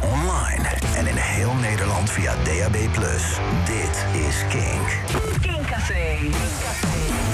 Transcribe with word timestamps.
Online 0.00 0.68
en 0.96 1.06
in 1.06 1.16
heel 1.16 1.54
Nederland 1.54 2.10
via 2.10 2.34
DAB+. 2.44 2.72
Dit 3.64 4.04
is 4.12 4.44
Kink. 4.48 4.88
Kink 5.40 5.66
Café. 5.66 6.16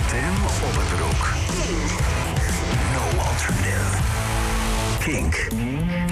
Tim 0.07 0.45
op 0.45 0.75
het 0.77 0.97
broek. 0.97 1.33
No 2.93 3.23
alternative. 3.23 3.99
Kink. 4.99 6.06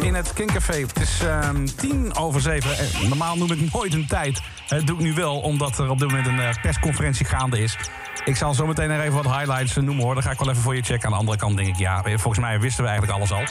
In 0.00 0.14
het 0.14 0.32
Kinkcafé. 0.32 0.72
Het 0.72 1.00
is 1.00 1.20
ehm, 1.20 1.66
tien 1.76 2.16
over 2.16 2.40
zeven. 2.40 2.78
Eh, 2.78 3.08
Normaal 3.08 3.36
noem 3.36 3.52
ik 3.52 3.72
nooit 3.72 3.94
een 3.94 4.06
tijd. 4.06 4.40
Dat 4.68 4.86
doe 4.86 4.96
ik 4.96 5.02
nu 5.02 5.14
wel, 5.14 5.40
omdat 5.40 5.78
er 5.78 5.90
op 5.90 5.98
dit 5.98 6.08
moment 6.08 6.26
een 6.26 6.40
eh, 6.40 6.54
persconferentie 6.62 7.26
gaande 7.26 7.58
is. 7.58 7.76
Ik 8.24 8.36
zal 8.36 8.54
zo 8.54 8.66
meteen 8.66 9.00
even 9.00 9.22
wat 9.22 9.36
highlights 9.38 9.76
eh, 9.76 9.82
noemen 9.82 10.04
hoor. 10.04 10.14
Dan 10.14 10.22
ga 10.22 10.30
ik 10.30 10.38
wel 10.38 10.50
even 10.50 10.62
voor 10.62 10.76
je 10.76 10.82
checken. 10.82 11.04
Aan 11.04 11.12
de 11.12 11.18
andere 11.18 11.38
kant 11.38 11.56
denk 11.56 11.68
ik, 11.68 11.76
ja, 11.76 12.02
volgens 12.02 12.38
mij 12.38 12.60
wisten 12.60 12.84
we 12.84 12.88
eigenlijk 12.90 13.18
alles 13.18 13.32
al. 13.32 13.44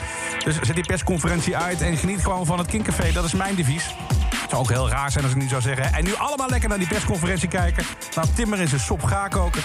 Dus 0.44 0.58
zet 0.60 0.74
die 0.74 0.86
persconferentie 0.86 1.56
uit 1.56 1.80
en 1.80 1.96
geniet 1.96 2.22
gewoon 2.22 2.46
van 2.46 2.58
het 2.58 2.66
Kinkcafé. 2.66 3.12
Dat 3.12 3.24
is 3.24 3.34
mijn 3.34 3.54
devies. 3.54 3.94
Het 4.46 4.54
zou 4.54 4.62
ook 4.64 4.70
heel 4.70 4.88
raar 4.88 5.10
zijn 5.10 5.24
als 5.24 5.32
ik 5.32 5.38
niet 5.40 5.50
zou 5.50 5.62
zeggen. 5.62 5.92
En 5.94 6.04
nu 6.04 6.14
allemaal 6.14 6.48
lekker 6.48 6.68
naar 6.68 6.78
die 6.78 6.86
persconferentie 6.86 7.48
kijken. 7.48 7.84
Nou, 8.14 8.28
Timmer 8.34 8.60
in 8.60 8.68
zijn 8.68 8.80
sop 8.80 9.02
ga 9.02 9.28
koken. 9.28 9.62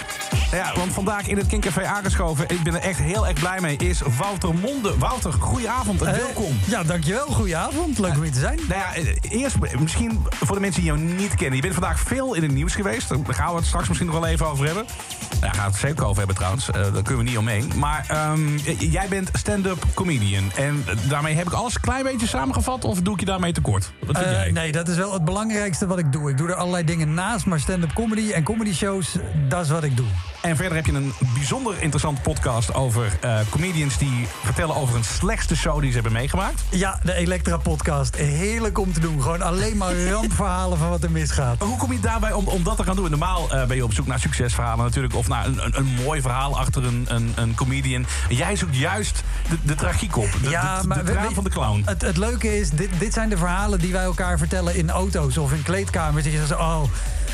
Nou 0.51 0.63
ja, 0.63 0.73
want 0.75 0.93
vandaag 0.93 1.27
in 1.27 1.37
het 1.37 1.47
Kinkcafé 1.47 1.85
aangeschoven. 1.85 2.45
Ik 2.49 2.63
ben 2.63 2.73
er 2.75 2.81
echt 2.81 2.99
heel 2.99 3.27
erg 3.27 3.39
blij 3.39 3.59
mee. 3.61 3.75
Is 3.77 4.01
Wouter 4.17 4.53
Monde. 4.55 4.97
Wouter, 4.97 5.33
goedenavond 5.33 6.01
en 6.01 6.07
Eh, 6.13 6.17
welkom. 6.21 6.59
Ja, 6.65 6.83
dankjewel. 6.83 7.25
Goedenavond. 7.27 7.99
Leuk 7.99 8.15
om 8.15 8.21
hier 8.21 8.31
te 8.31 8.39
zijn. 8.39 8.59
Nou 8.67 8.79
ja, 8.79 8.93
eh, 8.93 9.15
eerst 9.41 9.55
misschien 9.79 10.25
voor 10.29 10.55
de 10.55 10.61
mensen 10.61 10.81
die 10.81 10.91
jou 10.91 11.03
niet 11.03 11.35
kennen. 11.35 11.55
Je 11.55 11.61
bent 11.61 11.73
vandaag 11.73 11.99
veel 11.99 12.33
in 12.33 12.41
het 12.43 12.51
nieuws 12.51 12.73
geweest. 12.75 13.09
Daar 13.09 13.33
gaan 13.35 13.49
we 13.51 13.55
het 13.57 13.65
straks 13.65 13.87
misschien 13.87 14.09
nog 14.09 14.19
wel 14.19 14.27
even 14.29 14.47
over 14.47 14.65
hebben. 14.65 14.85
Nou, 15.29 15.41
daar 15.41 15.53
gaan 15.53 15.65
we 15.65 15.71
het 15.71 15.79
zeker 15.79 16.03
over 16.05 16.17
hebben 16.17 16.35
trouwens. 16.35 16.67
Eh, 16.71 16.73
daar 16.81 16.91
kunnen 17.03 17.17
we 17.17 17.29
niet 17.29 17.37
omheen. 17.37 17.71
Maar 17.75 18.05
ehm, 18.07 18.57
jij 18.79 19.07
bent 19.07 19.29
stand-up 19.33 19.83
comedian. 19.93 20.51
En 20.55 20.85
daarmee 21.07 21.35
heb 21.35 21.47
ik 21.47 21.53
alles 21.53 21.75
een 21.75 21.81
klein 21.81 22.03
beetje 22.03 22.27
samengevat? 22.27 22.83
Of 22.85 23.01
doe 23.01 23.13
ik 23.13 23.19
je 23.19 23.25
daarmee 23.25 23.51
tekort? 23.53 23.91
Wat 24.05 24.17
vind 24.17 24.29
Eh, 24.29 24.33
jij? 24.33 24.51
nee, 24.51 24.70
dat 24.71 24.87
is 24.87 24.97
wel 24.97 25.13
het 25.13 25.25
belangrijkste 25.25 25.87
wat 25.87 25.97
ik 25.99 26.11
doe. 26.11 26.29
Ik 26.29 26.37
doe 26.37 26.47
er 26.47 26.55
allerlei 26.55 26.83
dingen 26.83 27.13
naast, 27.13 27.45
maar 27.45 27.59
stand-up 27.59 27.93
comedy 27.93 28.31
en 28.31 28.43
comedy 28.43 28.73
shows, 28.73 29.15
dat 29.47 29.63
is 29.65 29.69
wat 29.71 29.83
ik 29.83 29.97
doe. 29.97 30.05
En 30.41 30.55
verder 30.55 30.75
heb 30.75 30.85
je 30.85 30.91
een 30.91 31.13
bijzonder 31.33 31.73
interessante 31.81 32.21
podcast 32.21 32.73
over 32.73 33.17
eh, 33.21 33.39
comedians 33.49 33.97
die 33.97 34.27
vertellen 34.43 34.75
over 34.75 34.93
hun 34.93 35.03
slechtste 35.03 35.55
show 35.55 35.79
die 35.79 35.87
ze 35.87 35.93
hebben 35.93 36.11
meegemaakt. 36.13 36.61
Ja, 36.69 36.99
de 37.03 37.13
Elektra 37.13 37.57
podcast. 37.57 38.15
Heerlijk 38.15 38.77
om 38.79 38.93
te 38.93 38.99
doen. 38.99 39.21
Gewoon 39.21 39.41
alleen 39.41 39.77
maar 39.77 39.93
rampverhalen 40.11 40.77
van 40.77 40.89
wat 40.89 41.03
er 41.03 41.11
misgaat. 41.11 41.59
Maar 41.59 41.67
hoe 41.67 41.77
kom 41.77 41.91
je 41.91 41.99
daarbij 41.99 42.31
om, 42.33 42.47
om 42.47 42.63
dat 42.63 42.77
te 42.77 42.83
gaan 42.83 42.95
doen? 42.95 43.09
Normaal 43.09 43.51
eh, 43.51 43.65
ben 43.65 43.75
je 43.75 43.83
op 43.83 43.93
zoek 43.93 44.07
naar 44.07 44.19
succesverhalen 44.19 44.85
natuurlijk. 44.85 45.15
Of 45.15 45.27
naar 45.27 45.45
een, 45.45 45.65
een, 45.65 45.77
een 45.77 45.85
mooi 46.03 46.21
verhaal 46.21 46.59
achter 46.59 46.85
een, 46.85 47.05
een, 47.09 47.31
een 47.35 47.55
comedian. 47.55 48.05
Jij 48.29 48.55
zoekt 48.55 48.75
juist 48.75 49.23
de, 49.49 49.57
de 49.63 49.75
tragiek 49.75 50.17
op. 50.17 50.31
De, 50.31 50.39
de, 50.39 51.03
de, 51.03 51.11
we- 51.13 51.29
van 51.33 51.43
de 51.43 51.49
clown. 51.49 51.81
Het, 51.85 52.01
het 52.01 52.17
leuke 52.17 52.59
is, 52.59 52.69
dit, 52.69 52.89
dit 52.99 53.13
zijn 53.13 53.29
de 53.29 53.37
verhalen 53.37 53.79
die 53.79 53.91
wij 53.91 54.03
elkaar 54.03 54.37
vertellen 54.37 54.60
in 54.69 54.89
auto's 54.89 55.37
of 55.37 55.53
in 55.53 55.63
kleedkamers. 55.63 56.23
Dat 56.23 56.33
je 56.33 56.45
zegt, 56.45 56.59
oh, 56.59 56.83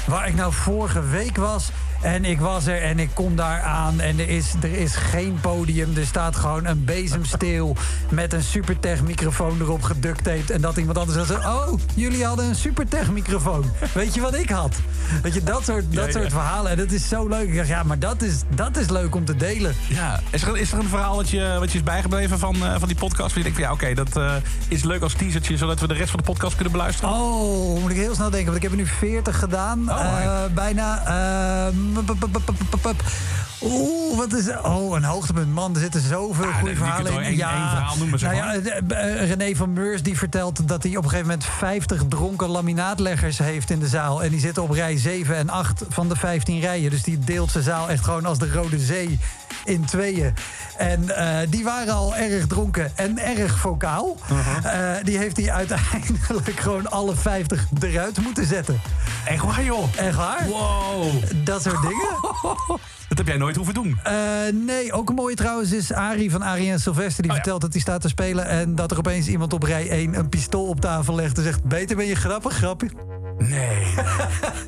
waar 0.08 0.28
ik 0.28 0.36
nou 0.36 0.54
vorige 0.54 1.02
week 1.02 1.38
was 1.38 1.70
en 2.02 2.26
ik 2.26 2.40
was 2.40 2.66
er 2.66 2.82
en 2.82 3.00
ik 3.00 3.10
kom 3.14 3.36
daar 3.36 3.62
aan 3.62 4.00
en 4.00 4.20
er 4.20 4.30
is, 4.30 4.54
er 4.62 4.74
is 4.74 4.96
geen 4.96 5.38
podium. 5.42 5.98
Er 5.98 6.06
staat 6.06 6.36
gewoon 6.36 6.66
een 6.66 6.86
bezemsteel 6.86 7.76
met 8.10 8.34
een 8.34 8.44
supertech 8.44 9.02
microfoon 9.04 9.62
erop 9.62 9.82
geducttaped. 9.82 10.50
En 10.52 10.62
dat 10.62 10.78
iemand 10.78 10.98
anders 10.98 11.28
zegt, 11.28 11.46
oh, 11.46 11.68
jullie 11.96 12.26
hadden 12.26 12.46
een 12.46 12.56
supertech 12.56 13.12
microfoon. 13.12 13.71
Weet 13.94 14.14
je 14.14 14.21
wat 14.21 14.36
ik 14.36 14.50
had? 14.50 14.76
Weet 15.24 15.33
je, 15.33 15.44
dat 15.44 15.64
soort, 15.66 15.83
dat 15.94 15.94
Ja, 15.94 16.06
ja. 16.06 16.12
soort 16.12 16.31
verhalen. 16.31 16.71
En 16.71 16.78
dat 16.78 16.92
is 16.92 17.07
zo 17.07 17.28
leuk. 17.28 17.48
Ik 17.48 17.56
dacht, 17.56 17.68
ja, 17.68 17.83
maar 17.83 18.00
dat 18.00 18.21
is, 18.21 18.42
dat 18.56 18.78
is 18.78 18.90
leuk 18.90 19.16
om 19.16 19.26
te 19.26 19.36
delen. 19.36 19.76
Ja. 19.88 20.19
Is, 20.30 20.42
er, 20.44 20.57
is 20.57 20.71
er 20.71 20.80
een 20.80 20.88
verhaal 20.90 21.16
wat 21.16 21.30
je, 21.30 21.56
wat 21.60 21.71
je 21.71 21.78
is 21.78 21.83
bijgebleven 21.83 22.40
van, 22.40 22.56
eh, 22.56 22.76
van 22.80 22.88
die 22.88 22.98
podcast? 22.98 23.28
Waar 23.36 23.44
je 23.44 23.52
denkt 23.52 23.57
van 23.60 23.68
ja, 23.68 23.71
oké, 23.74 23.94
dat 23.94 24.18
eh, 24.18 24.33
is 24.68 24.83
leuk 24.83 25.02
als 25.02 25.14
teasertje, 25.14 25.57
zodat 25.57 25.80
we 25.80 25.88
de 25.88 25.94
rest 25.94 26.10
van 26.10 26.19
de 26.19 26.26
podcast 26.26 26.54
kunnen 26.56 26.71
beluisteren? 26.74 27.10
Oh, 27.14 27.81
moet 27.81 27.92
ik 27.92 27.98
heel 27.98 28.16
snel 28.16 28.30
denken, 28.30 28.45
want 28.52 28.57
ik 28.57 28.69
heb 28.69 28.71
er 28.71 28.78
nu 28.78 28.86
40 28.88 29.40
gedaan. 29.40 29.90
Oh, 29.90 30.06
Eh, 30.18 30.54
bijna. 30.54 31.04
Oeh, 33.62 34.18
wat 34.18 34.34
is. 34.34 34.50
Oh, 34.64 34.96
een 34.96 35.04
hoogtepunt. 35.04 35.54
Man, 35.54 35.74
er 35.74 35.80
zitten 35.80 36.02
zoveel 36.02 36.52
goede 36.52 36.76
verhalen 36.76 37.12
er 37.14 37.22
in. 37.22 37.28
één 37.28 37.38
verhaal 37.38 37.96
nou 37.98 38.36
ja, 38.36 38.52
René 39.24 39.56
van 39.56 39.74
Meurs 39.74 40.04
die 40.04 40.18
vertelt 40.18 40.68
dat 40.68 40.84
hij 40.84 40.98
op 40.98 41.04
een 41.04 41.10
gegeven 41.10 41.30
moment 41.30 41.46
50 41.46 42.04
dronken 42.10 42.50
laminaatleggers 42.50 43.38
heeft 43.38 43.70
in 43.70 43.80
de 43.80 43.88
zaal. 43.88 44.24
En 44.24 44.30
die 44.30 44.40
zitten 44.40 44.64
op 44.64 44.72
rij 44.72 44.98
7 44.98 45.36
en 45.36 45.50
8 45.50 45.84
van 45.90 46.10
de 46.10 46.16
15 46.16 46.60
rijen. 46.60 46.90
Dus 46.90 47.04
die 47.04 47.20
deelt 47.20 47.52
zijn 47.52 47.64
zaal 47.64 47.90
echt 47.90 48.04
gewoon 48.04 48.26
als 48.26 48.40
de 48.40 48.52
Rode 48.52 48.80
Zee 48.80 49.20
in 49.66 49.85
tweeën. 49.85 50.33
En 50.77 51.16
eh, 51.16 51.47
die 51.49 51.63
waren 51.63 51.94
al 51.94 52.16
erg 52.16 52.47
dronken 52.47 52.92
en 52.95 53.18
erg 53.19 53.57
vocaal. 53.57 54.18
Uh-huh. 54.31 54.97
Eh, 54.97 55.04
die 55.04 55.18
heeft 55.18 55.37
hij 55.37 55.51
uiteindelijk 55.51 56.59
gewoon 56.66 56.89
alle 56.89 57.16
50 57.16 57.68
eruit 57.80 58.21
moeten 58.21 58.45
zetten. 58.45 58.81
Echt 59.25 59.44
waar, 59.44 59.63
joh? 59.63 59.83
Echt 59.95 60.16
waar? 60.16 60.47
Wow. 60.47 61.13
Dat 61.44 61.61
soort 61.61 61.81
dingen. 61.81 62.16
Dat 63.07 63.18
heb 63.18 63.27
jij 63.27 63.37
nooit 63.37 63.56
hoeven 63.56 63.73
doen. 63.73 63.99
Eh, 64.04 64.13
nee, 64.54 64.94
ook 64.94 65.09
een 65.09 65.16
mooie 65.16 65.35
trouwens 65.35 65.71
is 65.71 65.94
Arie 65.94 66.31
van 66.31 66.42
Arie 66.42 66.71
en 66.71 66.80
Sylvester. 66.80 67.21
Die 67.21 67.31
Oh 67.31 67.37
ja. 67.37 67.44
vertelt 67.44 67.61
dat 67.61 67.71
hij 67.71 67.81
staat 67.81 68.01
te 68.01 68.07
spelen... 68.07 68.47
en 68.47 68.75
dat 68.75 68.92
er 68.92 68.97
opeens 68.97 69.27
iemand 69.27 69.54
op 69.54 69.63
rij 69.63 69.89
1 69.89 70.18
een 70.18 70.30
pistool 70.30 70.68
op 70.68 70.81
tafel 70.81 71.16
legt... 71.16 71.37
en 71.37 71.44
zegt, 71.44 71.63
beter 71.63 71.95
ben 71.95 72.06
je 72.06 72.16
grappig, 72.16 72.54
grappig. 72.54 72.92
Nee. 73.38 73.94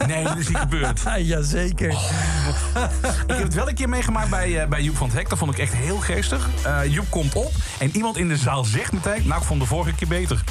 Nee, 0.08 0.24
dat 0.24 0.38
is 0.38 0.48
niet 0.48 0.58
gebeurd. 0.58 1.02
Jazeker. 1.18 1.92
Ik 1.92 3.36
heb 3.36 3.44
het 3.44 3.54
wel 3.54 3.68
een 3.70 3.76
keer 3.76 3.90
meegemaakt 3.90 4.30
bij, 4.30 4.62
eh, 4.62 4.68
bij 4.68 4.82
Joep 4.82 4.98
van 4.98 5.08
het 5.08 5.18
Hek. 5.18 5.30
Dat 5.30 5.38
vond 5.38 5.52
ik 5.52 5.58
echt 5.58 5.74
heel 5.74 5.98
geestig. 5.98 6.50
Eh, 6.64 6.80
Joep 6.86 7.06
komt 7.10 7.34
op 7.34 7.52
en 7.80 7.96
iemand 7.96 8.18
in 8.18 8.28
de 8.28 8.38
zaal 8.38 8.64
zegt 8.64 8.92
meteen... 8.92 9.28
nou, 9.28 9.42
ik 9.42 9.48
vond 9.48 9.62
de 9.62 9.68
vorige 9.68 9.96
keer 9.96 10.08
beter. 10.08 10.44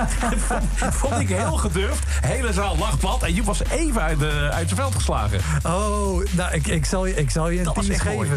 dat 0.80 0.94
vond, 0.94 1.20
ik 1.20 1.28
heel 1.28 1.56
gedurfd. 1.56 2.04
Hele 2.06 2.52
zaal 2.52 2.76
lag 2.76 2.98
plat 2.98 3.22
en 3.22 3.34
Joep 3.34 3.46
was 3.46 3.64
even 3.64 4.02
uit, 4.02 4.18
de, 4.18 4.48
uit 4.52 4.68
zijn 4.68 4.80
veld 4.80 4.94
geslagen. 4.94 5.40
Oh, 5.62 6.24
nou, 6.30 6.52
ik, 6.52 6.66
ik, 6.66 6.84
zal, 6.84 7.06
je, 7.06 7.14
ik 7.14 7.30
zal 7.30 7.48
je 7.48 7.60
een 7.60 7.90
echt 7.90 8.04
mooi. 8.04 8.28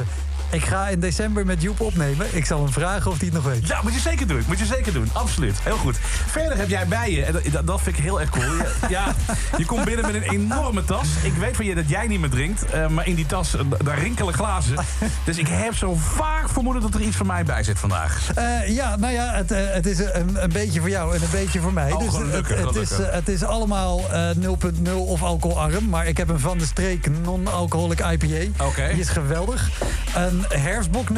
Ik 0.55 0.65
ga 0.65 0.87
in 0.87 0.99
december 0.99 1.45
met 1.45 1.61
Joep 1.61 1.79
opnemen. 1.79 2.27
Ik 2.31 2.45
zal 2.45 2.63
hem 2.63 2.71
vragen 2.73 3.11
of 3.11 3.17
hij 3.17 3.25
het 3.25 3.35
nog 3.35 3.43
weet. 3.53 3.67
Ja, 3.67 3.79
moet 3.83 3.93
je 3.93 3.99
zeker 3.99 4.27
doen. 4.27 4.43
Moet 4.47 4.59
je 4.59 4.65
zeker 4.65 4.93
doen. 4.93 5.09
Absoluut. 5.13 5.55
Heel 5.63 5.77
goed. 5.77 5.97
Verder 6.27 6.57
heb 6.57 6.69
jij 6.69 6.87
bij 6.87 7.11
je, 7.11 7.23
en 7.23 7.33
dat, 7.51 7.67
dat- 7.67 7.81
vind 7.81 7.97
ik 7.97 8.03
heel 8.03 8.19
erg 8.21 8.29
cool. 8.29 8.43
Je, 8.45 8.71
ja, 8.89 9.13
je 9.57 9.65
komt 9.65 9.85
binnen 9.85 10.05
met 10.05 10.15
een 10.15 10.21
enorme 10.29 10.85
tas. 10.85 11.07
Ik 11.23 11.33
weet 11.33 11.55
van 11.55 11.65
je 11.65 11.75
dat 11.75 11.89
jij 11.89 12.07
niet 12.07 12.19
meer 12.19 12.29
drinkt. 12.29 12.65
eh, 12.65 12.87
maar 12.87 13.07
in 13.07 13.15
die 13.15 13.25
tas, 13.25 13.55
eh, 13.55 13.61
daar 13.83 13.99
rinkelen 13.99 14.33
glazen. 14.33 14.75
Dus 15.23 15.37
ik 15.37 15.47
heb 15.47 15.75
zo 15.75 15.95
vaak 15.95 16.49
vermoeden 16.49 16.81
dat 16.81 16.93
er 16.93 17.01
iets 17.01 17.15
van 17.15 17.27
mij 17.27 17.43
bij 17.43 17.63
zit 17.63 17.79
vandaag. 17.79 18.29
Eh, 18.35 18.67
ja, 18.75 18.95
nou 18.95 19.13
ja, 19.13 19.33
het, 19.33 19.49
het 19.49 19.85
is 19.85 19.99
een, 19.99 20.43
een 20.43 20.49
beetje 20.53 20.79
voor 20.79 20.89
jou 20.89 21.15
en 21.15 21.21
een 21.21 21.27
beetje 21.31 21.59
voor 21.59 21.73
mij. 21.73 21.91
Oh, 21.91 21.99
dus 21.99 22.07
het, 22.07 22.15
gelukkig, 22.15 22.59
het, 22.65 22.75
is, 22.75 22.89
het 22.97 23.27
is 23.29 23.43
allemaal 23.43 24.01
eh, 24.11 24.29
0.0 24.35 24.91
of 24.93 25.23
alcoholarm. 25.23 25.89
Maar 25.89 26.07
ik 26.07 26.17
heb 26.17 26.29
een 26.29 26.39
Van 26.39 26.57
de 26.57 26.65
Streek 26.65 27.07
non-alcoholic 27.23 27.99
IPA. 27.99 28.63
Oké. 28.65 28.87
Die 28.91 28.99
is 28.99 29.09
geweldig. 29.09 29.69
Een 30.15 30.45
herfstbok 30.49 31.07
0.0. 31.09 31.15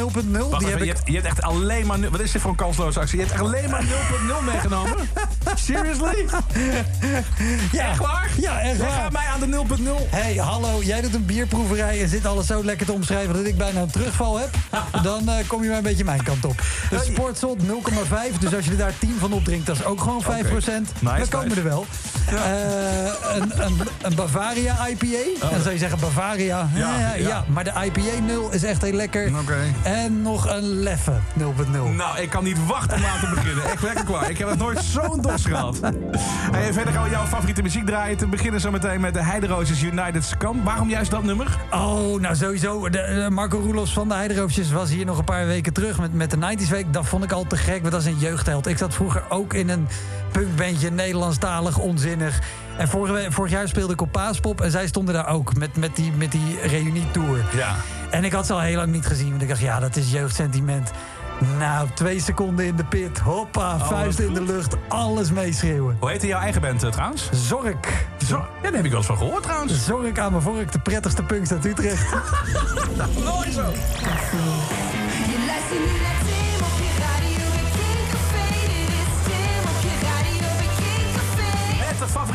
Wacht 0.49 0.59
Die 0.59 0.69
heb 0.69 0.77
je, 0.79 0.85
ik... 0.85 0.95
hebt, 0.95 1.01
je 1.07 1.13
hebt 1.13 1.25
echt 1.25 1.41
alleen 1.41 1.85
maar... 1.85 1.99
Wat 2.09 2.19
is 2.19 2.31
dit 2.31 2.41
voor 2.41 2.49
een 2.51 2.55
kansloze 2.57 2.99
actie? 2.99 3.17
Je 3.19 3.23
hebt 3.25 3.35
echt 3.35 3.43
alleen 3.45 3.69
maar 3.69 3.83
0.0 3.83 4.45
meegenomen? 4.45 4.95
Seriously? 5.55 6.25
Ja, 7.71 7.89
Echt 7.89 7.99
waar? 7.99 8.29
Ja, 8.39 8.59
echt 8.59 8.77
Jij 8.77 8.87
waar. 8.87 8.97
gaat 8.99 9.11
mij 9.11 9.25
aan 9.25 9.39
de 9.39 9.63
0.0. 9.79 10.09
hey, 10.09 10.35
hallo, 10.35 10.81
jij 10.83 11.01
doet 11.01 11.13
een 11.13 11.25
bierproeverij 11.25 12.01
en 12.01 12.09
zit 12.09 12.25
alles 12.25 12.47
zo 12.47 12.63
lekker 12.63 12.85
te 12.85 12.91
omschrijven 12.91 13.33
dat 13.35 13.45
ik 13.45 13.57
bijna 13.57 13.81
een 13.81 13.91
terugval 13.91 14.39
heb. 14.39 14.49
Dan 15.03 15.29
eh, 15.29 15.47
kom 15.47 15.61
je 15.63 15.67
maar 15.67 15.77
een 15.77 15.83
beetje 15.83 16.03
mijn 16.03 16.23
kant 16.23 16.45
op. 16.45 16.61
De 16.89 16.99
Sportzot 17.11 17.57
0,5, 17.63 17.67
dus 18.39 18.55
als 18.55 18.65
je 18.65 18.71
er 18.71 18.77
daar 18.77 18.93
10 18.99 19.15
van 19.19 19.33
opdrinkt, 19.33 19.65
dat 19.65 19.75
is 19.75 19.83
ook 19.85 20.01
gewoon 20.01 20.21
5 20.21 20.47
procent. 20.49 20.91
Nice, 20.99 21.15
We 21.21 21.27
komen 21.27 21.47
nice. 21.47 21.59
er 21.59 21.65
wel. 21.67 21.85
Eh, 22.27 23.35
een, 23.35 23.51
een, 23.65 23.77
een 24.01 24.15
Bavaria 24.15 24.87
IPA. 24.87 25.47
Dan 25.49 25.61
zou 25.61 25.71
je 25.71 25.77
zeggen 25.77 25.99
Bavaria. 25.99 26.61
Oh. 26.61 26.77
Ja, 26.79 26.99
ja, 26.99 27.13
ja. 27.15 27.45
maar 27.47 27.63
de 27.63 27.71
IPA 27.85 28.19
0 28.25 28.51
is 28.51 28.63
echt 28.63 28.83
heel 28.87 28.97
lekker. 28.97 29.31
Oké. 29.41 29.57
En 29.83 30.21
nog 30.21 30.49
een 30.49 30.79
Leffe 30.79 31.19
0.0. 31.39 31.45
Nou, 31.95 32.19
ik 32.19 32.29
kan 32.29 32.43
niet 32.43 32.65
wachten 32.65 32.97
om 32.97 33.05
aan 33.05 33.19
te 33.19 33.29
beginnen. 33.35 33.63
Echt 33.63 33.83
lekker 33.83 34.05
klaar. 34.05 34.29
Ik 34.29 34.37
heb 34.37 34.49
nog 34.49 34.57
nooit 34.57 34.83
zo'n 34.83 35.21
dos 35.21 35.45
gehad. 35.45 35.79
Hey, 36.51 36.73
verder 36.73 36.93
gaan 36.93 37.03
we 37.03 37.09
jouw 37.09 37.25
favoriete 37.25 37.61
muziek 37.61 37.85
draaien. 37.85 38.17
Te 38.17 38.27
beginnen 38.27 38.61
zo 38.61 38.71
meteen 38.71 39.01
met 39.01 39.13
de 39.13 39.23
Heideroosjes 39.23 39.81
United 39.81 40.23
Scum. 40.23 40.63
Waarom 40.63 40.89
juist 40.89 41.11
dat 41.11 41.23
nummer? 41.23 41.57
Oh, 41.71 42.19
nou 42.19 42.35
sowieso. 42.35 42.89
De, 42.89 43.21
de 43.23 43.27
Marco 43.29 43.59
Roelofs 43.59 43.93
van 43.93 44.07
de 44.07 44.13
Heideroopjes 44.13 44.71
was 44.71 44.89
hier 44.89 45.05
nog 45.05 45.17
een 45.17 45.23
paar 45.23 45.45
weken 45.47 45.73
terug 45.73 45.99
met, 45.99 46.13
met 46.13 46.31
de 46.31 46.37
90s 46.37 46.69
Week. 46.69 46.93
Dat 46.93 47.05
vond 47.05 47.23
ik 47.23 47.31
al 47.31 47.45
te 47.47 47.57
gek, 47.57 47.81
want 47.81 47.91
dat 47.91 48.01
is 48.01 48.07
een 48.07 48.19
jeugdheld. 48.19 48.67
Ik 48.67 48.77
zat 48.77 48.93
vroeger 48.93 49.23
ook 49.29 49.53
in 49.53 49.69
een 49.69 49.87
punkbandje, 50.31 50.89
Nederlandstalig, 50.91 51.77
onzinnig. 51.77 52.39
En 52.77 52.87
vorige, 52.87 53.13
we- 53.13 53.31
vorig 53.31 53.51
jaar 53.51 53.67
speelde 53.67 53.93
ik 53.93 54.01
op 54.01 54.11
Paaspop 54.11 54.61
en 54.61 54.71
zij 54.71 54.87
stonden 54.87 55.13
daar 55.13 55.27
ook 55.27 55.55
met, 55.55 55.75
met 55.77 55.95
die, 55.95 56.11
met 56.17 56.31
die 56.31 56.59
reunietour. 56.61 57.45
Ja. 57.55 57.75
En 58.09 58.23
ik 58.23 58.31
had 58.31 58.45
ze 58.45 58.53
al 58.53 58.59
heel 58.61 58.75
lang 58.75 58.91
niet 58.91 59.05
gezien, 59.05 59.29
want 59.29 59.41
ik 59.41 59.47
dacht, 59.47 59.61
ja, 59.61 59.79
dat 59.79 59.95
is 59.95 60.11
jeugdsentiment. 60.11 60.91
Nou, 61.59 61.87
twee 61.93 62.21
seconden 62.21 62.65
in 62.65 62.75
de 62.75 62.83
pit, 62.85 63.19
hoppa, 63.19 63.79
vuist 63.79 64.19
in 64.19 64.33
de 64.33 64.41
lucht, 64.43 64.75
alles 64.87 65.31
meeschreeuwen. 65.31 65.95
Hoe 65.99 66.09
heette 66.09 66.27
jouw 66.27 66.39
eigen 66.39 66.61
band 66.61 66.83
eh, 66.83 66.89
trouwens? 66.89 67.29
Zork. 67.31 68.05
Zo, 68.25 68.35
ja, 68.37 68.45
daar 68.61 68.71
heb 68.73 68.83
ik 68.83 68.89
wel 68.89 68.97
eens 68.99 69.07
van 69.07 69.17
gehoord 69.17 69.43
trouwens. 69.43 69.85
Zork 69.85 70.19
aan 70.19 70.31
mijn 70.31 70.43
vork, 70.43 70.71
de 70.71 70.79
prettigste 70.79 71.23
punks 71.23 71.51
uit 71.51 71.65
Utrecht. 71.65 72.05
Nooit 73.25 73.53
zo. 73.53 73.63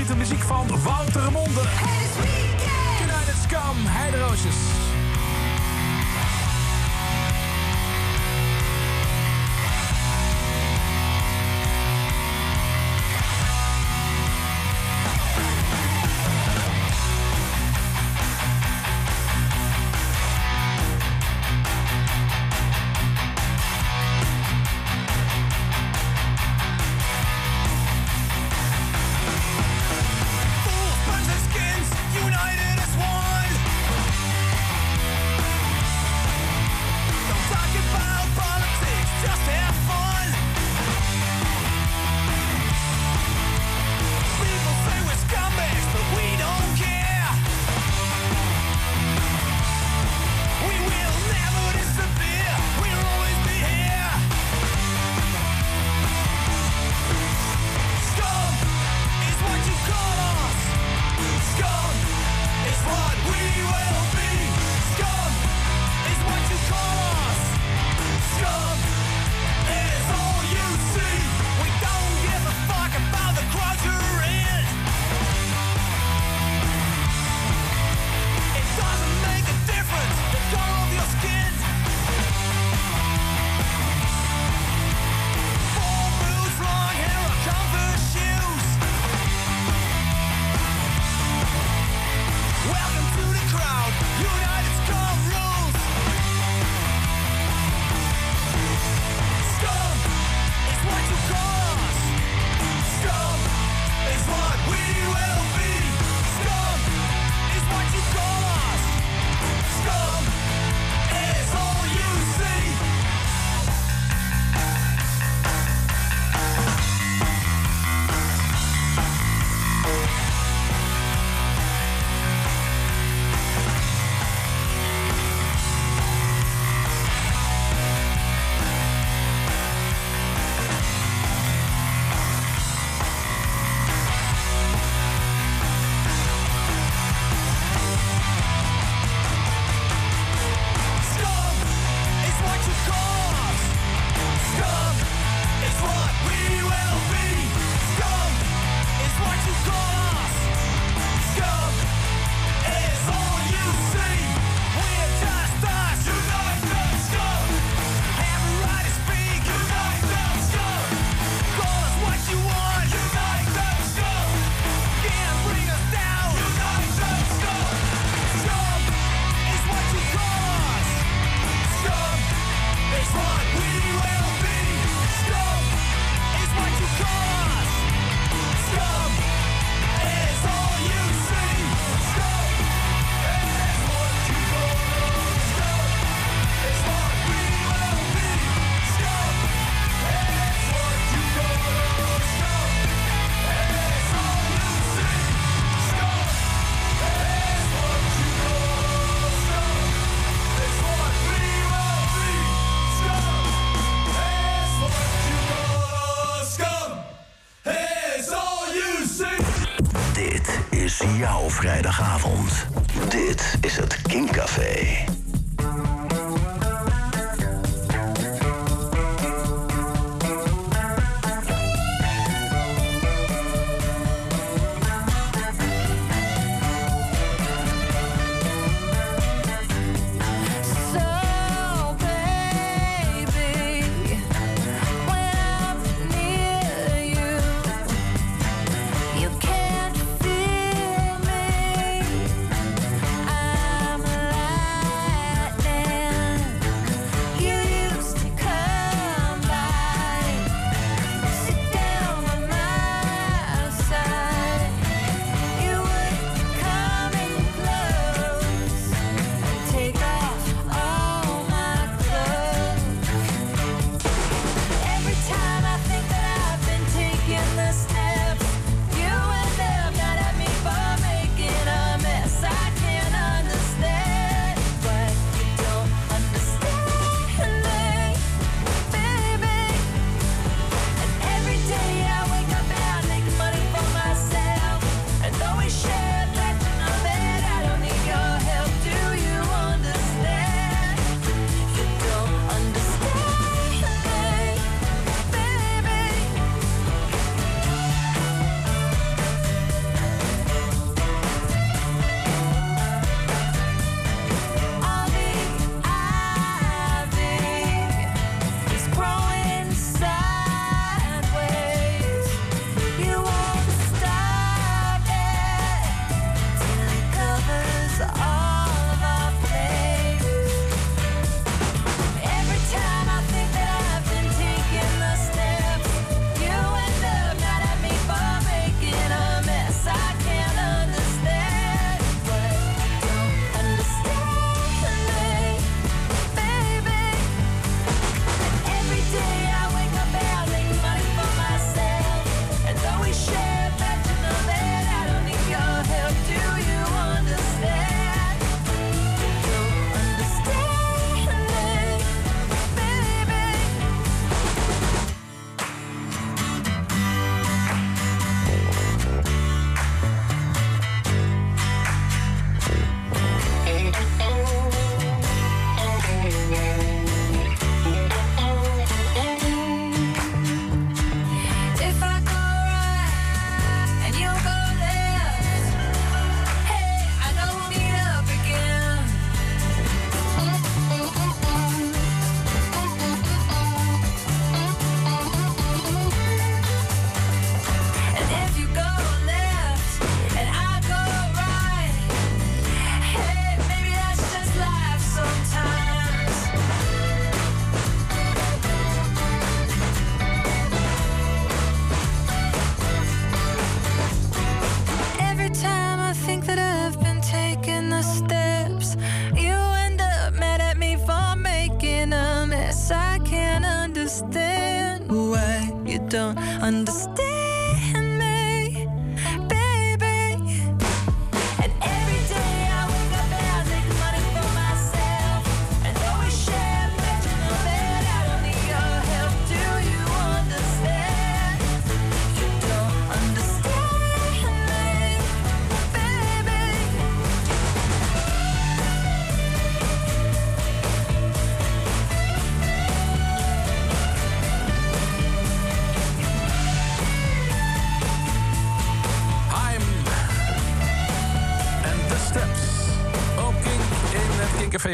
Favoriete 0.02 0.35
muziek 0.35 0.42
van 0.42 0.66
Wouter 0.82 1.32
Monde. 1.32 1.61
Het 1.61 2.00
is 2.00 2.16
weekend. 2.16 3.11
United 3.11 3.37
Scum, 3.42 3.87
Heideroosjes. 3.87 4.91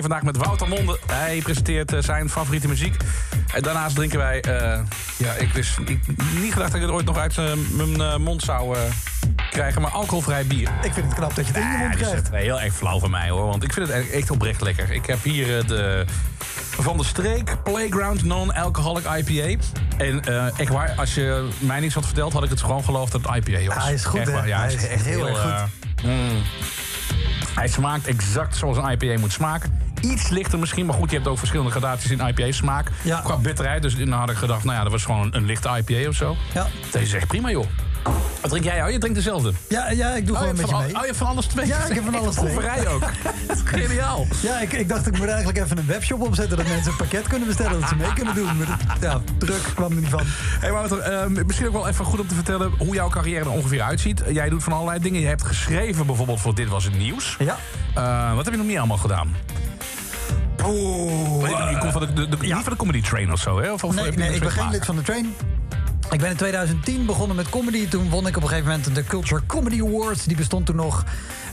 vandaag 0.00 0.22
met 0.22 0.36
Wouter 0.36 0.68
Monde. 0.68 0.98
Hij 1.06 1.40
presenteert 1.42 1.92
eh, 1.92 2.02
zijn 2.02 2.30
favoriete 2.30 2.68
muziek. 2.68 2.96
En 3.54 3.62
daarnaast 3.62 3.94
drinken 3.94 4.18
wij... 4.18 4.40
Eh, 4.40 4.80
ja, 5.16 5.32
ik 5.32 5.52
wist 5.52 5.78
ik, 5.78 6.00
niet 6.40 6.52
gedacht 6.52 6.72
dat 6.72 6.80
ik 6.80 6.86
het 6.86 6.90
ooit 6.90 7.04
nog 7.04 7.18
uit 7.18 7.38
eh, 7.38 7.52
mijn 7.96 8.22
mond 8.22 8.42
zou 8.42 8.76
krijgen. 9.50 9.82
Maar 9.82 9.90
alcoholvrij 9.90 10.46
bier. 10.46 10.68
Ik 10.82 10.92
vind 10.92 11.06
het 11.06 11.14
knap 11.14 11.34
dat 11.34 11.46
je 11.46 11.52
het 11.52 11.62
in 11.62 11.70
je 11.70 11.78
mond 11.78 11.96
krijgt. 11.96 12.30
Heel 12.30 12.60
erg 12.60 12.74
flauw 12.74 12.98
van 12.98 13.10
mij 13.10 13.30
hoor. 13.30 13.46
Want 13.46 13.62
ik 13.62 13.72
vind 13.72 13.88
het 13.88 14.10
echt 14.10 14.30
oprecht 14.30 14.60
lekker. 14.60 14.90
Ik 14.90 15.06
heb 15.06 15.22
hier 15.22 15.66
de... 15.66 16.04
Van 16.80 16.96
de 16.96 17.04
Streek 17.04 17.62
Playground 17.62 18.24
Non-Alcoholic 18.24 19.04
IPA. 19.04 19.62
En 19.96 20.22
uh, 20.28 20.58
echt 20.58 20.68
waar, 20.68 20.94
als 20.96 21.14
je 21.14 21.48
mij 21.58 21.80
niets 21.80 21.94
had 21.94 22.04
verteld, 22.04 22.32
had 22.32 22.44
ik 22.44 22.50
het 22.50 22.60
gewoon 22.60 22.84
geloofd 22.84 23.12
dat 23.12 23.20
het 23.28 23.48
IPA 23.48 23.74
was. 23.74 23.84
Hij 23.84 23.94
is 23.94 24.04
goed, 24.04 24.26
Ja, 24.44 24.58
hij 24.58 24.74
is, 24.74 24.86
echt 24.86 25.04
heel, 25.04 25.28
erg 25.28 25.40
goed. 25.40 26.04
Mm. 26.04 26.42
Hij 27.54 27.68
smaakt 27.68 28.06
exact 28.06 28.56
zoals 28.56 28.76
een 28.76 28.90
IPA 28.90 29.18
moet 29.20 29.32
smaken 29.32 29.77
iets 30.00 30.28
lichter 30.28 30.58
misschien. 30.58 30.86
Maar 30.86 30.94
goed, 30.94 31.10
je 31.10 31.16
hebt 31.16 31.28
ook 31.28 31.38
verschillende 31.38 31.70
gradaties 31.70 32.10
in 32.10 32.26
IPA-smaak. 32.26 32.90
Qua 33.24 33.36
bitterheid. 33.36 33.82
Dus 33.82 33.96
dan 33.96 34.12
had 34.12 34.30
ik 34.30 34.36
gedacht, 34.36 34.64
nou 34.64 34.76
ja, 34.76 34.82
dat 34.82 34.92
was 34.92 35.04
gewoon 35.04 35.28
een, 35.34 35.44
lichte 35.44 35.68
IPA 35.68 36.08
of 36.08 36.14
zo. 36.14 36.36
Ja. 36.54 36.66
Deze 36.90 37.06
zegt 37.06 37.26
prima, 37.26 37.50
joh. 37.50 37.66
Wat 38.40 38.50
drink 38.50 38.64
jij? 38.64 38.84
Oh, 38.84 38.90
je 38.90 38.98
drinkt 38.98 39.16
dezelfde. 39.16 39.52
Ja, 39.68 39.90
ja 39.90 40.14
ik 40.14 40.26
doe 40.26 40.36
gewoon 40.36 40.50
een 40.50 40.56
beetje 40.56 40.76
mee. 40.76 40.94
Oh, 40.94 41.00
je 41.00 41.06
hebt 41.06 41.16
van 41.16 41.26
alles 41.26 41.46
twee. 41.46 41.66
Ja, 41.66 41.84
ik 41.84 41.94
heb 41.94 42.04
van 42.04 42.14
alles 42.14 42.34
twee. 42.36 42.52
Proeverij 42.52 42.88
ook. 42.88 43.02
Geniaal. 43.64 44.26
Ja, 44.42 44.58
ik, 44.60 44.72
ik 44.72 44.88
dacht 44.88 45.06
ik 45.06 45.18
moet 45.18 45.26
eigenlijk 45.26 45.58
even 45.58 45.78
een 45.78 45.86
webshop 45.86 46.20
opzetten... 46.20 46.56
dat 46.56 46.66
mensen 46.66 46.90
een 46.90 46.96
pakket 46.96 47.28
kunnen 47.28 47.48
bestellen, 47.48 47.80
dat 47.80 47.88
ze 47.88 47.96
mee 47.96 48.12
kunnen 48.12 48.34
doen. 48.34 48.58
Dat, 48.58 48.68
ja, 49.00 49.20
druk 49.38 49.62
kwam 49.74 49.90
er 49.90 49.96
niet 49.96 50.08
van. 50.08 50.22
hey 50.60 50.72
Wouter, 50.72 50.98
ehm, 50.98 51.46
misschien 51.46 51.66
ook 51.66 51.72
wel 51.72 51.88
even 51.88 52.04
goed 52.04 52.20
om 52.20 52.26
te 52.26 52.34
vertellen... 52.34 52.72
hoe 52.78 52.94
jouw 52.94 53.08
carrière 53.08 53.44
er 53.44 53.50
ongeveer 53.50 53.82
uitziet. 53.82 54.22
Eh, 54.22 54.34
jij 54.34 54.48
doet 54.48 54.62
van 54.62 54.72
allerlei 54.72 55.00
dingen. 55.00 55.20
Je 55.20 55.26
hebt 55.26 55.44
geschreven 55.44 56.06
bijvoorbeeld 56.06 56.40
voor 56.40 56.54
Dit 56.54 56.68
Was 56.68 56.84
Het 56.84 56.98
Nieuws. 56.98 57.36
Ja. 57.38 57.56
Eh, 57.94 58.34
wat 58.34 58.44
heb 58.44 58.54
je 58.54 58.58
nog 58.58 58.68
meer 58.68 58.78
allemaal 58.78 58.96
gedaan? 58.96 59.34
Oeh. 60.66 61.70
je 61.70 61.76
komt 61.78 61.92
van 61.92 62.00
de, 62.00 62.12
de, 62.12 62.28
de- 62.28 62.36
niet 62.40 62.52
van 62.54 62.62
de 62.72 62.76
comedy 62.76 63.00
train 63.02 63.32
of 63.32 63.40
zo, 63.40 63.60
hè? 63.60 63.72
Of, 63.72 63.84
of 63.84 63.94
Nee, 63.94 64.10
nee 64.12 64.34
ik 64.34 64.40
ben 64.40 64.50
geen 64.50 64.70
lid 64.70 64.84
van 64.84 64.96
de 64.96 65.02
train. 65.02 65.34
Ik 66.10 66.20
ben 66.20 66.30
in 66.30 66.36
2010 66.36 67.06
begonnen 67.06 67.36
met 67.36 67.48
comedy. 67.48 67.88
Toen 67.88 68.08
won 68.10 68.26
ik 68.26 68.36
op 68.36 68.42
een 68.42 68.48
gegeven 68.48 68.70
moment 68.70 68.94
de 68.94 69.04
Culture 69.04 69.42
Comedy 69.46 69.82
Awards. 69.82 70.24
Die 70.24 70.36
bestond 70.36 70.66
toen 70.66 70.76
nog. 70.76 71.04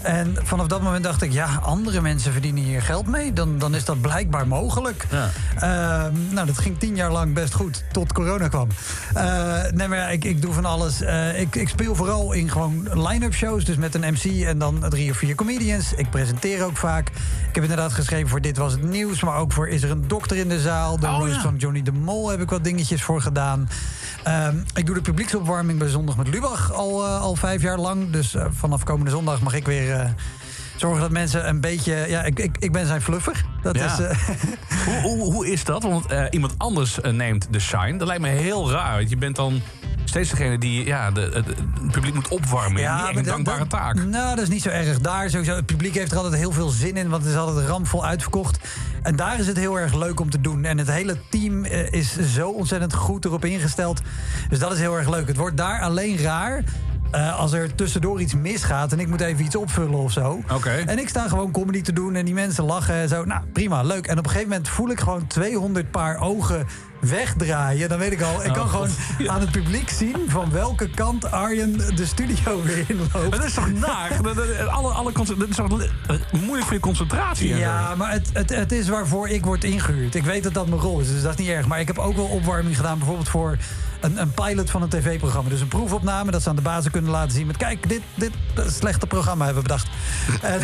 En 0.06 0.36
vanaf 0.44 0.68
dat 0.68 0.82
moment 0.82 1.04
dacht 1.04 1.22
ik, 1.22 1.32
ja, 1.32 1.60
andere 1.64 2.02
mensen 2.02 2.32
verdienen 2.32 2.64
hier 2.64 2.82
geld 2.82 3.08
mee. 3.08 3.34
Dan, 3.34 3.58
dan 3.58 3.76
is 3.76 3.86
dat 3.86 4.02
blijkbaar 4.02 4.48
mogelijk. 4.48 5.06
Ja. 5.12 5.30
Ehm, 5.56 6.14
nou, 6.30 6.48
dat 6.48 6.58
ging 6.58 6.80
tien 6.80 6.96
jaar 6.96 7.12
lang 7.12 7.34
best 7.34 7.54
goed, 7.54 7.84
tot 7.92 8.14
corona 8.14 8.48
kwam. 8.48 8.68
Eh, 9.14 9.64
nee, 9.74 9.88
maar 9.88 9.98
ja, 9.98 10.08
ik, 10.08 10.24
ik 10.24 10.42
doe 10.42 10.54
van 10.54 10.66
alles. 10.66 11.02
Eh, 11.02 11.40
ik, 11.40 11.56
ik 11.56 11.70
speel 11.70 11.96
vooral 11.96 12.32
in 12.32 12.50
gewoon 12.52 13.08
line-up 13.08 13.34
shows. 13.34 13.66
Dus 13.66 13.76
met 13.76 13.96
een 13.96 14.14
MC 14.14 14.44
en 14.44 14.58
dan 14.58 14.86
drie 14.90 15.12
of 15.12 15.18
vier 15.18 15.36
comedians. 15.36 15.94
Ik 15.94 16.10
presenteer 16.10 16.64
ook 16.64 16.78
vaak. 16.78 17.08
Ik 17.50 17.56
heb 17.56 17.64
inderdaad 17.64 17.94
geschreven 17.94 18.30
voor 18.30 18.42
Dit 18.42 18.58
Was 18.58 18.72
Het 18.72 18.84
Nieuws. 18.84 19.24
Maar 19.24 19.38
ook 19.38 19.52
voor 19.52 19.68
Is 19.68 19.84
er 19.84 19.92
een 19.92 20.08
dokter 20.08 20.38
in 20.38 20.50
de 20.50 20.60
zaal? 20.60 21.00
De 21.00 21.08
Oh, 21.08 21.28
ja. 21.28 21.42
van 21.42 21.56
Johnny 21.56 21.82
de 21.82 21.92
Mol 21.92 22.30
heb 22.30 22.42
ik 22.42 22.50
wat 22.50 22.64
dingetjes 22.64 23.04
voor 23.04 23.22
gedaan. 23.22 23.70
Ehm, 24.26 24.56
ik 24.76 24.86
doe 24.86 24.96
de 24.96 25.02
publieksopwarming 25.02 25.80
bij 25.80 25.88
Zondag 25.88 26.18
met 26.18 26.28
Lubach 26.28 26.74
al, 26.74 27.06
eh, 27.06 27.22
al 27.22 27.36
vijf 27.36 27.62
jaar 27.62 27.78
lang. 27.80 28.10
Dus 28.12 28.36
eh, 28.36 28.46
vanaf 28.52 28.84
komende 28.84 29.12
zondag 29.12 29.42
mag 29.42 29.54
ik 29.54 29.66
weer... 29.66 29.92
eh, 29.94 30.10
Zorgen 30.76 31.02
dat 31.02 31.12
mensen 31.12 31.48
een 31.48 31.62
beetje... 31.62 32.06
Ja, 32.08 32.24
ik, 32.24 32.40
ik, 32.40 32.58
ik 32.60 32.72
ben 32.72 32.86
zijn 32.88 33.02
fluffer. 33.02 33.46
Dat 33.62 33.76
Ja. 33.76 33.86
is... 34.00 34.16
Hoe, 34.86 34.96
hoe, 35.02 35.34
hoe 35.34 35.48
is 35.52 35.64
dat? 35.64 35.84
Want 35.84 36.06
iemand 36.30 36.54
anders 36.58 36.98
neemt 37.12 37.48
de 37.52 37.60
shine. 37.60 37.98
Dat 37.98 38.08
lijkt 38.08 38.22
me 38.22 38.28
heel 38.30 38.72
raar. 38.72 38.96
Want 38.98 39.10
je 39.10 39.18
bent 39.18 39.36
dan 39.36 39.62
steeds 40.16 40.30
degene 40.30 40.58
die 40.58 40.86
ja, 40.86 41.12
de, 41.12 41.30
de- 41.30 41.54
het 41.82 41.92
publiek 41.92 42.14
moet 42.14 42.28
opwarmen. 42.28 42.82
Ja, 42.82 43.10
een 43.16 43.24
dankbare 43.24 43.60
dat- 43.60 43.70
taak. 43.70 43.96
Nou, 44.06 44.36
dat 44.36 44.44
is 44.44 44.50
niet 44.50 44.62
zo 44.62 44.70
erg. 44.70 45.00
Daar 45.00 45.30
sowieso, 45.30 45.56
het 45.56 45.66
publiek 45.66 45.94
heeft 45.94 46.12
er 46.12 46.18
altijd 46.18 46.36
heel 46.36 46.52
veel 46.52 46.70
zin 46.70 46.98
in, 46.98 47.10
want 47.10 47.24
het 47.24 47.32
is 47.32 47.38
altijd 47.38 47.68
rampvol 47.68 48.06
uitverkocht. 48.06 48.60
En 49.04 49.16
daar 49.16 49.40
is 49.40 49.48
het 49.48 49.58
heel 49.58 49.80
erg 49.80 49.94
leuk 49.94 50.20
om 50.20 50.30
te 50.30 50.42
doen. 50.42 50.66
En 50.66 50.78
het 50.78 50.92
hele 50.92 51.18
team 51.30 51.64
eh, 51.66 51.92
is 51.92 52.18
zo 52.34 52.50
ontzettend 52.50 52.94
goed 52.94 53.26
erop 53.26 53.46
ingesteld. 53.46 54.02
Dus 54.50 54.60
dat 54.60 54.72
is 54.72 54.80
heel 54.80 54.98
erg 54.98 55.10
leuk. 55.10 55.28
Het 55.28 55.38
wordt 55.38 55.58
daar 55.58 55.82
alleen 55.82 56.18
raar. 56.18 56.64
eh, 57.12 57.40
als 57.40 57.52
er 57.54 57.76
tussendoor 57.76 58.22
iets 58.22 58.34
misgaat 58.36 58.92
en 58.92 59.00
ik 59.00 59.08
moet 59.08 59.22
even 59.22 59.46
iets 59.46 59.56
opvullen 59.56 60.00
of 60.00 60.12
zo. 60.12 60.40
Oké. 60.54 60.70
En 60.70 61.00
ik 61.00 61.10
sta 61.10 61.28
gewoon 61.28 61.52
comedy 61.52 61.82
te 61.82 61.94
doen 61.94 62.16
en 62.16 62.26
die 62.26 62.34
mensen 62.34 62.64
lachen 62.64 62.96
en 62.96 63.08
zo. 63.10 63.26
Nou, 63.26 63.42
prima, 63.54 63.82
leuk. 63.82 64.08
En 64.08 64.18
op 64.18 64.24
een 64.26 64.30
gegeven 64.32 64.50
moment 64.50 64.70
voel 64.70 64.90
ik 64.90 65.00
gewoon 65.00 65.28
200 65.28 65.92
paar 65.92 66.20
ogen 66.20 66.68
wegdraaien. 67.08 67.90
Dan 67.90 67.98
weet 68.00 68.12
ik 68.12 68.22
al, 68.22 68.46
ik 68.46 68.54
kan 68.54 68.64
Oh, 68.64 68.70
gewoon. 68.70 68.90
Ja. 69.18 69.32
aan 69.32 69.40
het 69.40 69.52
publiek 69.52 69.90
zien 69.90 70.16
van 70.28 70.52
welke 70.52 70.90
kant 70.90 71.32
Arjen 71.32 71.78
de 71.96 72.06
studio 72.06 72.62
weer 72.64 72.86
inloopt. 72.88 73.14
Maar 73.14 73.30
dat 73.30 73.44
is 73.44 73.54
toch 73.54 73.72
naar? 73.72 74.12
Alle, 74.70 74.92
alle 74.92 75.12
dat 75.12 75.50
is 75.50 75.56
toch 75.56 75.82
eh, 75.82 76.16
moeilijk 76.32 76.64
voor 76.66 76.74
je 76.74 76.80
concentratie. 76.80 77.56
Ja, 77.56 77.96
maar 77.96 78.12
het, 78.12 78.30
het, 78.34 78.50
het 78.50 78.72
is 78.72 78.88
waarvoor 78.88 79.30
ik 79.30 79.46
word 79.46 79.64
ingehuurd. 79.64 80.16
Ik 80.16 80.24
weet 80.24 80.44
dat 80.44 80.54
dat 80.54 80.68
mijn 80.68 80.82
rol 80.82 81.00
is, 81.00 81.08
dus 81.08 81.22
dat 81.22 81.32
is 81.32 81.38
niet 81.38 81.50
erg. 81.50 81.68
Maar 81.68 81.80
ik 81.80 81.88
heb 81.88 81.98
ook 81.98 82.16
wel 82.16 82.26
opwarming 82.26 82.76
gedaan, 82.76 82.98
bijvoorbeeld 82.98 83.30
voor 83.30 83.58
een, 84.00 84.22
een 84.22 84.32
pilot 84.32 84.70
van 84.70 84.82
een 84.82 84.90
tv-programma. 84.90 85.50
Dus 85.50 85.62
een 85.62 85.68
proefopname, 85.68 86.32
dat 86.32 86.42
ze 86.42 86.50
aan 86.50 86.56
de 86.56 86.62
bazen 86.62 86.92
kunnen 86.92 87.12
laten 87.12 87.32
zien 87.32 87.48
met... 87.48 87.58
kijk, 87.58 87.90
dit, 87.90 88.02
dit 88.16 88.32
slechte 88.68 89.08
programma 89.08 89.46
hebben 89.46 89.64
we 89.64 89.70
bedacht. 89.70 89.88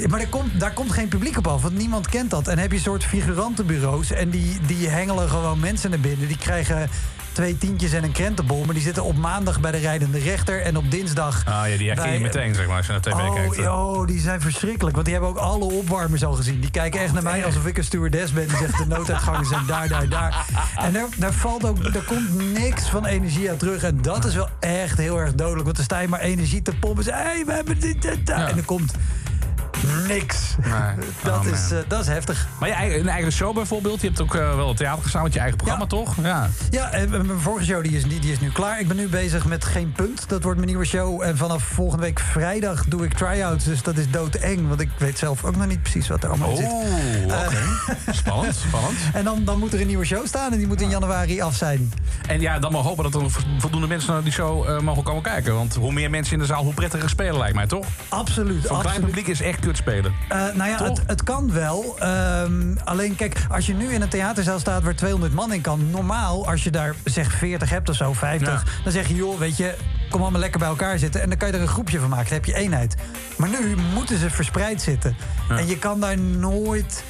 Maar 0.10 0.20
er 0.20 0.28
komt, 0.28 0.60
daar 0.60 0.72
komt 0.72 0.92
geen 0.92 1.08
publiek 1.08 1.36
op 1.36 1.46
af, 1.46 1.62
want 1.62 1.76
niemand 1.76 2.08
kent 2.08 2.30
dat. 2.30 2.48
En 2.48 2.58
heb 2.58 2.70
je 2.70 2.76
een 2.76 2.82
soort 2.82 3.04
figurantenbureaus 3.04 4.10
en 4.10 4.30
die, 4.30 4.58
die 4.66 4.88
hengelen 4.88 5.28
gewoon 5.28 5.60
mensen 5.60 5.90
naar 5.90 6.00
binnen. 6.00 6.28
Die 6.28 6.38
krijgen 6.38 6.90
twee 7.32 7.58
tientjes 7.58 7.92
en 7.92 8.04
een 8.04 8.12
krentenbol... 8.12 8.64
maar 8.64 8.74
die 8.74 8.82
zitten 8.82 9.04
op 9.04 9.16
maandag 9.16 9.60
bij 9.60 9.70
de 9.70 9.78
rijdende 9.78 10.18
rechter 10.18 10.62
en 10.62 10.76
op 10.76 10.90
dinsdag... 10.90 11.42
Ah 11.46 11.68
ja, 11.68 11.76
die 11.76 11.88
herken 11.88 12.12
je 12.12 12.20
meteen, 12.20 12.54
zeg 12.54 12.66
maar, 12.66 12.76
als 12.76 12.86
je 12.86 12.92
naar 12.92 13.00
tv 13.00 13.12
Oh, 13.12 13.34
kijkt. 13.34 13.58
oh, 13.58 14.06
die 14.06 14.20
zijn 14.20 14.40
verschrikkelijk. 14.40 14.94
Want 14.94 15.06
die 15.06 15.14
hebben 15.14 15.32
ook 15.32 15.38
alle 15.38 15.64
opwarmers 15.64 16.24
al 16.24 16.32
gezien. 16.32 16.60
Die 16.60 16.70
kijken 16.70 17.00
echt 17.00 17.12
naar 17.12 17.22
mij 17.22 17.44
alsof 17.44 17.66
ik 17.66 17.78
een 17.78 17.84
stewardess 17.84 18.32
ben. 18.32 18.48
Die 18.48 18.56
zegt 18.56 18.78
de 18.78 18.86
nooduitgangen 18.86 19.46
zijn 19.46 19.66
daar, 19.66 19.88
daar, 19.88 20.08
daar. 20.08 20.46
En 20.76 20.92
daar, 20.92 21.06
daar 21.16 21.32
valt 21.32 21.64
ook, 21.64 21.84
er 21.84 22.04
komt 22.06 22.52
niks 22.52 22.88
van 22.88 23.06
energie 23.06 23.48
uit 23.48 23.58
terug. 23.58 23.82
En 23.82 24.02
dat 24.02 24.24
is 24.24 24.34
wel 24.34 24.48
echt 24.60 24.98
heel 24.98 25.18
erg 25.18 25.34
dodelijk. 25.34 25.64
Want 25.64 25.76
dan 25.76 25.84
sta 25.84 25.98
je 25.98 26.08
maar 26.08 26.20
energie 26.20 26.62
te 26.62 26.74
pompen. 26.74 27.04
Hé, 27.04 27.10
hey, 27.12 27.42
we 27.46 27.52
hebben 27.52 27.80
dit, 27.80 28.02
dit, 28.02 28.26
dat. 28.26 28.36
Ja. 28.36 28.48
En 28.48 28.56
er 28.56 28.64
komt 28.64 28.94
niks. 30.06 30.54
Nee. 30.62 30.72
Dat, 31.22 31.38
Oh, 31.38 31.46
is, 31.46 31.70
eh, 31.70 31.78
dat 31.88 32.00
is 32.00 32.06
heftig. 32.06 32.46
Maar 32.60 32.68
je 32.68 32.74
eigen, 32.74 33.00
een 33.00 33.08
eigen 33.08 33.32
show 33.32 33.54
bijvoorbeeld. 33.54 34.00
Je 34.00 34.06
hebt 34.06 34.20
ook 34.20 34.34
eh, 34.34 34.54
wel 34.56 34.68
het 34.68 34.76
theater 34.76 35.02
gestaan 35.02 35.22
met 35.22 35.32
je 35.32 35.38
eigen 35.38 35.56
programma, 35.56 35.84
Ja. 35.84 35.88
toch? 35.90 36.14
Ja. 36.22 36.48
Ja, 36.70 36.90
en 36.92 37.10
mijn 37.10 37.40
vorige 37.40 37.64
show 37.66 37.82
die 37.82 37.92
is, 37.96 38.04
die, 38.04 38.20
die 38.20 38.32
is 38.32 38.40
nu 38.40 38.50
klaar. 38.50 38.80
Ik 38.80 38.88
ben 38.88 38.96
nu 38.96 39.08
bezig 39.08 39.44
met 39.44 39.64
Geen 39.64 39.92
Punt. 39.92 40.28
Dat 40.28 40.42
wordt 40.42 40.58
mijn 40.58 40.68
nieuwe 40.70 40.84
show. 40.86 41.22
En 41.22 41.36
vanaf 41.36 41.62
volgende 41.62 42.04
week 42.04 42.20
vrijdag 42.20 42.84
doe 42.84 43.04
ik 43.04 43.12
try-outs. 43.14 43.64
Dus 43.64 43.82
dat 43.82 43.96
is 43.96 44.10
doodeng. 44.10 44.68
Want 44.68 44.80
ik 44.80 44.90
weet 44.98 45.18
zelf 45.18 45.44
ook 45.44 45.56
nog 45.56 45.66
niet 45.66 45.82
precies 45.82 46.08
wat 46.08 46.22
er 46.22 46.28
allemaal 46.28 46.50
in 46.50 46.56
zit. 46.56 46.66
Oeh, 46.66 47.38
spannend, 48.22 48.54
spannend. 48.56 48.94
En 49.12 49.24
dan, 49.24 49.44
dan 49.44 49.58
moet 49.58 49.72
er 49.72 49.80
een 49.80 49.86
nieuwe 49.86 50.04
show 50.04 50.26
staan 50.26 50.52
en 50.52 50.58
die 50.58 50.66
moet 50.66 50.80
in 50.80 50.88
januari 50.88 51.40
af 51.40 51.54
zijn. 51.56 51.92
En 52.26 52.40
ja, 52.40 52.58
dan 52.58 52.72
maar 52.72 52.82
hopen 52.82 53.10
dat 53.10 53.22
er 53.22 53.30
voldoende 53.58 53.86
mensen 53.86 54.12
naar 54.12 54.22
die 54.22 54.32
show 54.32 54.68
eh, 54.68 54.78
mogen 54.80 55.02
komen 55.02 55.22
kijken. 55.22 55.54
Want 55.54 55.74
hoe 55.74 55.92
meer 55.92 56.10
mensen 56.10 56.32
in 56.32 56.38
de 56.38 56.44
zaal, 56.46 56.64
hoe 56.64 56.74
prettiger 56.74 57.08
spelen 57.08 57.38
lijkt 57.38 57.54
mij, 57.54 57.66
toch? 57.66 57.86
Absoluut. 58.08 58.70
Een 58.70 58.78
klein 58.80 59.00
publiek 59.00 59.26
is 59.26 59.40
echt 59.40 59.62
spelen. 59.76 60.14
Eh, 60.28 60.38
nou 60.54 60.70
ja, 60.70 60.84
het, 60.84 61.02
het 61.06 61.22
kan 61.22 61.52
wel. 61.52 61.96
Ehm, 61.98 62.76
alleen 62.84 63.16
kijk, 63.16 63.46
als 63.50 63.66
je 63.66 63.74
nu 63.74 63.92
in 63.92 64.02
een 64.02 64.08
theaterzaal 64.08 64.58
staat 64.58 64.82
waar 64.82 64.94
200 64.94 65.32
man 65.32 65.52
in 65.52 65.60
kan... 65.60 65.90
normaal, 65.90 66.46
als 66.46 66.64
je 66.64 66.70
daar 66.70 66.94
zeg 67.04 67.32
40 67.32 67.70
hebt 67.70 67.88
of 67.88 67.96
zo, 67.96 68.12
50... 68.12 68.48
Ja. 68.48 68.82
dan 68.82 68.92
zeg 68.92 69.08
je, 69.08 69.14
joh, 69.14 69.38
weet 69.38 69.56
je, 69.56 69.74
kom 70.10 70.20
allemaal 70.20 70.40
lekker 70.40 70.58
bij 70.58 70.68
elkaar 70.68 70.98
zitten... 70.98 71.22
en 71.22 71.28
dan 71.28 71.38
kan 71.38 71.48
je 71.48 71.54
er 71.54 71.60
een 71.60 71.68
groepje 71.68 71.98
van 72.00 72.08
maken, 72.08 72.24
dan 72.24 72.34
heb 72.34 72.44
je 72.44 72.54
eenheid. 72.54 72.96
Maar 73.36 73.48
nu 73.48 73.76
moeten 73.94 74.18
ze 74.18 74.30
verspreid 74.30 74.82
zitten. 74.82 75.16
En 75.48 75.66
je 75.66 75.78
kan 75.78 76.00
daar 76.00 76.18
nooit 76.18 77.04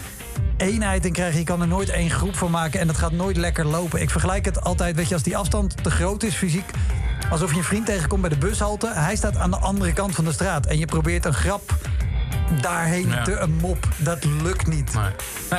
eenheid 0.56 1.04
in 1.04 1.12
krijgen. 1.12 1.38
Je 1.38 1.44
kan 1.44 1.60
er 1.60 1.66
nooit 1.66 1.88
één 1.88 2.10
groep 2.10 2.36
van 2.36 2.50
maken 2.50 2.80
en 2.80 2.86
dat 2.86 2.98
gaat 2.98 3.12
nooit 3.12 3.36
lekker 3.36 3.66
lopen. 3.66 4.00
Ik 4.00 4.10
vergelijk 4.10 4.44
het 4.44 4.64
altijd, 4.64 4.96
weet 4.96 5.08
je, 5.08 5.14
als 5.14 5.22
die 5.22 5.36
afstand 5.36 5.82
te 5.82 5.90
groot 5.90 6.22
is 6.22 6.34
fysiek... 6.34 6.70
alsof 7.30 7.50
je 7.50 7.56
een 7.56 7.64
vriend 7.64 7.86
tegenkomt 7.86 8.20
bij 8.20 8.30
de 8.30 8.38
bushalte. 8.38 8.90
Hij 8.92 9.16
staat 9.16 9.36
aan 9.36 9.50
de 9.50 9.58
andere 9.58 9.92
kant 9.92 10.14
van 10.14 10.24
de 10.24 10.32
straat 10.32 10.66
en 10.66 10.78
je 10.78 10.86
probeert 10.86 11.24
een 11.24 11.34
grap 11.34 11.74
daarheen 12.60 13.08
Ja. 13.08 13.22
te 13.22 13.38
een 13.38 13.54
mop. 13.60 13.88
Dat 13.96 14.24
lukt 14.42 14.66
niet. 14.66 14.94
Nee. 14.94 15.04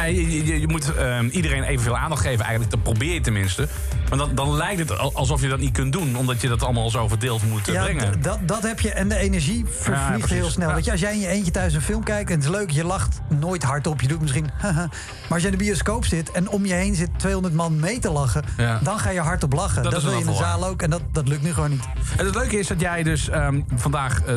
Nee, 0.01 0.31
je, 0.31 0.45
je, 0.45 0.59
je 0.59 0.67
moet 0.67 0.95
ehm, 0.95 1.25
iedereen 1.27 1.63
evenveel 1.63 1.97
aandacht 1.97 2.21
geven, 2.21 2.39
eigenlijk. 2.39 2.71
Dat 2.71 2.83
probeer 2.83 3.13
je 3.13 3.21
tenminste. 3.21 3.67
Maar 4.09 4.17
dan, 4.17 4.35
dan 4.35 4.55
lijkt 4.55 4.79
het 4.79 4.97
al- 4.97 5.13
alsof 5.15 5.41
je 5.41 5.47
dat 5.47 5.59
niet 5.59 5.71
kunt 5.73 5.91
doen, 5.93 6.15
omdat 6.15 6.41
je 6.41 6.47
dat 6.47 6.63
allemaal 6.63 6.89
zo 6.89 7.07
verdeeld 7.07 7.43
moet 7.49 7.67
eh, 7.67 7.73
Ja, 7.73 7.83
brengen. 7.83 8.21
dat, 8.21 8.39
dat 8.41 8.63
heb 8.63 8.79
je. 8.79 8.91
En 8.91 9.09
de 9.09 9.15
energie 9.17 9.65
vervliegt 9.69 10.29
heel 10.29 10.49
snel. 10.49 10.73
Weet 10.73 10.85
je, 10.85 10.91
als 10.91 10.99
jij 10.99 11.13
in 11.13 11.19
je 11.19 11.27
eentje 11.27 11.51
thuis 11.51 11.73
een 11.73 11.81
film 11.81 12.03
kijkt 12.03 12.29
en 12.29 12.35
het 12.35 12.43
is 12.45 12.51
leuk, 12.51 12.69
je 12.69 12.83
lacht 12.85 13.21
nooit 13.29 13.63
hardop. 13.63 14.01
Je 14.01 14.07
doet 14.07 14.21
misschien. 14.21 14.49
maar 14.61 14.89
als 15.29 15.41
jij 15.41 15.51
in 15.51 15.57
de 15.57 15.63
bioscoop 15.63 16.05
zit 16.05 16.31
en 16.31 16.49
om 16.49 16.65
je 16.65 16.73
heen 16.73 16.95
zit 16.95 17.09
200 17.17 17.53
man 17.53 17.79
mee 17.79 17.99
te 17.99 18.11
lachen, 18.11 18.43
dan 18.81 18.99
ga 18.99 19.09
je 19.09 19.19
hardop 19.19 19.53
lachen. 19.53 19.83
Dat 19.83 20.03
wil 20.03 20.11
je 20.13 20.19
in 20.19 20.25
de 20.25 20.33
zaal 20.33 20.65
ook 20.65 20.81
en 20.81 20.89
dat, 20.89 21.01
dat 21.11 21.27
lukt 21.27 21.43
nu 21.43 21.53
gewoon 21.53 21.69
niet. 21.69 21.83
En 22.17 22.25
het 22.25 22.35
leuke 22.35 22.59
is 22.59 22.67
dat 22.67 22.79
jij 22.79 23.03
dus 23.03 23.29
ehm, 23.29 23.61
vandaag 23.75 24.21
eh, 24.23 24.35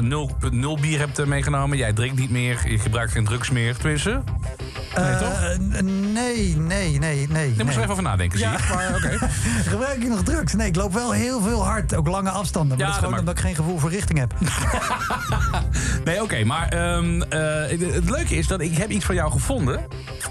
0,0 0.76 0.80
bier 0.80 0.98
hebt 0.98 1.18
eh, 1.18 1.26
meegenomen. 1.26 1.76
Jij 1.78 1.92
drinkt 1.92 2.18
niet 2.18 2.30
meer, 2.30 2.43
je 2.44 2.78
gebruikt 2.78 3.12
geen 3.12 3.24
drugs 3.24 3.50
meer. 3.50 3.76
Tenminste, 3.76 4.22
Nee, 4.96 5.16
toch? 5.16 5.40
Eh, 5.42 5.80
n- 5.80 6.12
nee, 6.12 6.56
nee, 6.56 6.98
nee, 6.98 7.28
nee. 7.28 7.54
daar 7.54 7.64
moet 7.64 7.74
je 7.74 7.80
even 7.80 7.90
over 7.92 8.02
nadenken, 8.02 8.38
zie 8.38 8.48
Ja. 8.48 8.52
je. 8.58 9.16
Maar. 9.20 9.30
Gebruik 9.68 10.02
ik 10.02 10.08
nog 10.08 10.22
drugs? 10.22 10.52
Nee, 10.54 10.66
ik 10.66 10.76
loop 10.76 10.92
wel 10.92 11.12
heel 11.12 11.40
veel 11.40 11.64
hard. 11.64 11.94
Ook 11.94 12.06
lange 12.06 12.30
afstanden. 12.30 12.78
Ja, 12.78 12.84
Maar 12.84 12.92
dat 12.92 13.02
is 13.02 13.04
gewoon 13.08 13.20
omdat 13.20 13.34
ik 13.38 13.44
geen 13.44 13.54
gevoel 13.54 13.78
voor 13.78 13.90
richting 13.90 14.18
heb. 14.18 14.34
Nee, 16.04 16.22
oké, 16.22 16.44
maar 16.44 16.68
ehm, 16.68 17.22
eh, 17.22 17.40
het, 17.92 18.10
leuke 18.10 18.36
is 18.36 18.46
dat 18.46 18.60
ik 18.60 18.76
heb 18.76 18.90
iets 18.90 19.04
van 19.04 19.14
jou 19.14 19.30
gevonden. 19.30 19.80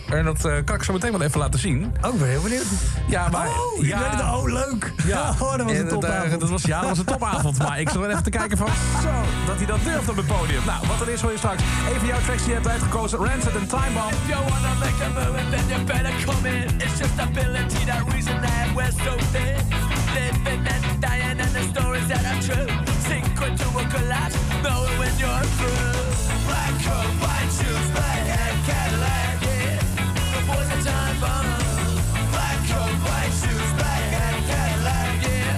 En 0.10 0.26
dat 0.26 0.46
eh, 0.46 0.56
kan 0.66 0.76
ik 0.76 0.84
zo 0.84 0.94
meteen 0.94 1.12
wel 1.12 1.22
even 1.22 1.40
laten 1.40 1.60
zien. 1.60 1.94
Oh, 2.02 2.14
ik 2.14 2.20
ben 2.20 2.30
heel 2.30 2.42
benieuwd. 2.42 2.66
Ja, 3.08 3.30
maar... 3.30 3.48
oh, 3.48 3.86
ja, 3.86 4.10
het. 4.10 4.22
Oh, 4.22 4.44
leuk. 4.52 4.92
Ja, 5.06 5.30
oh, 5.40 5.58
dat 5.58 5.62
was 5.64 5.72
En 5.74 5.80
een 5.82 5.88
topavond. 5.88 6.40
Dat 6.40 6.50
was, 6.50 6.62
ja, 6.64 6.80
dat 6.80 6.90
was 6.90 6.98
een 6.98 7.06
topavond. 7.06 7.58
maar 7.58 7.80
ik 7.80 7.90
zat 7.90 7.98
wel 8.02 8.10
even 8.10 8.24
te 8.24 8.30
kijken 8.30 8.58
van... 8.58 8.68
Zo, 9.02 9.10
dat 9.46 9.58
hij 9.58 9.66
dat 9.66 9.84
durft 9.84 10.10
op 10.10 10.16
het 10.16 10.28
podium. 10.28 10.62
Nou, 10.66 10.88
wat 10.88 11.02
er 11.02 11.10
is 11.14 11.22
hoor 11.22 11.32
je 11.32 11.38
straks. 11.38 11.62
Even 11.96 12.03
van 12.06 12.38
jouw 12.38 12.46
je 12.46 12.54
hebt 12.54 12.68
uitgekozen. 12.68 13.20
Rancid 13.20 13.56
en 13.56 13.68
Time 13.68 13.94
Bomb. 13.94 14.12
If 14.12 14.28
you 14.28 14.40
wanna 14.50 14.74
make 14.80 15.00
a 15.06 15.10
move, 15.10 15.50
then 15.52 15.68
you 15.68 15.84
better 15.86 16.14
come 16.26 16.50
in. 16.50 16.82
It's 16.82 16.98
just 17.00 17.20
ability, 17.20 17.86
that 17.86 18.04
reason 18.14 18.42
that 18.42 18.68
we're 18.76 18.96
so 19.06 19.14
thin. 19.34 19.56
Living 20.14 20.64
that 20.64 20.84
dying 21.00 21.40
and 21.40 21.54
the 21.54 21.64
stories 21.74 22.08
that 22.08 22.24
are 22.32 22.42
true. 22.48 22.68
Sink 23.08 23.26
to 23.62 23.68
a 23.82 23.84
collapse, 23.94 24.36
knowing 24.64 24.98
when 25.00 25.14
you're 25.22 25.48
through. 25.58 26.04
Black 26.48 26.74
coat, 26.86 27.12
white 27.24 27.52
shoes, 27.58 27.88
black 27.96 28.24
hat, 28.34 28.56
Cadillac, 28.68 29.36
yeah. 29.48 29.80
The 30.34 30.42
boys 30.50 30.70
are 30.76 30.84
time 30.90 31.18
bomb. 31.24 31.48
Black 32.34 32.60
coat, 32.70 32.96
white 33.08 33.34
shoes, 33.42 33.70
black 33.80 34.04
hat, 34.16 34.36
Cadillac, 34.50 35.14
yeah. 35.28 35.58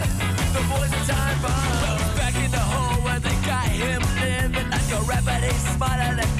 The 0.55 0.61
boys 0.71 0.91
are 0.97 1.05
time 1.13 1.39
bomb. 1.43 1.99
Back 2.19 2.35
in 2.43 2.51
the 2.51 2.65
hole 2.73 2.99
where 3.05 3.19
they 3.19 3.37
got 3.49 3.67
him 3.81 4.01
And 4.57 4.69
like 4.73 4.89
a 4.97 5.01
rapper, 5.09 5.37
they 5.41 5.55
smarter 5.73 6.15
than 6.19 6.34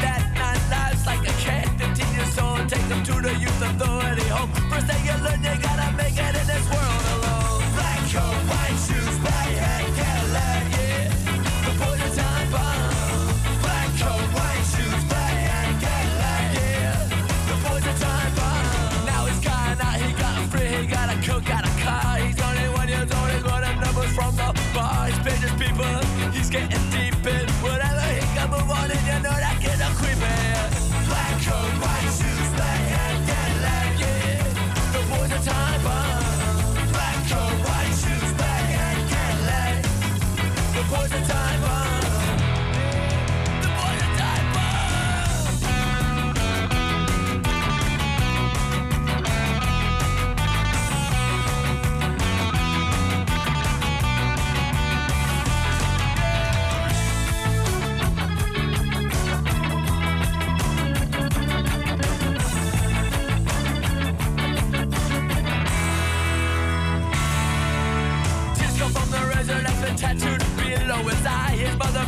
Gotta 5.62 5.92
make 5.98 6.18
it 6.18 6.36
in 6.36 6.48
this 6.48 6.70
world. 6.70 6.75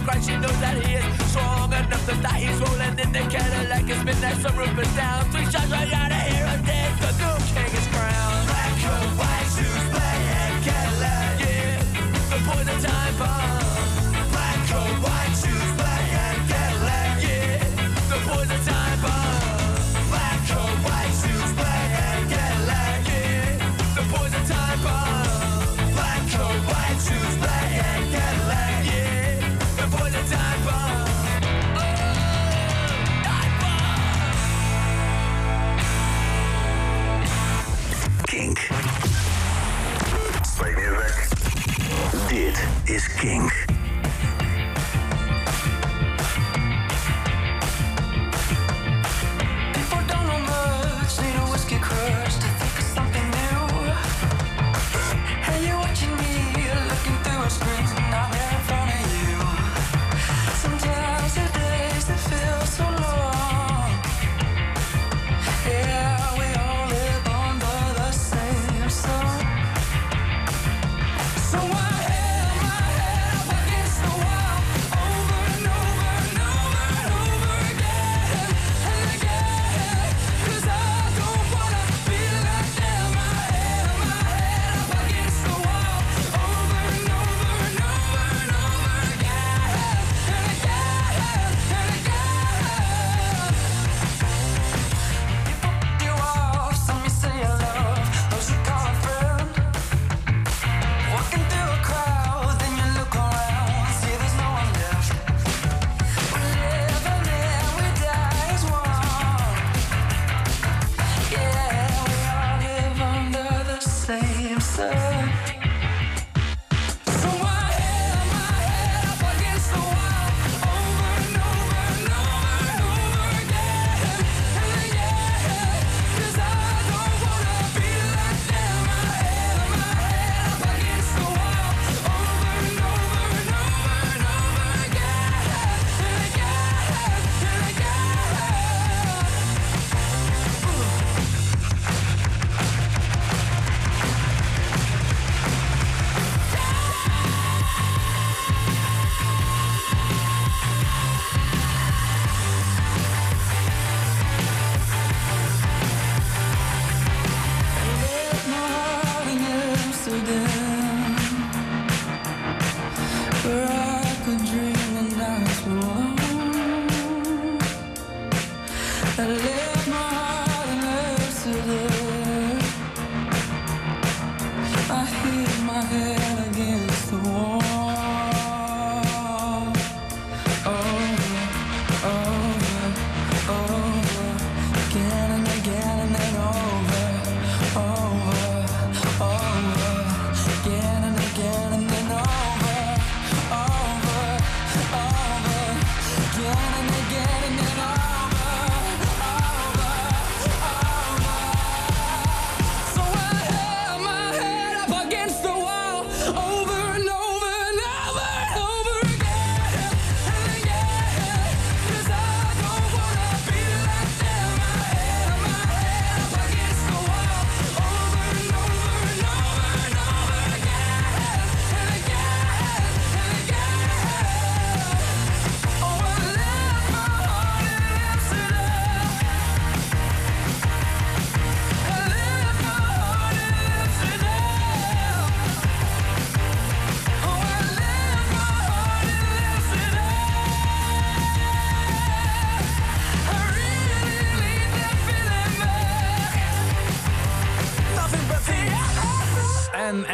She 0.07 0.35
knows 0.37 0.59
that 0.61 0.81
he 0.83 0.95
is 0.95 1.29
strong 1.29 1.71
enough 1.73 2.05
to 2.07 2.15
die. 2.21 2.39
He's 2.39 2.59
rolling 2.61 2.97
in 2.97 3.11
the 3.11 3.19
Cadillac. 3.29 3.89
It's 3.89 4.03
midnight, 4.05 4.37
some 4.37 4.57
roof 4.57 4.79
is 4.79 4.95
down. 4.95 5.29
Three 5.31 5.43
shots 5.51 5.69
right 5.69 5.93
out 5.93 6.11
of 6.11 6.17
here, 6.17 6.45
I'm 6.45 6.63
dead. 6.63 6.97
the 6.99 7.11
new 7.11 7.37
king. 7.53 7.66
Dit 42.27 42.67
is 42.83 43.13
Kink. 43.13 43.66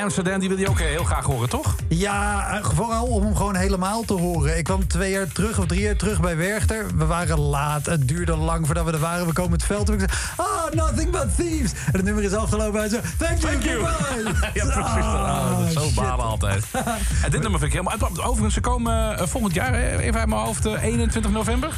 Amsterdam, 0.04 0.40
die 0.40 0.50
wil 0.50 0.58
je 0.58 0.70
ook 0.70 0.80
eh, 0.80 0.86
heel 0.86 1.04
graag 1.04 1.26
horen, 1.26 1.50
toch? 1.50 1.76
Ja, 1.88 2.50
eh, 2.58 2.66
vooral 2.76 3.06
om 3.06 3.24
hem 3.24 3.36
gewoon 3.36 3.56
helemaal 3.56 4.04
te 4.04 4.14
horen. 4.14 4.58
Ik 4.58 4.64
kwam 4.64 4.88
twee 4.88 5.12
jaar 5.12 5.28
terug 5.28 5.60
of 5.60 5.66
drie 5.66 5.82
jaar 5.82 5.96
terug 5.96 6.22
bij 6.22 6.38
Werchter. 6.38 6.86
We 6.96 7.06
waren 7.06 7.40
laat. 7.40 7.86
Het 7.86 8.08
duurde 8.08 8.36
lang 8.36 8.66
voordat 8.66 8.86
we 8.86 8.92
er 8.92 9.00
waren. 9.00 9.28
We 9.28 9.34
komen 9.34 9.52
het 9.52 9.64
veld 9.64 9.90
op. 9.90 9.96
Ik 9.96 10.00
zei, 10.00 10.12
oh, 10.50 10.72
nothing 10.72 11.12
but 11.12 11.36
thieves. 11.36 11.72
En 11.72 11.92
het 11.92 12.04
nummer 12.04 12.24
is 12.24 12.34
afgelopen. 12.34 12.80
Hij 12.80 12.90
zei, 12.90 13.02
thank 13.18 13.40
you, 13.40 13.52
Thank 13.52 13.64
you. 13.64 13.84
Ja, 14.54 14.66
precies. 14.66 15.04
Ah, 15.04 15.60
dat 15.60 15.68
is 15.68 15.74
zo 15.74 16.02
balen 16.02 16.26
altijd. 16.26 16.66
En 17.24 17.32
dit 17.32 17.42
nummer 17.42 17.60
vind 17.60 17.74
ik 17.74 17.80
helemaal... 17.80 18.26
Overigens, 18.26 18.54
ze 18.54 18.62
komen 18.62 19.18
eh, 19.18 19.28
volgend 19.28 19.54
jaar, 19.54 19.74
even 19.74 20.20
uit 20.20 20.30
mijn 20.30 20.42
hoofd, 20.42 20.66
eh, 20.66 20.84
21 20.84 21.32
november. 21.32 21.70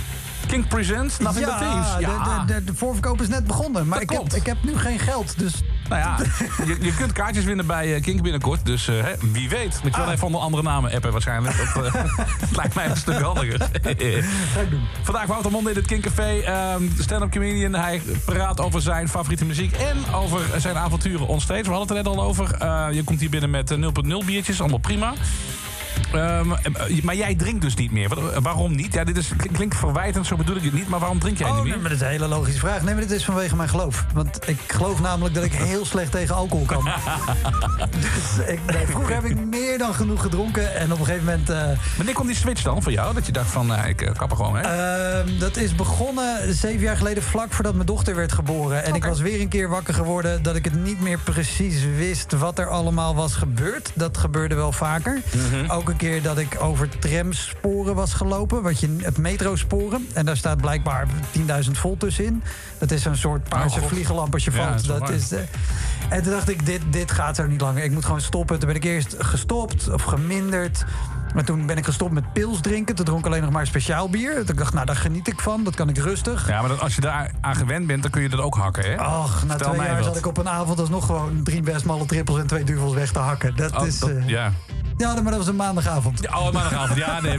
King 0.45 0.67
Presents, 0.67 1.17
Nothing 1.17 1.45
But 1.45 1.57
Thieves. 1.57 1.87
Ja, 1.99 2.43
de, 2.45 2.53
de, 2.53 2.63
de 2.63 2.73
voorverkoop 2.75 3.21
is 3.21 3.27
net 3.27 3.47
begonnen. 3.47 3.87
Maar 3.87 3.99
Dat 3.99 4.11
ik 4.11 4.17
heb, 4.17 4.33
ik 4.33 4.45
heb 4.45 4.57
nu 4.63 4.77
geen 4.77 4.99
geld. 4.99 5.39
Dus 5.39 5.53
Nou 5.89 6.01
ja, 6.01 6.17
je, 6.65 6.77
je 6.81 6.93
kunt 6.95 7.11
kaartjes 7.11 7.43
winnen 7.43 7.65
bij 7.65 7.95
eh, 7.95 8.01
Kink 8.01 8.21
binnenkort. 8.21 8.65
Dus 8.65 8.87
eh, 8.87 8.95
hè, 9.01 9.11
wie 9.31 9.49
weet. 9.49 9.79
Ik 9.83 9.95
wil 9.95 10.05
Ah. 10.05 10.11
even 10.11 10.25
onder 10.25 10.41
andere 10.41 10.63
namen 10.63 10.91
appen 10.93 11.11
waarschijnlijk. 11.11 11.57
Dat 11.73 11.85
eh, 11.85 12.03
lijkt 12.59 12.75
mij 12.75 12.89
een 12.89 12.97
stuk 12.97 13.19
handiger. 13.21 13.67
Vandaag 15.03 15.25
Wouter 15.25 15.51
Monde 15.51 15.69
in 15.69 15.75
het 15.75 15.85
Kinkcafé. 15.85 16.39
Ehm 16.39 16.83
Stand-up 16.99 17.31
comedian. 17.31 17.73
Hij 17.73 18.01
praat 18.25 18.59
over 18.61 18.81
zijn 18.81 19.09
favoriete 19.09 19.45
muziek. 19.45 19.73
En 19.75 20.13
over 20.13 20.41
zijn 20.57 20.77
avonturen 20.77 21.27
onstage. 21.27 21.61
We 21.63 21.69
hadden 21.69 21.87
het 21.87 21.97
er 21.97 22.03
net 22.13 22.19
al 22.21 22.23
over. 22.27 22.65
Je 22.93 23.03
komt 23.03 23.19
hier 23.19 23.29
binnen 23.29 23.49
met 23.49 23.71
eh, 23.71 23.77
0.0 24.21 24.25
biertjes. 24.25 24.59
Allemaal 24.59 24.79
prima. 24.79 25.13
Ehm, 26.13 26.51
eh, 26.51 27.03
maar 27.03 27.15
jij 27.15 27.35
drinkt 27.35 27.61
dus 27.61 27.75
niet 27.75 27.91
meer. 27.91 28.09
Wat- 28.09 28.43
waarom 28.43 28.75
niet? 28.75 28.93
Ja, 28.93 29.03
dit 29.03 29.17
is, 29.17 29.31
klinkt 29.53 29.75
verwijtend, 29.77 30.27
zo 30.27 30.35
bedoel 30.35 30.55
ik 30.55 30.63
het 30.63 30.73
niet. 30.73 30.87
Maar 30.89 30.99
waarom 30.99 31.19
drink 31.19 31.37
jij 31.37 31.47
Oh, 31.49 31.53
niet 31.55 31.63
nee, 31.63 31.71
meer? 31.73 31.81
maar 31.81 31.89
dat 31.91 31.99
is 31.99 32.05
een 32.05 32.11
hele 32.11 32.27
logische 32.27 32.59
vraag. 32.59 32.81
Nee, 32.83 32.93
maar 32.93 33.03
dit 33.03 33.11
is 33.11 33.25
vanwege 33.25 33.55
mijn 33.55 33.69
geloof. 33.69 34.05
Want 34.13 34.47
ik 34.49 34.59
geloof 34.67 35.01
namelijk 35.01 35.35
dat 35.35 35.43
ik 35.43 35.53
heel 35.53 35.85
slecht 35.85 36.11
tegen 36.11 36.35
alcohol 36.35 36.65
kan. 36.65 36.83
dus 37.89 38.45
ik, 38.47 38.59
nee, 38.73 38.85
vroeger 38.87 39.13
heb 39.15 39.23
ik 39.23 39.45
meer 39.45 39.77
dan 39.77 39.93
genoeg 39.93 40.21
gedronken. 40.21 40.75
En 40.75 40.91
op 40.91 40.99
een 40.99 41.05
gegeven 41.05 41.25
moment... 41.25 41.49
eh, 41.49 41.67
Wanneer 41.95 42.13
kwam 42.13 42.27
die 42.27 42.35
switch 42.35 42.61
dan 42.63 42.83
voor 42.83 42.91
jou? 42.91 43.13
Dat 43.13 43.25
je 43.25 43.31
dacht 43.31 43.51
van, 43.51 43.75
ik 43.85 44.01
eh, 44.01 44.13
kap 44.13 44.29
er 44.31 44.35
gewoon, 44.35 44.55
hè? 44.57 44.61
Ehm, 44.61 45.39
dat 45.39 45.57
is 45.57 45.75
begonnen 45.75 46.53
zeven 46.53 46.79
jaar 46.81 46.97
geleden, 46.97 47.23
vlak 47.23 47.53
voordat 47.53 47.73
mijn 47.73 47.85
dochter 47.85 48.15
werd 48.15 48.31
geboren. 48.31 48.83
En 48.83 48.95
ik 48.95 49.05
was 49.05 49.19
weer 49.19 49.41
een 49.41 49.47
keer 49.47 49.69
wakker 49.69 49.93
geworden 49.93 50.43
dat 50.43 50.55
ik 50.55 50.63
het 50.65 50.83
niet 50.83 51.01
meer 51.01 51.19
precies 51.19 51.83
wist 51.97 52.31
wat 52.31 52.59
er 52.59 52.67
allemaal 52.69 53.15
was 53.15 53.33
gebeurd. 53.35 53.91
Dat 53.93 54.17
gebeurde 54.17 54.55
wel 54.55 54.71
vaker. 54.71 55.21
Ook 55.67 55.84
een 55.89 55.97
keer 55.97 56.21
dat 56.21 56.37
ik 56.37 56.61
over 56.61 56.99
tramsporen 56.99 57.95
was 57.95 58.13
gelopen, 58.13 58.63
wat 58.63 58.79
je, 58.79 58.95
het 59.01 59.17
metrosporen. 59.17 60.07
En 60.13 60.25
daar 60.25 60.37
staat 60.37 60.57
blijkbaar 60.57 61.07
10.000 61.65 61.71
volt 61.71 61.99
tussenin. 61.99 62.43
Dat 62.77 62.91
is 62.91 63.05
een 63.05 63.17
soort 63.17 63.49
paarse 63.49 63.79
Oh, 63.79 63.85
vliegenlamp 63.85 64.33
als 64.33 64.45
je 64.45 64.51
Ja, 64.51 64.77
dat 64.87 65.09
is 65.09 65.29
dat 65.29 65.39
eh, 65.39 65.45
en 66.09 66.23
toen 66.23 66.31
dacht 66.31 66.49
ik, 66.49 66.65
dit, 66.65 66.81
dit 66.89 67.11
gaat 67.11 67.35
zo 67.35 67.47
niet 67.47 67.61
langer. 67.61 67.83
Ik 67.83 67.91
moet 67.91 68.05
gewoon 68.05 68.21
stoppen. 68.21 68.59
Toen 68.59 68.67
ben 68.67 68.77
ik 68.77 68.83
eerst 68.83 69.15
gestopt 69.17 69.89
of 69.89 70.03
geminderd. 70.03 70.85
Maar 71.35 71.43
toen 71.43 71.65
ben 71.65 71.77
ik 71.77 71.85
gestopt 71.85 72.11
met 72.13 72.33
pils 72.33 72.61
drinken. 72.61 72.95
Toen 72.95 73.05
dronk 73.05 73.19
ik 73.19 73.25
alleen 73.25 73.41
nog 73.41 73.51
maar 73.51 73.67
speciaal 73.67 74.09
bier. 74.09 74.33
Toen 74.33 74.47
ik 74.49 74.57
dacht, 74.57 74.73
nou, 74.73 74.85
daar 74.85 74.95
geniet 74.95 75.27
ik 75.27 75.39
van. 75.41 75.63
Dat 75.63 75.75
kan 75.75 75.89
ik 75.89 75.97
rustig. 75.97 76.47
Ja, 76.47 76.59
maar 76.59 76.69
dat, 76.69 76.79
als 76.79 76.95
je 76.95 77.01
daar 77.01 77.31
aan 77.41 77.55
gewend 77.55 77.87
bent, 77.87 78.01
dan 78.01 78.11
kun 78.11 78.21
je 78.21 78.29
dat 78.29 78.39
ook 78.39 78.55
hakken, 78.55 78.83
hè? 78.83 78.97
Ach, 78.97 79.43
na 79.43 79.49
Vertel 79.49 79.57
twee 79.67 79.77
mij 79.77 79.85
jaar 79.87 79.95
wat. 79.95 80.05
zat 80.05 80.17
ik 80.17 80.25
op 80.27 80.37
een 80.37 80.49
avond 80.49 80.79
alsnog 80.79 81.05
gewoon 81.05 81.43
drie 81.43 81.61
bestmalle 81.61 82.05
trippels 82.05 82.39
en 82.39 82.47
twee 82.47 82.63
duvels 82.63 82.93
weg 82.93 83.11
te 83.11 83.19
hakken. 83.19 83.55
Dat 83.55 83.75
Oh, 83.79 83.87
is... 83.87 83.99
dat- 83.99 84.09
eh, 84.09 84.27
ja. 84.27 84.51
ja, 84.97 85.13
maar 85.13 85.23
dat 85.23 85.37
was 85.37 85.47
een 85.47 85.55
maandagavond. 85.55 86.21
Ja, 86.21 86.29
Oh, 86.39 86.43
maandagavond. 86.43 86.97
Ja, 86.97 87.21
nee, 87.21 87.37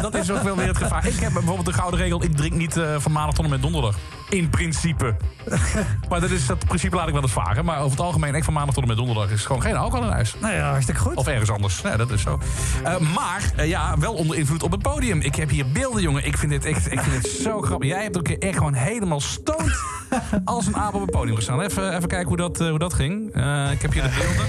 dat 0.00 0.14
is 0.14 0.30
ook 0.30 0.42
wel 0.42 0.56
weer 0.56 0.66
het 0.66 0.76
gevaar. 0.76 1.06
Ik 1.06 1.20
heb 1.20 1.32
bijvoorbeeld 1.32 1.66
de 1.66 1.72
gouden 1.72 2.00
regel: 2.00 2.22
ik 2.22 2.36
drink 2.36 2.54
niet 2.54 2.76
eh, 2.76 2.94
van 2.98 3.12
maandag 3.12 3.34
tot 3.34 3.44
en 3.44 3.50
met 3.50 3.62
donderdag. 3.62 3.96
In 4.34 4.48
principe. 4.48 5.16
maar 6.08 6.20
dat, 6.20 6.30
is, 6.30 6.46
dat 6.46 6.66
principe 6.66 6.96
laat 6.96 7.06
ik 7.06 7.12
wel 7.12 7.22
eens 7.22 7.32
varen. 7.32 7.64
Maar 7.64 7.78
over 7.78 7.90
het 7.90 8.00
algemeen, 8.00 8.34
ik 8.34 8.44
van 8.44 8.52
maandag 8.52 8.74
tot 8.74 8.82
en 8.82 8.88
met 8.88 8.96
donderdag 8.96 9.30
is 9.30 9.44
gewoon 9.44 9.62
geen 9.62 9.76
alcohol 9.76 10.06
in 10.06 10.12
huis. 10.12 10.34
Nou 10.40 10.54
ja, 10.54 10.70
hartstikke 10.70 11.00
goed. 11.00 11.14
Of 11.14 11.26
ergens 11.26 11.50
anders. 11.50 11.80
Ja, 11.80 11.96
dat 11.96 12.10
is 12.10 12.22
zo. 12.22 12.40
Eh, 12.84 12.98
maar 12.98 13.52
eh, 13.56 13.68
ja, 13.68 13.98
wel 13.98 14.14
onder 14.14 14.36
invloed 14.36 14.62
op 14.62 14.70
het 14.70 14.82
podium. 14.82 15.20
Ik 15.20 15.34
heb 15.34 15.50
hier 15.50 15.66
beelden, 15.66 16.02
jongen. 16.02 16.26
Ik 16.26 16.38
vind 16.38 16.52
dit, 16.52 16.64
echt, 16.64 16.92
ik 16.92 17.00
vind 17.00 17.22
dit 17.22 17.32
zo 17.32 17.62
grappig. 17.62 17.88
Jij 17.88 18.02
hebt 18.02 18.18
ook 18.18 18.28
echt 18.28 18.56
gewoon 18.56 18.74
helemaal 18.74 19.20
stoot 19.20 19.72
als 20.44 20.66
een 20.66 20.76
aap 20.76 20.94
op 20.94 21.00
het 21.00 21.10
podium 21.10 21.36
gestaan. 21.36 21.60
Even, 21.60 21.96
even 21.96 22.08
kijken 22.08 22.28
hoe 22.28 22.36
dat, 22.36 22.60
eh, 22.60 22.68
hoe 22.68 22.78
dat 22.78 22.94
ging. 22.94 23.32
Eh, 23.32 23.70
ik 23.70 23.82
heb 23.82 23.92
hier 23.92 24.02
de 24.02 24.08
beelden. 24.08 24.46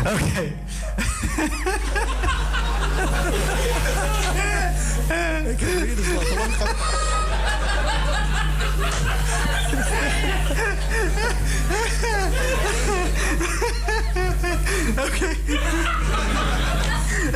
Oké. 0.00 0.52
ik 5.50 5.60
heb 5.60 5.80
weer 5.80 5.96
de. 5.96 6.26
Oké. 14.98 15.28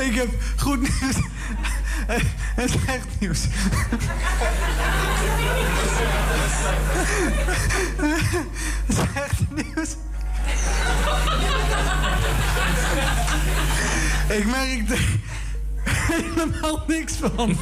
Ik 0.03 0.15
heb 0.15 0.29
goed 0.57 0.81
nieuws. 0.81 1.17
En 2.57 2.69
slecht 2.69 3.07
nieuws. 3.19 3.41
Slecht 8.89 9.41
nieuws. 9.55 9.97
Ik 14.39 14.47
merk 14.47 14.91
er 14.91 15.09
helemaal 15.87 16.83
niks 16.87 17.13
van. 17.17 17.57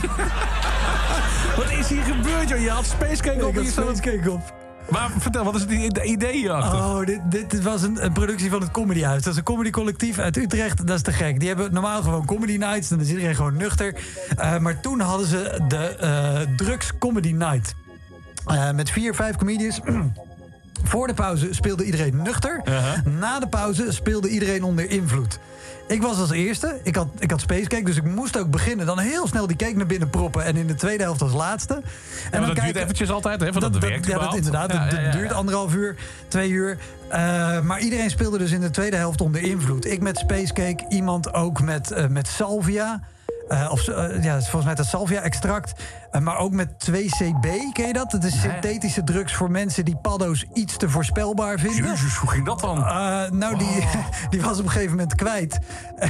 Wat 1.56 1.70
is 1.78 1.88
hier 1.88 2.02
gebeurd, 2.02 2.48
joh? 2.48 2.60
Je 2.60 2.70
had 2.70 2.86
Spacecake 2.86 3.44
op 3.46 3.50
Ik 3.50 3.54
had 3.54 3.64
je 3.64 3.70
stond- 3.70 3.96
Spacecake 3.96 4.30
op. 4.30 4.58
Maar 4.88 5.10
vertel, 5.18 5.44
wat 5.44 5.54
is 5.54 5.60
het 5.60 5.98
idee 6.04 6.32
hierachter? 6.32 6.78
Oh, 6.78 7.06
dit, 7.06 7.20
dit 7.28 7.62
was 7.62 7.82
een, 7.82 8.04
een 8.04 8.12
productie 8.12 8.50
van 8.50 8.60
het 8.60 8.70
Comedy 8.70 9.02
Huis. 9.02 9.22
Dat 9.22 9.32
is 9.32 9.38
een 9.38 9.44
comedycollectief 9.44 10.18
uit 10.18 10.36
Utrecht. 10.36 10.86
Dat 10.86 10.96
is 10.96 11.02
te 11.02 11.12
gek. 11.12 11.38
Die 11.38 11.48
hebben 11.48 11.72
normaal 11.72 12.02
gewoon 12.02 12.26
comedy 12.26 12.56
nights. 12.56 12.88
Dan 12.88 13.00
is 13.00 13.08
iedereen 13.08 13.34
gewoon 13.34 13.56
nuchter. 13.56 13.94
Eh, 14.36 14.58
maar 14.58 14.80
toen 14.80 15.00
hadden 15.00 15.26
ze 15.26 15.64
de 15.68 15.76
eh, 15.76 16.40
Drugs 16.56 16.90
Comedy 16.98 17.32
Night. 17.32 17.74
Eh, 18.46 18.70
met 18.70 18.90
vier, 18.90 19.14
vijf 19.14 19.36
comedians. 19.36 19.80
Voor 20.84 21.06
de 21.06 21.14
pauze 21.14 21.48
speelde 21.50 21.84
iedereen 21.84 22.22
nuchter. 22.22 22.62
Na 23.04 23.38
de 23.40 23.48
pauze 23.48 23.92
speelde 23.92 24.28
iedereen 24.28 24.62
onder 24.62 24.90
invloed. 24.90 25.38
Ik 25.90 26.02
was 26.02 26.18
als 26.18 26.30
eerste. 26.30 26.80
Ik 26.82 26.96
had, 26.96 27.08
ik 27.18 27.30
had 27.30 27.40
Spacecake, 27.40 27.84
dus 27.84 27.96
ik 27.96 28.04
moest 28.04 28.38
ook 28.38 28.50
beginnen. 28.50 28.86
Dan 28.86 28.98
heel 28.98 29.26
snel 29.26 29.46
die 29.46 29.56
cake 29.56 29.76
naar 29.76 29.86
binnen 29.86 30.10
proppen. 30.10 30.44
En 30.44 30.56
in 30.56 30.66
de 30.66 30.74
tweede 30.74 31.02
helft 31.02 31.22
als 31.22 31.32
laatste. 31.32 31.74
En 31.74 31.82
Ja, 32.32 32.38
maar 32.38 32.54
dat 32.54 32.64
duurt 32.64 32.76
eventjes 32.76 33.10
altijd, 33.10 33.40
hè? 33.40 33.52
Voordat 33.52 33.74
het 33.74 33.82
werkt 33.82 34.06
Ja, 34.06 34.18
dat 34.18 34.34
inderdaad. 34.34 34.72
Ja, 34.72 35.10
duurt 35.10 35.32
anderhalf 35.32 35.74
uur, 35.74 35.96
twee 36.28 36.50
uur. 36.50 36.78
Eh, 37.08 37.60
maar 37.60 37.80
iedereen 37.80 38.10
speelde 38.10 38.38
dus 38.38 38.50
in 38.50 38.60
de 38.60 38.70
tweede 38.70 38.96
helft 38.96 39.20
onder 39.20 39.42
invloed. 39.42 39.86
Ik 39.86 40.00
met 40.00 40.18
Spacecake, 40.18 40.84
iemand 40.88 41.34
ook 41.34 41.60
met, 41.60 41.90
eh, 41.90 42.06
met 42.06 42.28
Salvia. 42.28 43.00
Eh, 43.50 43.70
of 43.70 43.88
eh, 43.88 44.22
ja, 44.22 44.40
volgens 44.40 44.64
mij 44.64 44.74
dat 44.74 44.86
Salvia-extract. 44.86 45.72
Eh, 46.10 46.20
maar 46.20 46.36
ook 46.36 46.52
met 46.52 46.68
2CB, 46.78 47.72
ken 47.72 47.86
je 47.86 47.92
dat? 47.92 48.10
Dat 48.10 48.24
is 48.24 48.40
synthetische 48.40 49.04
drugs 49.04 49.34
voor 49.34 49.50
mensen 49.50 49.84
die 49.84 49.96
paddo's 49.96 50.44
iets 50.54 50.76
te 50.76 50.88
voorspelbaar 50.88 51.58
vinden. 51.58 51.90
Jezus, 51.90 52.16
hoe 52.16 52.30
ging 52.30 52.46
dat 52.46 52.60
dan? 52.60 52.78
Nou, 53.38 53.58
die, 53.58 53.86
die 54.30 54.42
was 54.42 54.58
op 54.58 54.64
een 54.64 54.70
gegeven 54.70 54.90
moment 54.90 55.14
kwijt. 55.14 55.58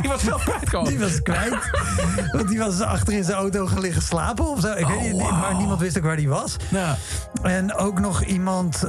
Die 0.00 0.10
was 0.10 0.22
zelf 0.22 0.44
kwijtkomen. 0.44 0.90
Die 0.90 0.98
was 0.98 1.22
kwijt. 1.22 1.70
Want 2.32 2.48
die 2.48 2.58
was 2.58 2.80
achter 2.80 3.12
in 3.12 3.24
zijn 3.24 3.36
auto 3.36 3.66
gaan 3.66 3.80
liggen 3.80 4.02
slapen 4.02 4.48
of 4.48 4.60
zo. 4.60 4.72
Ik 4.72 4.86
weet 4.86 5.00
niet, 5.00 5.12
Oh, 5.12 5.40
maar 5.40 5.54
niemand 5.54 5.80
wist 5.80 5.98
ook 5.98 6.04
waar 6.04 6.16
die 6.16 6.28
was. 6.28 6.56
Ja. 6.68 6.96
En 7.42 7.74
ook 7.74 8.00
nog 8.00 8.24
iemand, 8.24 8.84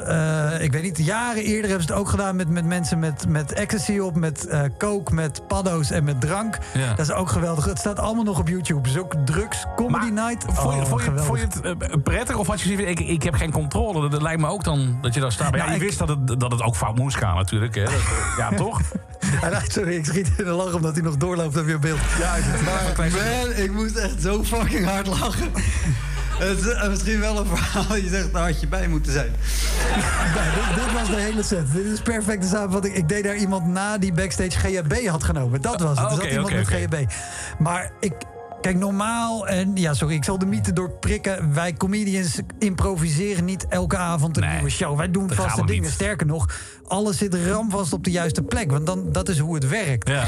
ik 0.59 0.71
weet 0.71 0.81
niet, 0.81 0.97
jaren 0.97 1.43
eerder 1.43 1.69
hebben 1.69 1.87
ze 1.87 1.93
het 1.93 2.01
ook 2.01 2.09
gedaan 2.09 2.35
met, 2.35 2.49
met 2.49 2.65
mensen 2.65 2.99
met, 2.99 3.27
met 3.27 3.51
ecstasy 3.51 3.97
op, 3.97 4.15
met 4.15 4.47
coke, 4.77 5.13
met 5.13 5.47
paddo's 5.47 5.91
en 5.91 6.03
met 6.03 6.21
drank. 6.21 6.57
Ja. 6.73 6.78
Dat 6.87 6.99
is 6.99 7.11
ook 7.11 7.29
geweldig. 7.29 7.65
Het 7.65 7.79
staat 7.79 7.99
allemaal 7.99 8.23
nog 8.23 8.39
op 8.39 8.47
YouTube. 8.47 8.81
Dus 8.81 8.97
ook 8.97 9.13
drugs, 9.25 9.65
comedy 9.75 10.11
Maar 10.11 10.27
night. 10.29 10.43
Vond 10.53 10.73
je, 10.75 10.81
Oh, 10.81 10.85
vond 10.87 11.03
je, 11.03 11.11
vond 11.17 11.39
je 11.39 11.45
het 11.45 11.61
eh, 11.91 12.01
prettig 12.03 12.35
of 12.35 12.47
had 12.47 12.61
je 12.61 12.67
zoiets 12.69 12.89
ik, 12.89 12.99
ik 13.07 13.23
heb 13.23 13.33
geen 13.33 13.51
controle? 13.51 14.09
Dat, 14.09 14.21
lijkt 14.21 14.41
me 14.41 14.47
ook 14.47 14.63
dan 14.63 14.97
dat 15.01 15.13
je 15.13 15.19
daar 15.19 15.31
staat. 15.31 15.49
Maar 15.51 15.59
ja, 15.59 15.65
Nou, 15.65 15.75
je 15.77 15.81
ik- 15.83 15.87
wist 15.87 15.99
dat 15.99 16.09
het, 16.09 16.39
dat 16.39 16.51
het 16.51 16.61
ook 16.61 16.75
fout 16.75 16.95
moest 16.97 17.17
gaan 17.17 17.35
natuurlijk. 17.35 17.75
Hè? 17.75 17.83
Dat, 17.83 17.91
eh, 17.93 18.37
ja, 18.37 18.49
toch? 18.65 18.81
Sorry, 19.67 19.95
ik 19.95 20.05
schiet 20.05 20.27
in 20.37 20.45
de 20.45 20.51
lach 20.51 20.73
omdat 20.73 20.93
hij 20.93 21.03
nog 21.03 21.17
doorloopt 21.17 21.57
en 21.57 21.65
weer 21.65 21.79
beeld. 21.79 21.99
Ja, 22.19 22.35
Maar 22.65 23.09
man, 23.11 23.51
ik 23.63 23.71
moest 23.71 23.95
echt 23.95 24.21
zo 24.21 24.43
fucking 24.43 24.85
hard 24.85 25.07
lachen. 25.07 25.51
Het 26.39 26.59
is 26.59 26.67
eh, 26.73 26.89
misschien 26.89 27.19
wel 27.19 27.37
een 27.39 27.45
verhaal. 27.45 27.95
Je 27.95 28.09
zegt, 28.09 28.33
daar 28.33 28.43
had 28.43 28.59
je 28.59 28.67
bij 28.67 28.87
moeten 28.87 29.11
zijn. 29.11 29.29
dit, 30.35 30.83
dit 30.83 30.93
was 30.93 31.09
de 31.09 31.15
hele 31.15 31.43
set. 31.43 31.71
Dit 31.73 31.85
is 31.85 32.01
perfecte 32.01 32.47
samenvatting. 32.47 32.95
Ik 32.95 33.09
deed 33.09 33.23
daar 33.23 33.35
iemand 33.35 33.67
na 33.67 33.97
die 33.97 34.13
backstage 34.13 34.49
GHB 34.59 35.07
had 35.07 35.23
genomen. 35.23 35.61
Dat 35.61 35.81
was 35.81 35.89
het. 35.89 35.99
Er 35.99 36.13
oké, 36.13 36.15
zat 36.21 36.31
iemand 36.31 36.53
met 36.53 36.67
oké. 36.67 36.75
GHB. 36.75 37.11
Maar 37.59 37.91
ik... 37.99 38.13
Kijk, 38.61 38.77
normaal, 38.77 39.47
en 39.47 39.71
ja, 39.75 39.93
sorry, 39.93 40.15
ik 40.15 40.23
zal 40.23 40.37
de 40.37 40.45
mythe 40.45 40.73
doorprikken. 40.73 41.53
Wij 41.53 41.73
comedians 41.73 42.39
improviseren 42.57 43.45
niet 43.45 43.67
elke 43.67 43.97
avond 43.97 44.37
een 44.37 44.43
Nee, 44.43 44.53
nieuwe 44.53 44.69
show. 44.69 44.97
Wij 44.97 45.11
doen 45.11 45.33
vaste 45.33 45.65
dingen. 45.65 45.83
niet. 45.83 45.91
Sterker 45.91 46.25
nog, 46.27 46.49
alles 46.87 47.17
zit 47.17 47.35
ramvast 47.35 47.93
op 47.93 48.03
de 48.03 48.11
juiste 48.11 48.41
plek. 48.43 48.71
Want 48.71 48.85
dan, 48.85 49.11
dat 49.11 49.29
is 49.29 49.39
hoe 49.39 49.55
het 49.55 49.69
werkt. 49.69 50.07
Ja. 50.09 50.27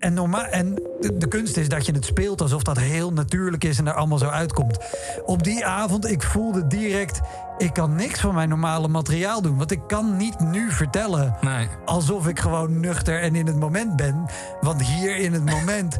En, 0.00 0.14
normaal, 0.14 0.44
en 0.44 0.74
de, 1.00 1.16
de 1.16 1.28
kunst 1.28 1.56
is 1.56 1.68
dat 1.68 1.86
je 1.86 1.92
het 1.92 2.04
speelt 2.04 2.40
alsof 2.40 2.62
dat 2.62 2.78
heel 2.78 3.12
natuurlijk 3.12 3.64
is 3.64 3.78
en 3.78 3.86
er 3.86 3.94
allemaal 3.94 4.18
zo 4.18 4.28
uitkomt. 4.28 4.78
Op 5.24 5.42
die 5.42 5.66
avond, 5.66 6.10
ik 6.10 6.22
voelde 6.22 6.66
direct, 6.66 7.20
ik 7.58 7.72
kan 7.72 7.94
niks 7.94 8.20
van 8.20 8.34
mijn 8.34 8.48
normale 8.48 8.88
materiaal 8.88 9.42
doen. 9.42 9.56
Want 9.56 9.70
ik 9.70 9.80
kan 9.86 10.16
niet 10.16 10.40
nu 10.40 10.70
vertellen 10.70 11.36
Nee. 11.40 11.68
alsof 11.84 12.28
ik 12.28 12.38
gewoon 12.38 12.80
nuchter 12.80 13.20
en 13.20 13.34
in 13.34 13.46
het 13.46 13.56
moment 13.58 13.96
ben. 13.96 14.26
Want 14.60 14.82
hier 14.82 15.16
in 15.16 15.32
het 15.32 15.44
moment 15.44 15.98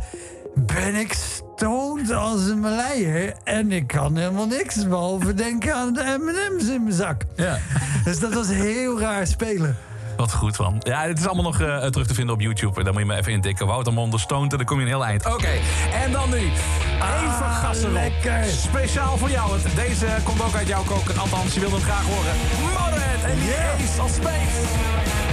ben 0.54 0.94
ik 0.94 1.12
stoned 1.12 2.10
als 2.12 2.46
een 2.46 2.60
maleier. 2.60 3.34
En 3.44 3.72
ik 3.72 3.86
kan 3.86 4.16
helemaal 4.16 4.46
niks 4.46 4.88
behalve 4.88 5.34
denken 5.34 5.74
aan 5.74 5.92
de 5.92 6.16
M&M's 6.18 6.68
in 6.68 6.82
mijn 6.82 6.94
zak. 6.94 7.22
Ja. 7.36 7.58
Dus 8.04 8.20
dat 8.20 8.34
was 8.34 8.48
heel 8.48 9.00
raar 9.00 9.26
spelen. 9.26 9.76
Wat 10.20 10.32
goed 10.32 10.56
van. 10.56 10.76
Ja, 10.78 11.02
het 11.02 11.18
is 11.18 11.26
allemaal 11.26 11.44
nog 11.44 11.60
eh, 11.60 11.86
terug 11.86 12.06
te 12.06 12.14
vinden 12.14 12.34
op 12.34 12.40
YouTube. 12.40 12.82
Daar 12.82 12.92
moet 12.92 13.02
je 13.02 13.08
me 13.08 13.16
even 13.16 13.32
intikken. 13.32 13.66
Wouter 13.66 14.18
Stoned 14.20 14.50
en 14.52 14.56
dan 14.56 14.66
kom 14.66 14.76
je 14.76 14.82
een 14.82 14.88
heel 14.88 15.04
eind. 15.04 15.26
Oké, 15.26 15.48
en 16.04 16.12
dan 16.12 16.30
nu. 16.30 16.36
Even 16.36 16.58
Ah, 17.00 17.64
gassen 17.64 17.92
lekker. 17.92 18.44
Speciaal 18.44 19.16
voor 19.16 19.30
jou. 19.30 19.48
Want 19.48 19.62
Deze 19.74 20.06
komt 20.24 20.42
ook 20.42 20.54
uit 20.54 20.68
jouw 20.68 20.82
koken. 20.82 21.18
Althans, 21.18 21.54
je 21.54 21.60
wilde 21.60 21.74
hem 21.76 21.84
graag 21.84 22.04
horen. 22.04 22.34
Motorhead 22.62 23.22
en 23.24 23.38
die 23.38 23.54
Ace 23.54 24.02
of 24.02 24.10
Spades. 24.10 25.29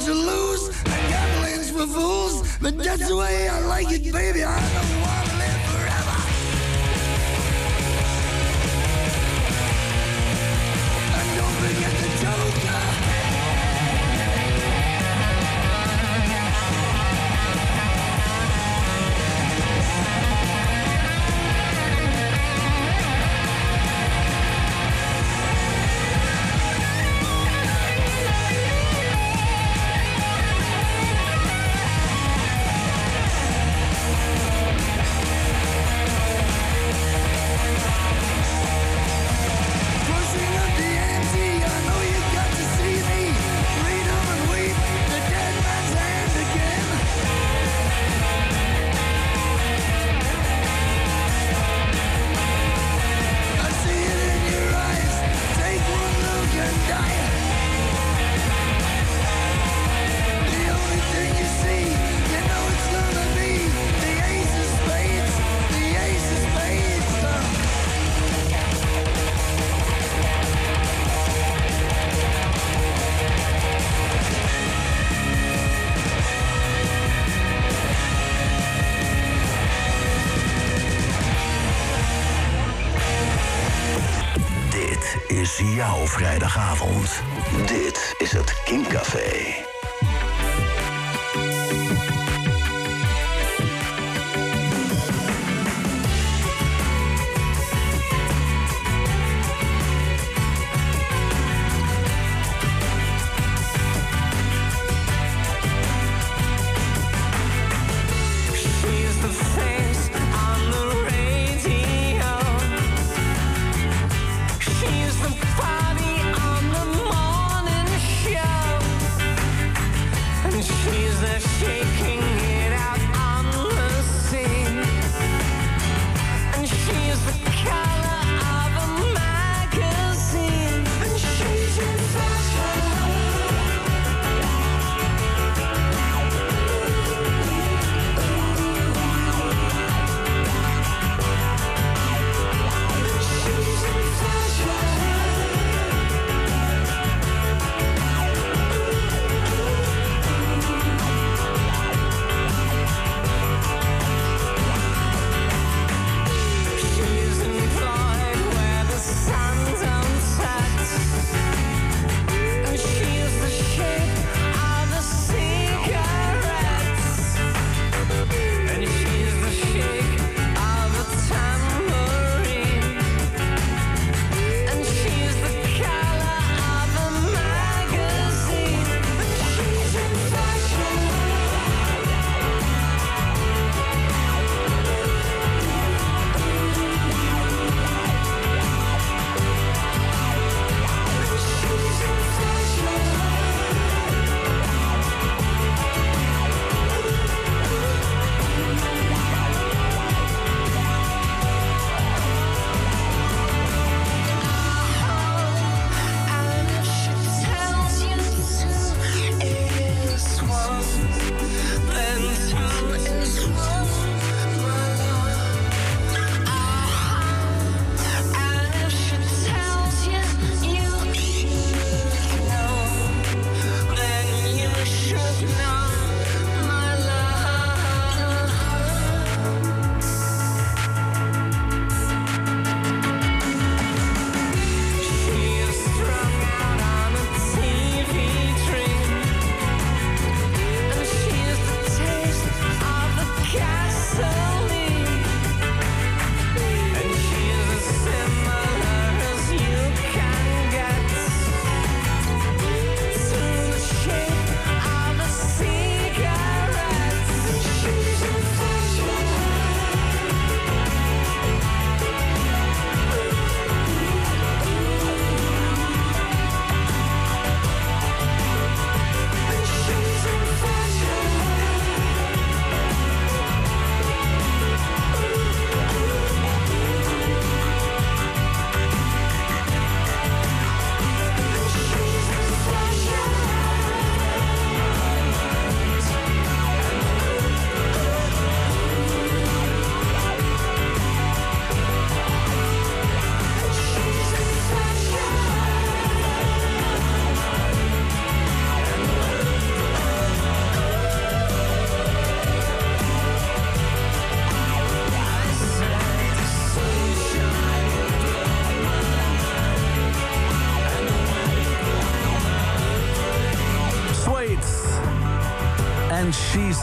To 0.00 0.12
lose. 0.12 0.68
And 0.84 1.08
gambling's 1.08 1.70
for 1.70 1.86
fools. 1.86 2.56
But 2.60 2.78
that's 2.78 3.08
the 3.08 3.16
way 3.16 3.48
I 3.48 3.60
like 3.60 3.90
it, 3.90 4.12
baby. 4.12 4.44
I 4.44 4.60
don't 4.74 5.00
want 5.00 5.35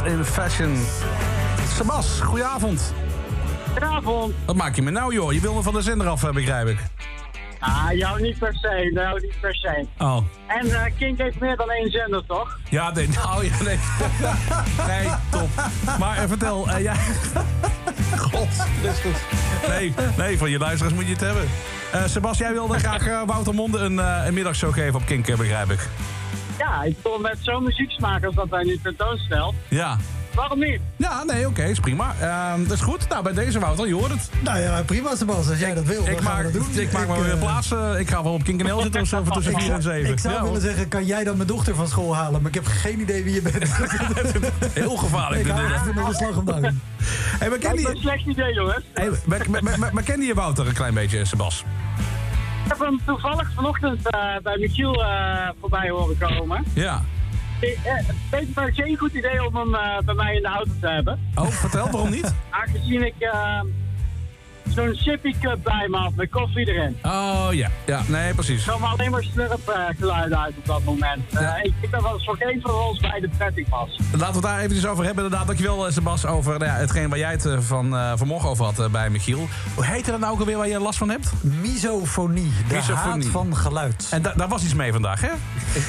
in 0.06 0.26
Fashion. 0.26 0.78
Sebas, 1.76 2.20
goedenavond. 2.20 2.94
Goedenavond. 3.72 4.34
Wat 4.46 4.56
maak 4.56 4.76
je 4.76 4.82
me 4.82 4.92
nou, 4.92 5.14
joh? 5.14 5.34
Je 5.34 5.40
wil 5.40 5.54
me 5.54 5.62
van 5.62 5.74
de 5.74 5.82
zender 5.82 6.08
af, 6.08 6.24
eh, 6.24 6.32
begrijp 6.32 6.68
ik. 6.68 6.78
Ah, 7.60 7.92
jou 7.92 8.22
niet 8.22 8.38
per 8.38 8.54
se, 8.54 8.92
nou 8.94 9.22
niet 9.22 9.40
per 9.42 9.56
se. 9.56 9.86
Oh. 9.98 10.18
En 10.48 10.66
uh, 10.66 10.82
Kink 10.98 11.18
heeft 11.18 11.40
meer 11.40 11.56
dan 11.56 11.70
één 11.70 11.92
zender, 11.92 12.26
toch? 12.26 12.60
Ja, 12.70 12.92
nee, 12.92 13.08
nou, 13.08 13.46
ja, 13.46 13.64
nee. 13.64 13.78
nee, 14.88 15.08
top. 15.30 15.50
Maar 16.00 16.18
uh, 16.18 16.28
vertel, 16.28 16.70
uh, 16.70 16.80
jij... 16.80 16.96
God, 18.32 18.48
Christus. 18.82 19.18
Nee, 19.68 19.94
nee, 20.18 20.38
van 20.38 20.50
je 20.50 20.58
luisteraars 20.58 20.96
moet 20.96 21.06
je 21.06 21.12
het 21.12 21.22
hebben. 21.22 21.50
Uh, 21.96 22.02
Sebas, 22.06 22.38
jij 22.38 22.54
wilde 22.54 22.80
graag 22.80 23.26
Wouter 23.26 23.54
Monde 23.54 23.78
een, 23.78 23.98
een 23.98 24.34
middagshow 24.34 24.74
geven 24.74 24.96
op 24.96 25.06
Kink, 25.06 25.26
begrijp 25.26 25.72
ik. 25.72 25.90
Ja, 26.74 26.84
ik 26.84 26.96
kon 27.02 27.22
met 27.22 27.38
zo'n 27.42 27.64
muzieksmaak 27.64 28.26
als 28.26 28.36
dat 28.36 28.50
hij 28.50 28.64
nu 28.64 28.80
tentoonstelt. 28.84 29.56
Ja. 29.68 29.98
Waarom 30.36 30.60
niet? 30.60 30.80
Ja, 30.96 31.24
nee, 31.24 31.40
oké, 31.40 31.48
okay, 31.48 31.70
is 31.70 31.80
prima. 31.80 32.16
Uh, 32.22 32.68
dat 32.68 32.72
is 32.72 32.82
goed. 32.82 33.10
Nou, 33.10 33.24
bij 33.24 33.34
deze 33.34 33.60
Wouter, 33.60 33.88
je 33.88 33.94
hoort 33.94 34.12
het. 34.12 34.30
Nou 34.44 34.60
ja, 34.60 34.82
prima, 34.82 35.16
Sebas. 35.16 35.50
Als 35.50 35.60
jij 35.60 35.70
ik, 35.70 35.76
dat 35.76 35.86
wil, 35.86 36.08
ik 36.08 36.22
maak, 36.22 36.44
dat 36.44 36.54
doen. 36.54 36.66
Ik 36.76 36.92
maak 36.92 37.08
me 37.08 37.24
weer 37.24 37.38
plaatsen. 37.38 38.00
Ik 38.00 38.10
ga 38.10 38.24
wel 38.24 38.34
op 38.34 38.44
Kinkenel 38.44 38.82
zitten 38.82 39.02
of 39.02 39.08
zo 39.08 39.24
tussen 39.32 39.60
4 39.60 39.72
en 39.74 39.82
7. 39.82 40.12
Ik 40.12 40.20
zou 40.20 40.34
ja, 40.34 40.44
willen 40.44 40.62
zeggen, 40.62 40.88
kan 40.88 41.06
jij 41.06 41.24
dan 41.24 41.36
mijn 41.36 41.48
dochter 41.48 41.76
van 41.76 41.88
school 41.88 42.16
halen? 42.16 42.42
Maar 42.42 42.50
ik 42.50 42.56
heb 42.56 42.66
geen 42.66 43.00
idee 43.00 43.24
wie 43.24 43.34
je 43.34 43.42
bent. 43.42 43.64
Heel 44.74 44.98
gevaarlijk. 44.98 45.42
Ik 45.42 45.52
hou 45.52 45.74
echt 45.74 45.84
van 45.96 46.06
de 46.10 46.16
slag 46.16 46.38
om 46.38 46.46
dag. 46.46 46.60
Hey, 47.40 47.50
we 47.50 47.58
kennen 47.58 47.82
je... 47.82 47.90
een 47.90 47.98
slecht 47.98 48.26
idee, 48.26 48.54
jongens. 48.54 48.84
Hey, 48.94 49.10
maar 49.92 50.04
kende 50.04 50.26
je 50.26 50.34
Wouter 50.34 50.68
een 50.68 50.74
klein 50.74 50.94
beetje, 50.94 51.26
Sebas? 51.26 51.64
Ik 52.64 52.70
heb 52.70 52.80
hem 52.80 53.00
toevallig 53.06 53.52
vanochtend 53.54 54.16
uh, 54.16 54.38
bij 54.44 54.58
Michiel 54.58 55.02
uh, 55.02 55.50
voorbij 55.60 55.90
horen 55.90 56.18
komen. 56.18 56.64
Ja. 56.74 57.02
Het 57.60 58.16
leek 58.32 58.56
me 58.56 58.72
geen 58.72 58.98
goed 58.98 59.14
idee 59.14 59.46
om 59.46 59.56
hem 59.56 59.72
bij 60.06 60.16
mij 60.16 60.36
in 60.36 60.42
de 60.42 60.48
auto 60.48 60.72
te 60.82 60.88
hebben. 60.88 61.20
Oh, 61.36 61.48
vertel, 61.48 61.90
waarom 61.92 62.10
niet? 62.10 62.36
Aangezien 62.50 63.06
ik 63.06 63.16
zo'n 64.74 64.96
sippy 64.96 65.34
cup 65.42 65.64
bij 65.64 65.88
me 65.90 65.98
had 65.98 66.16
met 66.16 66.30
koffie 66.30 66.68
erin. 66.68 66.98
Oh 67.04 67.48
ja, 67.52 67.70
ja, 67.86 68.02
nee, 68.08 68.34
precies. 68.34 68.68
Er 68.68 68.74
kwam 68.74 68.84
alleen 68.84 69.12
maar 69.12 69.24
slurpgeluiden 69.24 70.40
uit 70.40 70.54
op 70.58 70.66
dat 70.66 70.84
moment. 70.84 71.22
Ja. 71.30 71.58
Uh, 71.58 71.64
ik 71.64 71.74
denk 71.80 71.94
dat 71.94 72.02
was 72.02 72.26
voor 72.26 72.38
geen 72.38 72.62
van 72.62 72.76
ons 72.76 73.00
bij 73.00 73.20
de 73.20 73.30
prettig 73.38 73.70
was. 73.70 74.00
Laten 74.12 74.20
we 74.20 74.26
het 74.26 74.42
daar 74.42 74.60
eventjes 74.60 74.86
over 74.86 75.06
hebben. 75.06 75.24
Inderdaad, 75.24 75.48
dankjewel 75.48 75.92
Sebas 75.92 76.26
over 76.26 76.60
nou 76.60 76.72
ja, 76.72 76.78
hetgeen 76.78 77.10
waar 77.10 77.18
jij 77.18 77.32
het 77.32 77.48
van 77.60 77.94
uh, 77.94 78.12
vanmorgen 78.16 78.50
over 78.50 78.66
had 78.66 78.80
uh, 78.80 78.88
bij 78.88 79.10
Michiel. 79.10 79.48
Hoe 79.76 79.86
heette 79.86 80.12
dat 80.12 80.20
nou 80.20 80.34
ook 80.34 80.40
alweer 80.40 80.58
waar 80.58 80.68
je 80.68 80.80
last 80.80 80.98
van 80.98 81.10
hebt? 81.10 81.32
Misofonie, 81.42 82.52
de 82.68 82.76
Misofonie. 82.76 83.24
haat 83.24 83.26
van 83.26 83.56
geluid. 83.56 84.08
En 84.12 84.22
da 84.22 84.34
daar 84.36 84.48
was 84.48 84.64
iets 84.64 84.74
mee 84.74 84.92
vandaag, 84.92 85.22
hè? 85.22 85.32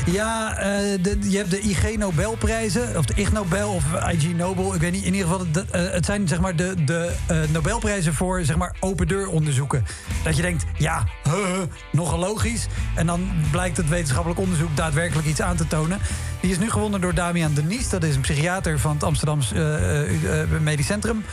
Ja, 0.06 0.54
de, 1.00 1.18
je 1.20 1.36
hebt 1.36 1.50
de 1.50 1.60
IG 1.60 1.96
Nobelprijzen, 1.96 2.96
of 2.96 3.04
de 3.04 3.14
Ig 3.16 3.32
Nobel 3.32 3.72
of 3.72 3.84
IG 4.12 4.34
Nobel. 4.34 4.74
Ik 4.74 4.80
weet 4.80 4.92
niet, 4.92 5.04
in 5.04 5.14
ieder 5.14 5.28
geval, 5.28 5.46
de, 5.52 5.64
het 5.70 6.04
zijn 6.04 6.28
zeg 6.28 6.40
maar 6.40 6.56
de, 6.56 6.84
de 6.84 7.12
Nobelprijzen 7.52 8.14
voor 8.14 8.44
zeg 8.44 8.56
maar 8.56 8.73
open 8.80 9.08
deur 9.08 9.28
onderzoeken. 9.28 9.84
Dat 10.24 10.36
je 10.36 10.42
denkt, 10.42 10.64
ja, 10.78 11.04
huh, 11.22 11.58
nogal 11.92 12.18
logisch. 12.18 12.66
En 12.94 13.06
dan 13.06 13.30
blijkt 13.50 13.76
het 13.76 13.88
wetenschappelijk 13.88 14.40
onderzoek 14.40 14.76
daadwerkelijk 14.76 15.26
iets 15.26 15.40
aan 15.40 15.56
te 15.56 15.66
tonen. 15.66 15.98
Die 16.40 16.50
is 16.50 16.58
nu 16.58 16.70
gewonnen 16.70 17.00
door 17.00 17.14
Damian 17.14 17.54
Denies. 17.54 17.88
Dat 17.88 18.02
is 18.02 18.14
een 18.14 18.20
psychiater 18.20 18.78
van 18.78 18.92
het 18.92 19.04
Amsterdams 19.04 19.52
uh, 19.52 20.22
uh, 20.22 20.60
Medisch 20.60 20.86
Centrum. 20.86 21.24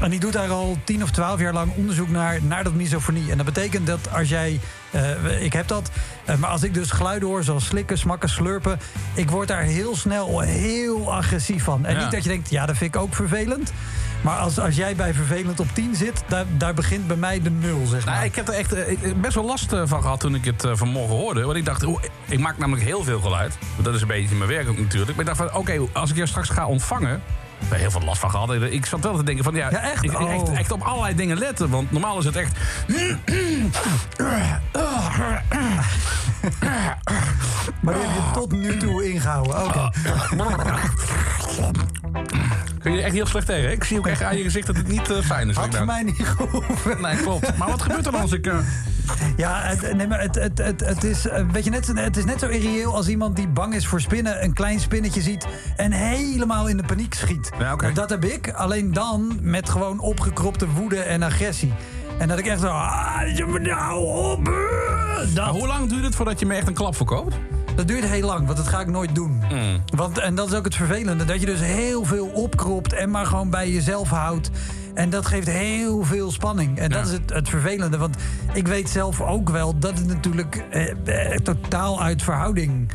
En 0.00 0.10
die 0.10 0.20
doet 0.20 0.32
daar 0.32 0.48
al 0.48 0.78
tien 0.84 1.02
of 1.02 1.10
twaalf 1.10 1.40
jaar 1.40 1.52
lang 1.52 1.72
onderzoek 1.76 2.08
naar, 2.08 2.42
naar 2.42 2.64
dat 2.64 2.74
misofonie. 2.74 3.30
En 3.30 3.36
dat 3.36 3.46
betekent 3.46 3.86
dat 3.86 4.12
als 4.12 4.28
jij... 4.28 4.60
Uh, 4.94 5.42
ik 5.42 5.52
heb 5.52 5.68
dat. 5.68 5.90
Maar 6.38 6.50
als 6.50 6.62
ik 6.62 6.74
dus 6.74 6.90
geluiden 6.90 7.28
hoor, 7.28 7.44
zoals 7.44 7.66
slikken, 7.66 7.98
smakken, 7.98 8.28
slurpen... 8.28 8.78
ik 9.14 9.30
word 9.30 9.48
daar 9.48 9.62
heel 9.62 9.96
snel 9.96 10.40
heel 10.40 11.12
agressief 11.12 11.64
van. 11.64 11.86
En 11.86 11.94
ja. 11.94 12.02
niet 12.02 12.10
dat 12.10 12.22
je 12.22 12.28
denkt, 12.28 12.50
ja, 12.50 12.66
dat 12.66 12.76
vind 12.76 12.94
ik 12.94 13.00
ook 13.00 13.14
vervelend. 13.14 13.72
Maar 14.22 14.38
als, 14.38 14.58
als 14.58 14.76
jij 14.76 14.96
bij 14.96 15.14
vervelend 15.14 15.60
op 15.60 15.68
10 15.72 15.94
zit, 15.94 16.24
daar, 16.28 16.44
daar 16.56 16.74
begint 16.74 17.06
bij 17.06 17.16
mij 17.16 17.42
de 17.42 17.50
nul, 17.50 17.86
zeg 17.86 18.04
maar. 18.04 18.14
Nou, 18.14 18.26
ik 18.26 18.34
heb 18.34 18.48
er 18.48 18.54
echt 18.54 18.74
uh, 18.74 19.14
best 19.16 19.34
wel 19.34 19.44
last 19.44 19.74
van 19.84 20.02
gehad 20.02 20.20
toen 20.20 20.34
ik 20.34 20.44
het 20.44 20.66
vanmorgen 20.72 21.16
hoorde. 21.16 21.42
Want 21.42 21.56
ik 21.56 21.64
dacht, 21.64 21.86
ik 22.28 22.38
maak 22.38 22.58
namelijk 22.58 22.84
heel 22.84 23.04
veel 23.04 23.20
geluid. 23.20 23.58
Dat 23.76 23.94
is 23.94 24.00
een 24.00 24.06
beetje 24.06 24.34
mijn 24.34 24.50
werk 24.50 24.68
ook 24.68 24.78
natuurlijk. 24.78 25.10
Maar 25.10 25.20
ik 25.20 25.26
dacht 25.26 25.36
van, 25.36 25.46
oké, 25.46 25.56
okay, 25.58 25.88
als 25.92 26.10
ik 26.10 26.16
jou 26.16 26.28
straks 26.28 26.48
ga 26.48 26.66
ontvangen... 26.66 27.22
Ik 27.62 27.68
heb 27.68 27.78
heel 27.78 27.90
veel 27.90 28.00
last 28.00 28.20
van 28.20 28.30
gehad. 28.30 28.52
Ik 28.52 28.86
zat 28.86 29.00
wel 29.00 29.16
te 29.16 29.24
denken 29.24 29.44
van 29.44 29.54
ja, 29.54 29.70
ja 29.70 29.80
echt? 29.80 30.02
Ik, 30.02 30.12
echt, 30.12 30.48
oh. 30.48 30.58
echt, 30.58 30.72
op 30.72 30.82
allerlei 30.82 31.14
dingen 31.14 31.38
letten. 31.38 31.70
Want 31.70 31.92
normaal 31.92 32.18
is 32.18 32.24
het 32.24 32.36
echt. 32.36 32.56
maar 37.80 37.94
die 37.94 38.02
heb 38.02 38.14
je 38.14 38.30
tot 38.32 38.52
nu 38.52 38.76
toe 38.76 39.12
ingehouden. 39.12 39.64
Oké. 39.64 39.90
Okay. 40.32 41.70
Kun 42.82 42.92
je 42.92 43.02
echt 43.02 43.14
heel 43.14 43.26
slecht 43.26 43.46
tegen. 43.46 43.68
Hè? 43.68 43.74
Ik 43.74 43.84
zie 43.84 43.98
ook 43.98 44.06
echt 44.06 44.22
aan 44.22 44.36
je 44.36 44.42
gezicht 44.42 44.66
dat 44.66 44.76
het 44.76 44.88
niet 44.88 45.10
uh, 45.10 45.18
fijn 45.18 45.48
is. 45.48 45.56
Had 45.56 45.76
voor 45.76 45.86
mij 45.86 46.02
niet 46.02 46.28
gehoeven. 46.36 47.00
Nee, 47.00 47.16
klopt. 47.16 47.56
Maar 47.56 47.68
wat 47.68 47.82
gebeurt 47.82 48.06
er 48.06 48.12
dan 48.12 48.20
als 48.20 48.32
ik... 48.32 48.46
Uh... 48.46 48.58
Ja, 49.36 49.60
het, 49.62 49.96
nee, 49.96 50.06
maar 50.06 50.20
het, 50.20 50.34
het, 50.34 50.58
het, 50.58 50.80
het, 50.80 51.04
is, 51.04 51.26
weet 51.52 51.64
je, 51.64 51.70
net, 51.70 51.86
het 51.94 52.16
is 52.16 52.24
net 52.24 52.40
zo 52.40 52.46
irreëel 52.46 52.94
als 52.94 53.08
iemand 53.08 53.36
die 53.36 53.48
bang 53.48 53.74
is 53.74 53.86
voor 53.86 54.00
spinnen... 54.00 54.44
een 54.44 54.52
klein 54.52 54.80
spinnetje 54.80 55.20
ziet 55.20 55.46
en 55.76 55.92
helemaal 55.92 56.68
in 56.68 56.76
de 56.76 56.82
paniek 56.82 57.14
schiet. 57.14 57.50
Ja, 57.58 57.72
okay. 57.72 57.92
Dat 57.92 58.10
heb 58.10 58.24
ik, 58.24 58.50
alleen 58.50 58.92
dan 58.92 59.38
met 59.40 59.68
gewoon 59.68 59.98
opgekropte 59.98 60.68
woede 60.68 61.00
en 61.00 61.22
agressie. 61.22 61.72
En 62.18 62.28
dat 62.28 62.38
ik 62.38 62.46
echt 62.46 62.60
zo... 62.60 62.66
Ah, 62.66 63.20
nou 63.60 64.04
op! 64.04 64.50
Dat. 65.34 65.48
hoe 65.48 65.66
lang 65.66 65.88
duurt 65.88 66.04
het 66.04 66.14
voordat 66.14 66.40
je 66.40 66.46
me 66.46 66.54
echt 66.54 66.66
een 66.66 66.74
klap 66.74 66.96
verkoopt? 66.96 67.34
Dat 67.74 67.88
duurt 67.88 68.04
heel 68.04 68.26
lang, 68.26 68.44
want 68.46 68.56
dat 68.56 68.68
ga 68.68 68.80
ik 68.80 68.86
nooit 68.86 69.14
doen. 69.14 69.42
Mm. 69.50 69.82
Want, 69.96 70.18
en 70.18 70.34
dat 70.34 70.48
is 70.48 70.54
ook 70.54 70.64
het 70.64 70.74
vervelende. 70.76 71.24
Dat 71.24 71.40
je 71.40 71.46
dus 71.46 71.60
heel 71.60 72.04
veel 72.04 72.26
opkropt 72.26 72.92
en 72.92 73.10
maar 73.10 73.26
gewoon 73.26 73.50
bij 73.50 73.70
jezelf 73.70 74.08
houdt. 74.08 74.50
En 74.94 75.10
dat 75.10 75.26
geeft 75.26 75.48
heel 75.48 76.02
veel 76.02 76.30
spanning. 76.30 76.78
En 76.78 76.90
Ja. 76.90 76.96
dat 76.96 77.06
is 77.06 77.12
het, 77.12 77.30
het 77.32 77.48
vervelende. 77.48 77.96
Want 77.98 78.16
ik 78.52 78.66
weet 78.68 78.90
zelf 78.90 79.20
ook 79.20 79.48
wel 79.50 79.78
dat 79.78 79.98
het 79.98 80.06
natuurlijk 80.06 80.64
eh, 80.70 80.90
eh, 81.32 81.38
totaal 81.38 82.02
uit 82.02 82.22
verhouding 82.22 82.92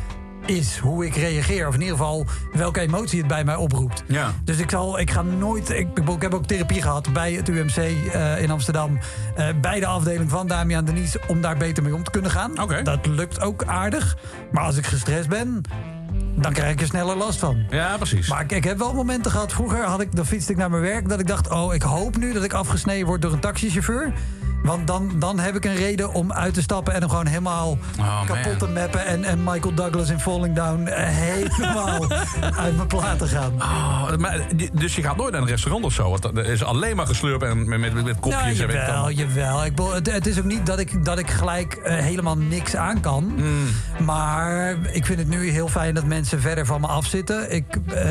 is 0.48 0.78
hoe 0.78 1.06
ik 1.06 1.16
reageer. 1.16 1.68
Of 1.68 1.74
in 1.74 1.80
ieder 1.80 1.96
geval 1.96 2.26
welke 2.52 2.80
emotie 2.80 3.18
het 3.18 3.28
bij 3.28 3.44
mij 3.44 3.54
oproept. 3.54 4.02
Ja. 4.06 4.32
Dus 4.44 4.58
ik, 4.58 4.70
zal, 4.70 4.98
ik 4.98 5.10
ga 5.10 5.22
nooit. 5.22 5.70
Ik, 5.70 5.88
ik 6.14 6.22
heb 6.22 6.34
ook 6.34 6.46
therapie 6.46 6.82
gehad 6.82 7.12
bij 7.12 7.32
het 7.32 7.48
UMC 7.48 7.76
eh, 7.76 8.42
in 8.42 8.50
Amsterdam. 8.50 8.98
eh, 9.36 9.46
bij 9.60 9.80
de 9.80 9.86
afdeling 9.86 10.30
van 10.30 10.46
Damian 10.46 10.84
Denies. 10.84 11.16
Om 11.26 11.40
daar 11.40 11.56
beter 11.56 11.82
mee 11.82 11.94
om 11.94 12.02
te 12.04 12.10
kunnen 12.10 12.30
gaan. 12.30 12.62
Oké. 12.62 12.82
Dat 12.82 13.06
lukt 13.06 13.40
ook 13.40 13.64
aardig. 13.64 14.16
Maar 14.52 14.64
als 14.64 14.76
ik 14.76 14.86
gestrest 14.86 15.28
ben. 15.28 15.60
dan 16.36 16.52
krijg 16.52 16.72
ik 16.72 16.80
er 16.80 16.86
sneller 16.86 17.16
last 17.16 17.38
van. 17.38 17.64
Ja, 17.70 17.96
precies. 17.96 18.28
Maar 18.28 18.42
ik, 18.42 18.52
ik 18.52 18.64
heb 18.64 18.78
wel 18.78 18.94
momenten 18.94 19.30
gehad. 19.30 19.52
Vroeger 19.52 19.84
had 19.84 20.00
ik, 20.00 20.16
dan 20.16 20.26
fietste 20.26 20.52
ik 20.52 20.58
naar 20.58 20.70
mijn 20.70 20.82
werk. 20.82 21.08
Dat 21.08 21.20
ik 21.20 21.26
dacht: 21.26 21.50
oh, 21.50 21.74
ik 21.74 21.82
hoop 21.82 22.16
nu 22.16 22.32
dat 22.32 22.44
ik 22.44 22.52
afgesneden 22.52 23.06
word 23.06 23.22
door 23.22 23.32
een 23.32 23.40
taxichauffeur. 23.40 24.12
Want 24.62 24.86
dan, 24.86 25.10
dan 25.16 25.38
heb 25.38 25.56
ik 25.56 25.64
een 25.64 25.74
reden 25.74 26.12
om 26.12 26.32
uit 26.32 26.54
te 26.54 26.62
stappen 26.62 26.94
en 26.94 27.00
hem 27.00 27.08
gewoon 27.10 27.26
helemaal 27.26 27.78
Oh, 27.98 28.26
kapot 28.26 28.44
man. 28.44 28.56
te 28.58 28.66
mappen. 28.68 29.06
En, 29.06 29.24
en 29.24 29.44
Michael 29.44 29.74
Douglas 29.74 30.08
in 30.10 30.20
Falling 30.20 30.54
Down 30.54 30.86
eh, 30.86 31.06
helemaal 31.08 32.06
uit 32.64 32.76
mijn 32.76 32.88
plaat 32.88 33.18
te 33.18 33.26
gaan. 33.26 33.52
Oh, 33.58 34.16
maar, 34.16 34.40
dus 34.72 34.94
je 34.94 35.02
gaat 35.02 35.16
nooit 35.16 35.32
naar 35.32 35.42
een 35.42 35.48
restaurant 35.48 35.84
of 35.84 35.92
zo? 35.92 36.10
Want 36.10 36.24
er 36.24 36.46
is 36.46 36.64
alleen 36.64 36.96
maar 36.96 37.06
geslurp 37.06 37.42
en 37.42 37.68
met, 37.68 37.80
met, 37.80 38.04
met 38.04 38.20
kopjes. 38.20 38.40
Nou, 38.40 38.48
en 38.50 38.56
jawel, 38.56 39.02
dan. 39.02 39.14
jawel. 39.14 39.64
Ik, 39.64 39.74
bedoel, 39.74 39.94
het, 39.94 40.12
het 40.12 40.26
is 40.26 40.38
ook 40.38 40.44
niet 40.44 40.66
dat 40.66 40.78
ik, 40.78 41.04
dat 41.04 41.18
ik 41.18 41.30
gelijk 41.30 41.74
eh, 41.74 41.96
helemaal 41.96 42.36
niks 42.38 42.76
aan 42.76 43.00
kan. 43.00 43.32
Mm. 43.36 43.66
Maar 44.04 44.76
ik 44.92 45.06
vind 45.06 45.18
het 45.18 45.28
nu 45.28 45.50
heel 45.50 45.68
fijn 45.68 45.94
dat 45.94 46.04
mensen 46.04 46.40
verder 46.40 46.66
van 46.66 46.80
me 46.80 46.86
afzitten. 46.86 47.52
Ik, 47.54 47.64
eh, 47.86 48.10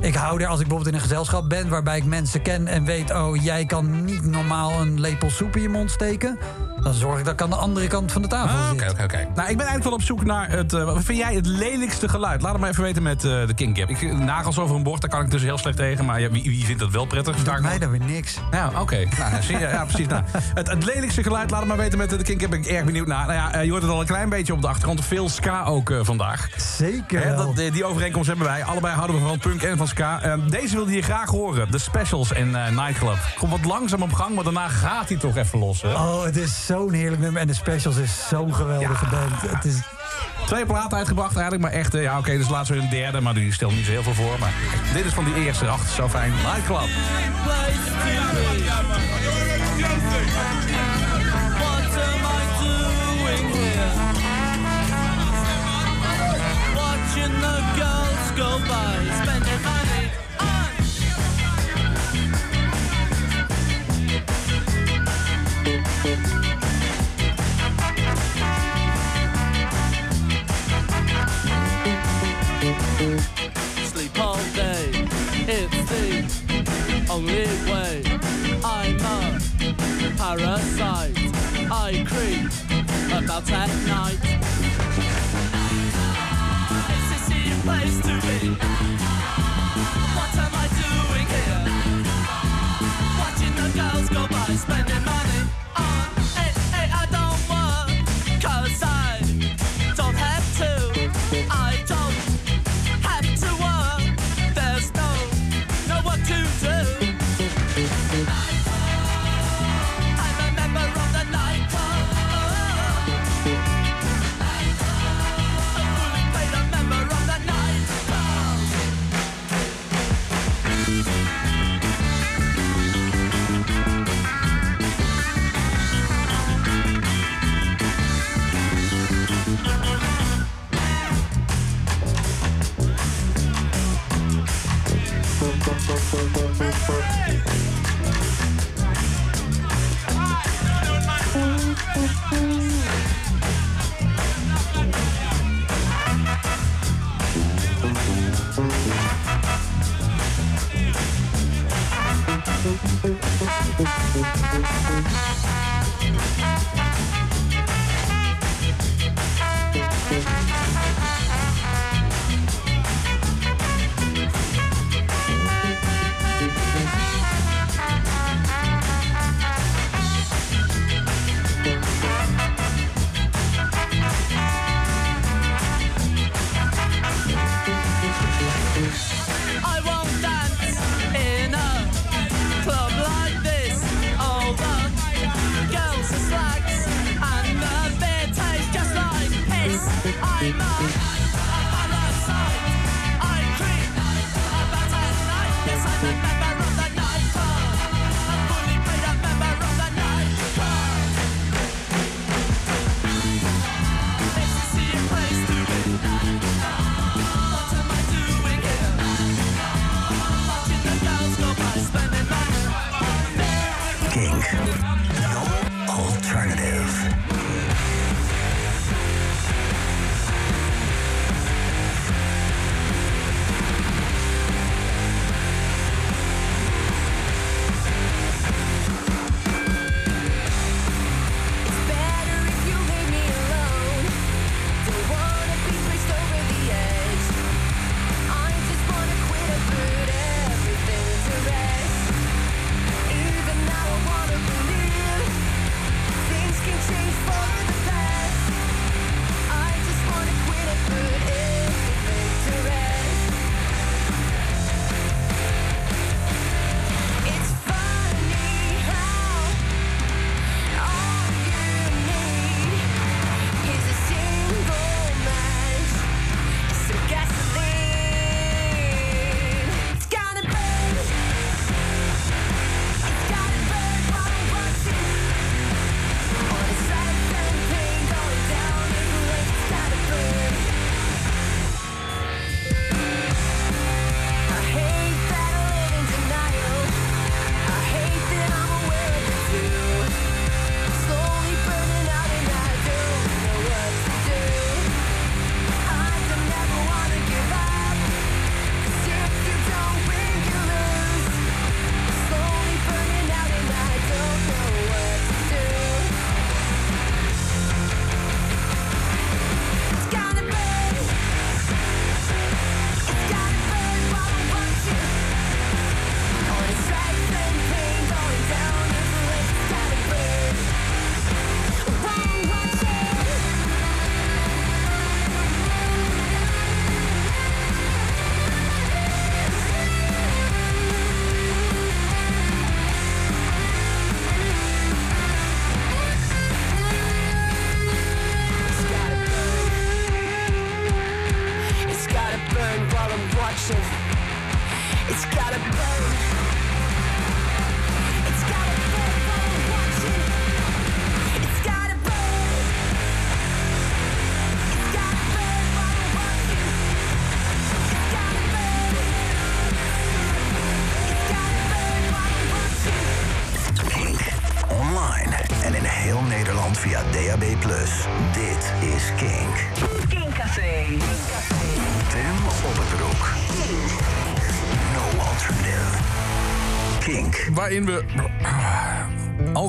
ik 0.00 0.14
hou 0.14 0.40
er 0.42 0.46
als 0.48 0.60
ik 0.60 0.66
bijvoorbeeld 0.66 0.88
in 0.88 0.94
een 0.94 1.08
gezelschap 1.08 1.48
ben... 1.48 1.68
waarbij 1.68 1.96
ik 1.96 2.04
mensen 2.04 2.42
ken 2.42 2.66
en 2.66 2.84
weet... 2.84 3.12
oh, 3.12 3.42
jij 3.42 3.64
kan 3.66 4.04
niet 4.04 4.24
normaal 4.24 4.80
een 4.80 5.00
lepel 5.00 5.30
soep 5.30 5.56
in 5.56 5.62
je 5.62 5.68
mond 5.68 5.90
steken... 5.90 6.38
dan 6.82 6.94
zorg 6.94 7.18
ik 7.18 7.24
dat 7.24 7.32
ik 7.32 7.42
aan 7.42 7.50
de 7.50 7.56
andere 7.56 7.86
kant 7.86 8.12
van 8.12 8.22
de 8.22 8.28
tafel 8.28 8.56
Ah, 8.58 8.68
zit. 8.70 8.80
Oké, 8.82 8.90
oké, 8.90 9.02
oké. 9.02 9.16
Nou, 9.16 9.28
ik 9.28 9.56
ben 9.56 9.66
eigenlijk 9.66 9.84
wel 9.84 9.92
op 9.92 10.02
zoek 10.02 10.24
naar 10.24 10.50
het. 10.50 10.72
eh, 10.72 10.84
wat 10.84 11.04
vind 11.04 11.18
jij 11.18 11.34
het 11.34 11.46
lelijkste 11.46 12.08
geluid? 12.08 12.42
Laat 12.42 12.52
het 12.52 12.60
maar 12.60 12.70
even 12.70 12.82
weten 12.82 13.02
met 13.02 13.24
eh, 13.24 13.46
de 13.46 13.54
King 13.54 13.74
Cap. 13.74 13.88
Ik, 13.88 14.12
nagels 14.12 14.58
over 14.58 14.76
een 14.76 14.82
bord, 14.82 15.00
daar 15.00 15.10
kan 15.10 15.20
ik 15.22 15.30
dus 15.30 15.42
heel 15.42 15.58
slecht 15.58 15.76
tegen. 15.76 16.04
Maar 16.04 16.20
ja, 16.20 16.30
wie, 16.30 16.42
wie 16.42 16.64
vindt 16.64 16.80
dat 16.80 16.90
wel 16.90 17.06
prettig? 17.06 17.36
Ik 17.36 17.60
mij 17.60 17.78
dan 17.78 17.90
weer 17.90 18.00
niks. 18.00 18.38
Ja, 18.50 18.70
oké. 18.80 19.04
Nou, 19.18 19.42
zie 19.42 19.58
je, 19.58 19.66
ja, 19.66 19.84
precies. 19.84 20.06
Nou, 20.06 20.22
het, 20.54 20.68
het 20.70 20.84
lelijkste 20.84 21.22
geluid, 21.22 21.50
laat 21.50 21.58
het 21.60 21.68
maar 21.68 21.76
weten 21.76 21.98
met 21.98 22.10
de 22.10 22.22
King 22.22 22.40
Cap. 22.40 22.50
Ben 22.50 22.58
ik 22.58 22.66
erg 22.66 22.84
benieuwd 22.84 23.06
naar. 23.06 23.26
Nou 23.26 23.38
ja, 23.38 23.52
eh, 23.52 23.64
je 23.64 23.70
hoort 23.70 23.82
het 23.82 23.90
al 23.90 24.00
een 24.00 24.06
klein 24.06 24.28
beetje 24.28 24.52
op 24.52 24.60
de 24.62 24.68
achtergrond. 24.68 25.04
Veel 25.04 25.28
ska 25.28 25.64
ook 25.64 25.90
eh, 25.90 25.98
vandaag. 26.02 26.48
Zeker 26.56 27.24
Hè, 27.24 27.36
dat, 27.36 27.56
die, 27.56 27.70
die 27.70 27.84
overeenkomst 27.84 28.28
hebben 28.28 28.46
wij. 28.46 28.64
Allebei 28.64 28.94
houden 28.94 29.16
we 29.16 29.26
van 29.28 29.38
punk 29.38 29.62
en 29.62 29.76
van 29.76 29.85
ska. 29.86 30.20
Eh, 30.22 30.34
deze 30.48 30.74
wilde 30.76 30.92
je 30.92 31.02
graag 31.02 31.30
horen. 31.30 31.70
De 31.70 31.78
specials 31.78 32.30
in 32.32 32.56
eh, 32.56 32.68
Nightclub. 32.68 33.16
Kom 33.38 33.50
wat 33.50 33.64
langzaam 33.64 34.02
op 34.02 34.12
gang, 34.12 34.34
maar 34.34 34.44
daarna 34.44 34.68
gaat 34.68 35.08
hij 35.08 35.16
toch 35.18 35.36
even 35.36 35.58
los. 35.58 35.82
Hè? 35.82 35.92
Oh, 35.92 36.24
het 36.24 36.36
is 36.36 36.66
zo'n 36.66 36.92
heerlijk 36.92 37.22
nummer. 37.22 37.40
En 37.40 37.46
de 37.46 37.54
Specials 37.54 37.96
is 37.96 38.28
zo'n 38.28 38.54
geweldige 38.54 39.06
band. 39.06 39.50
Het 39.52 39.64
is, 39.64 39.80
Twee 40.46 40.66
platen 40.66 40.98
uitgebracht 40.98 41.34
eigenlijk, 41.36 41.62
maar 41.62 41.72
echt... 41.72 41.94
eh, 41.94 42.02
Ja, 42.02 42.18
oké, 42.18 42.36
dus 42.36 42.48
laatst 42.48 42.72
weer 42.72 42.82
een 42.82 42.88
derde, 42.90 43.20
maar 43.20 43.34
die 43.34 43.52
stelt 43.52 43.72
niet 43.74 43.84
zo 43.84 43.90
heel 43.90 44.02
veel 44.02 44.14
voor. 44.14 44.36
Maar 44.40 44.52
dit 44.94 45.04
is 45.04 45.12
van 45.12 45.24
die 45.24 45.34
eerste. 45.34 45.68
Ach, 45.68 45.88
zo 45.88 46.08
fijn. 46.08 46.32
Nightclub. 46.44 46.88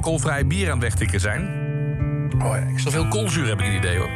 alcoholvrij 0.08 0.48
bier 0.48 0.66
aan 0.66 0.80
het 0.80 0.82
wegtikken 0.82 1.20
zijn. 1.20 1.50
Oh 2.44 2.56
extra 2.56 2.92
veel 2.92 3.08
koolzuur 3.08 3.48
heb 3.48 3.60
ik 3.60 3.66
het 3.66 3.76
idee 3.76 3.98
hoor. 3.98 4.10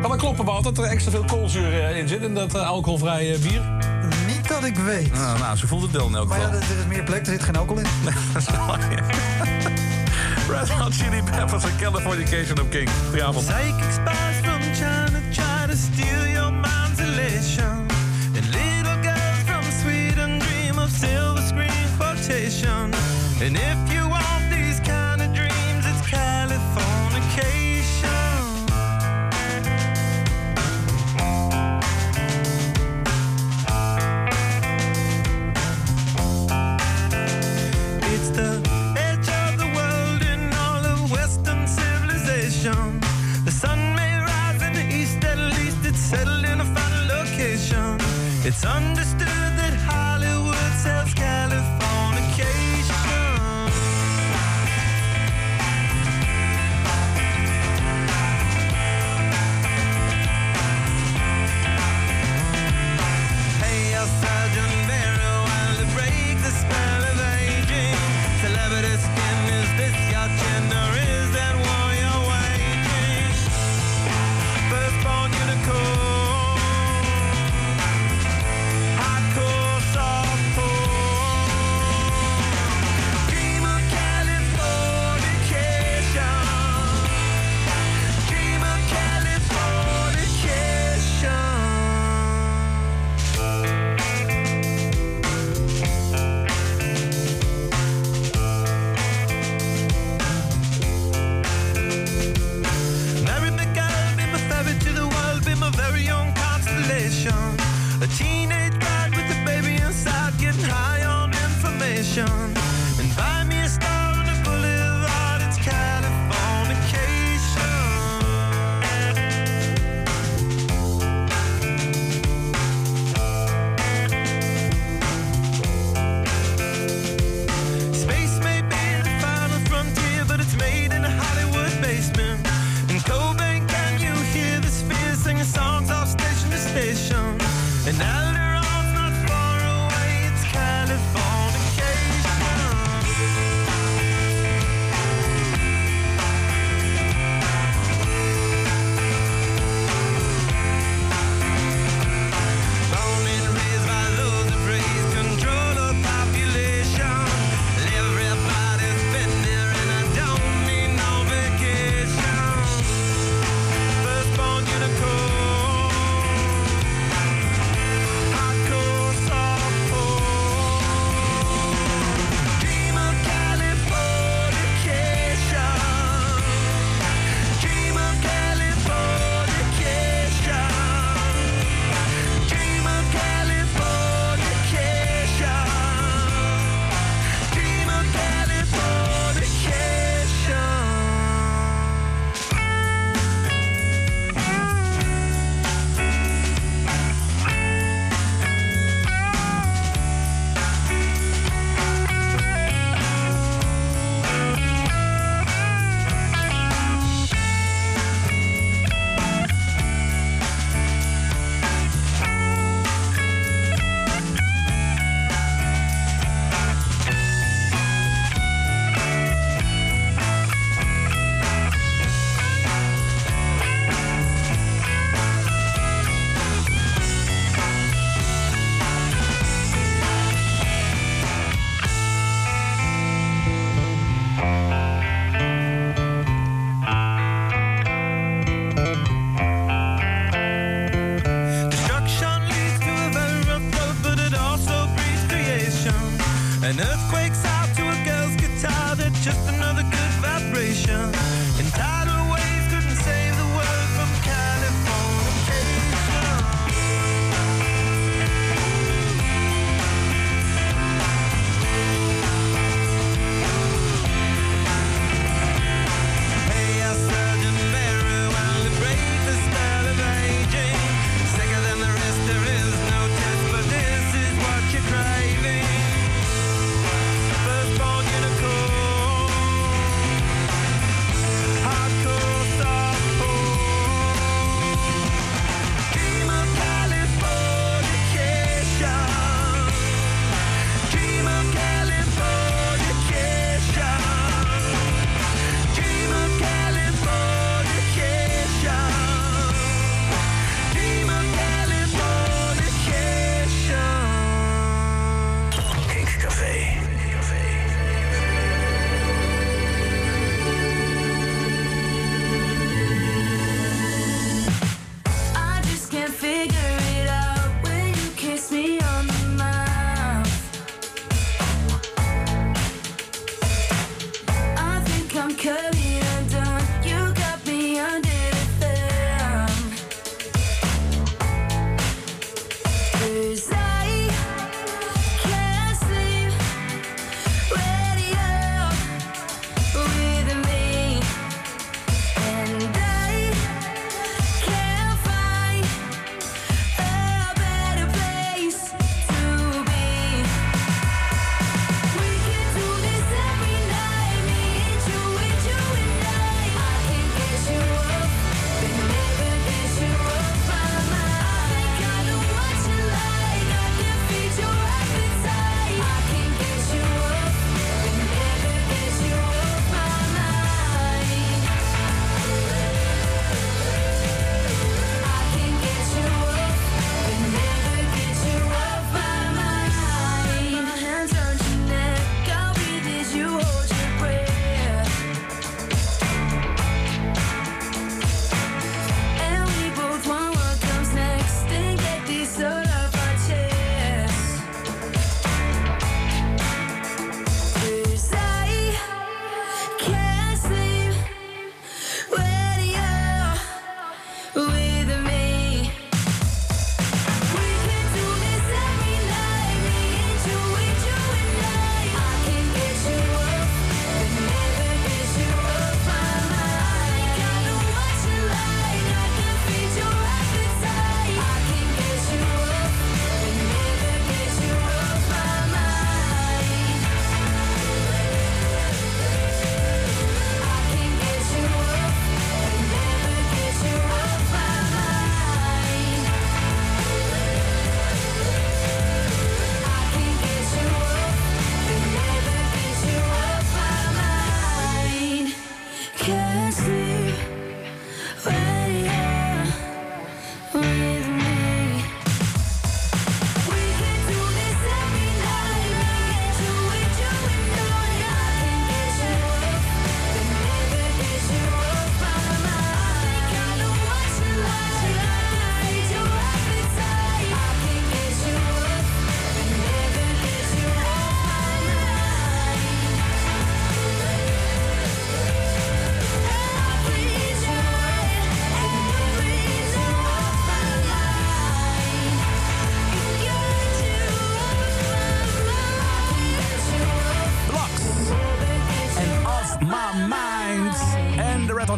Kan 0.00 0.10
dat 0.10 0.18
kloppen, 0.18 0.44
Wout, 0.44 0.64
dat 0.64 0.78
er 0.78 0.84
extra 0.84 1.10
veel 1.10 1.24
koolzuur 1.24 1.72
eh, 1.72 1.98
in 1.98 2.08
zit 2.08 2.22
in 2.22 2.34
dat 2.34 2.54
eh, 2.54 2.66
alcoholvrije 2.66 3.38
bier? 3.38 3.62
Niet 4.26 4.48
dat 4.48 4.64
ik 4.64 4.76
weet. 4.76 5.12
Ah, 5.12 5.18
nou, 5.18 5.38
nou 5.38 5.56
ze 5.56 5.66
voelt 5.66 5.82
het 5.82 5.90
wel 5.90 6.06
in 6.06 6.14
elk. 6.14 6.28
Maar 6.28 6.40
ja, 6.40 6.48
er 6.48 6.60
is 6.60 6.86
meer 6.88 7.02
plek, 7.02 7.20
er 7.20 7.26
zit 7.26 7.42
geen 7.42 7.56
alcohol 7.56 7.82
in. 7.82 7.88
dat 8.32 8.42
is 8.42 8.50
wel. 8.50 8.76
Red 10.56 10.68
Hot 10.70 10.94
Chili 10.94 11.22
Peppers 11.22 11.64
en 11.64 11.76
Californication 11.80 12.60
of 12.60 12.68
King. 12.68 12.88
Goedenavond. 13.04 13.46
Psychic 13.46 13.92
spies 13.92 14.36
from 14.42 14.60
China 14.74 15.20
try 15.32 15.66
to 15.70 15.76
steal 15.76 16.26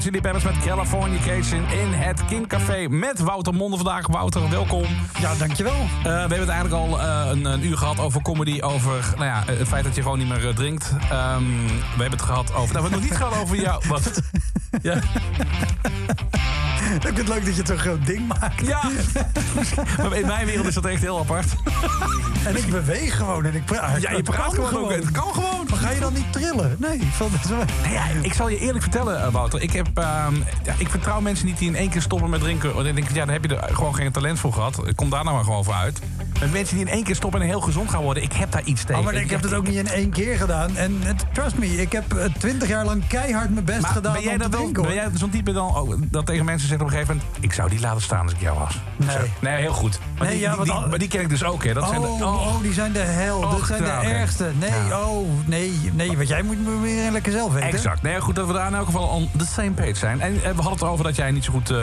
Red 0.01 0.09
Chili 0.09 0.21
Peppers 0.21 0.45
met 0.45 0.65
Californication 0.65 1.71
in 1.71 1.93
het 1.93 2.25
King 2.25 2.47
Café 2.47 2.89
met 2.89 3.19
Wouter 3.19 3.55
Monde 3.55 3.77
vandaag. 3.77 4.07
Wouter, 4.07 4.51
welkom. 4.51 4.85
Ja, 5.19 5.35
dankjewel. 5.35 5.73
Uh, 5.75 6.03
we 6.03 6.09
hebben 6.09 6.39
het 6.39 6.49
eigenlijk 6.49 6.83
al 6.83 7.01
uh, 7.01 7.31
een, 7.31 7.45
een, 7.45 7.65
uur 7.65 7.77
gehad 7.77 7.99
over 7.99 8.23
comedy, 8.23 8.61
over 8.61 9.15
nou 9.17 9.25
ja, 9.25 9.43
het 9.47 9.69
feit 9.69 9.85
dat 9.85 9.95
je 9.95 10.03
gewoon 10.03 10.19
niet 10.19 10.29
meer 10.29 10.45
uh, 10.45 10.55
drinkt. 10.55 10.91
Um, 10.93 11.67
we 11.67 12.01
hebben 12.01 12.11
het 12.11 12.23
gehad 12.23 12.55
over... 12.55 12.55
Nou, 12.55 12.67
we 12.67 12.73
hebben 12.73 12.83
het 12.83 13.01
nog 13.01 13.03
niet 13.03 13.17
gehad 13.17 13.39
over 13.39 13.61
jou... 13.61 13.83
Wat? 13.89 14.21
Ja. 14.83 14.95
Ik 16.95 17.03
vind 17.03 17.17
het 17.17 17.29
leuk 17.29 17.45
dat 17.45 17.55
je 17.55 17.59
het 17.59 17.69
zo'n 17.69 17.79
groot 17.79 18.07
ding 18.07 18.29
maakt. 18.29 18.67
Ja, 18.67 18.83
maar 19.97 20.17
in 20.17 20.27
mijn 20.27 20.47
wereld 20.47 20.67
is 20.67 20.75
dat 20.75 20.85
echt 20.85 21.03
heel 21.03 21.19
apart. 21.19 21.47
En 22.45 22.57
ik 22.57 22.67
beweeg 22.71 23.17
gewoon 23.17 23.45
en 23.45 23.55
ik 23.55 23.65
praat. 23.65 24.03
Ja, 24.03 24.11
je 24.11 24.23
praat 24.23 24.55
gewoon, 24.55 24.69
gewoon. 24.69 24.93
Het 24.93 25.11
kan 25.11 25.35
gewoon. 25.35 25.60
Ga 25.81 25.91
je 25.91 26.01
dan 26.01 26.13
niet 26.13 26.33
trillen? 26.33 26.77
Nee. 26.79 27.01
Van, 27.03 27.31
nee 27.83 27.93
ja, 27.93 28.07
ik 28.23 28.33
zal 28.33 28.49
je 28.49 28.59
eerlijk 28.59 28.83
vertellen, 28.83 29.33
Wouter. 29.33 29.63
Ik, 29.63 29.73
heb, 29.73 29.87
uh, 29.99 30.27
ja, 30.65 30.75
ik 30.79 30.89
vertrouw 30.89 31.21
mensen 31.21 31.47
niet 31.47 31.59
die 31.59 31.69
in 31.69 31.77
één 31.77 31.91
keer 31.91 32.03
stoppen 32.03 32.31
met 32.31 32.41
drinken. 32.41 32.75
Want 32.75 32.87
ik 32.87 32.95
denk, 32.95 33.09
ja, 33.09 33.25
dan 33.25 33.29
heb 33.29 33.45
je 33.45 33.57
er 33.57 33.75
gewoon 33.75 33.95
geen 33.95 34.13
talent 34.13 34.39
voor 34.39 34.53
gehad. 34.53 34.83
Kom 34.95 35.11
daar 35.11 35.25
nou 35.25 35.35
maar 35.37 35.45
gewoon 35.45 35.65
voor 35.65 35.75
uit. 35.75 36.01
Met 36.41 36.53
mensen 36.53 36.77
die 36.77 36.87
in 36.87 36.93
één 36.93 37.05
keer 37.05 37.15
stoppen 37.15 37.41
en 37.41 37.47
heel 37.47 37.61
gezond 37.61 37.91
gaan 37.91 38.03
worden. 38.03 38.23
Ik 38.23 38.33
heb 38.33 38.53
daar 38.53 38.63
iets 38.65 38.83
tegen. 38.85 38.99
Oh, 38.99 39.05
maar 39.05 39.15
ik, 39.15 39.23
ik 39.23 39.31
heb 39.31 39.43
het 39.43 39.55
ook 39.55 39.67
niet 39.67 39.77
in 39.77 39.89
één 39.89 40.11
keer 40.11 40.37
gedaan. 40.37 40.77
En 40.77 41.01
trust 41.33 41.57
me, 41.59 41.67
ik 41.67 41.93
heb 41.93 42.05
twintig 42.39 42.69
jaar 42.69 42.85
lang 42.85 43.07
keihard 43.07 43.51
mijn 43.51 43.65
best 43.65 43.81
maar 43.81 43.91
gedaan 43.91 44.13
ben 44.13 44.23
jij 44.23 44.33
om 44.33 44.39
te 44.39 44.49
dat 44.49 44.61
drinken. 44.61 44.83
Ben 44.83 44.95
jij 44.95 45.09
zo'n 45.15 45.31
type 45.31 45.53
dan 45.53 45.77
oh, 45.77 45.93
dat 46.11 46.27
tegen 46.27 46.45
mensen 46.45 46.69
zegt 46.69 46.81
op 46.81 46.87
een 46.87 46.93
gegeven 46.93 47.17
moment... 47.17 47.37
ik 47.45 47.53
zou 47.53 47.71
die 47.71 47.81
laten 47.81 48.03
staan 48.03 48.23
als 48.23 48.33
ik 48.33 48.41
jou 48.41 48.59
was? 48.59 48.79
Nee. 48.97 49.17
Nee, 49.41 49.61
heel 49.61 49.73
goed. 49.73 49.99
Maar, 50.19 50.27
Nee, 50.27 50.37
die, 50.37 50.41
ja, 50.41 50.49
die, 50.49 50.57
want 50.57 50.69
die- 50.71 50.79
al- 50.79 50.89
maar 50.89 50.99
die 50.99 51.09
ken 51.09 51.21
ik 51.21 51.29
dus 51.29 51.45
ook, 51.45 51.65
hè. 51.65 51.73
Dat 51.75 51.83
Oh, 51.83 51.89
zijn 51.89 52.01
de, 52.01 52.07
oh, 52.09 52.61
die 52.63 52.73
zijn 52.73 52.93
de 52.93 52.99
hel. 52.99 53.39
Och, 53.39 53.59
dat 53.59 53.67
zijn 53.67 53.83
de 53.83 53.91
ergste. 54.09 54.51
Nee, 54.59 54.71
Ja. 54.89 55.01
oh, 55.01 55.29
nee, 55.47 55.73
nee. 55.93 56.17
Want 56.17 56.29
jij 56.29 56.43
moet 56.43 56.65
me 56.65 56.81
weer 56.81 57.11
lekker 57.11 57.33
zelf 57.33 57.53
weten. 57.53 57.69
Exact. 57.69 58.03
Nee, 58.03 58.21
goed 58.21 58.35
dat 58.35 58.47
we 58.47 58.53
daar 58.53 58.67
in 58.67 58.75
elk 58.75 58.85
geval 58.87 59.07
on 59.09 59.31
the 59.37 59.47
same 59.47 59.71
page 59.71 59.95
zijn. 59.95 60.21
En 60.21 60.35
eh, 60.35 60.41
we 60.41 60.49
hadden 60.63 60.73
het 60.73 60.83
over 60.83 61.05
dat 61.05 61.17
jij 61.17 61.31
niet 61.31 61.45
zo 61.45 61.53
goed 61.53 61.71
eh, 61.71 61.79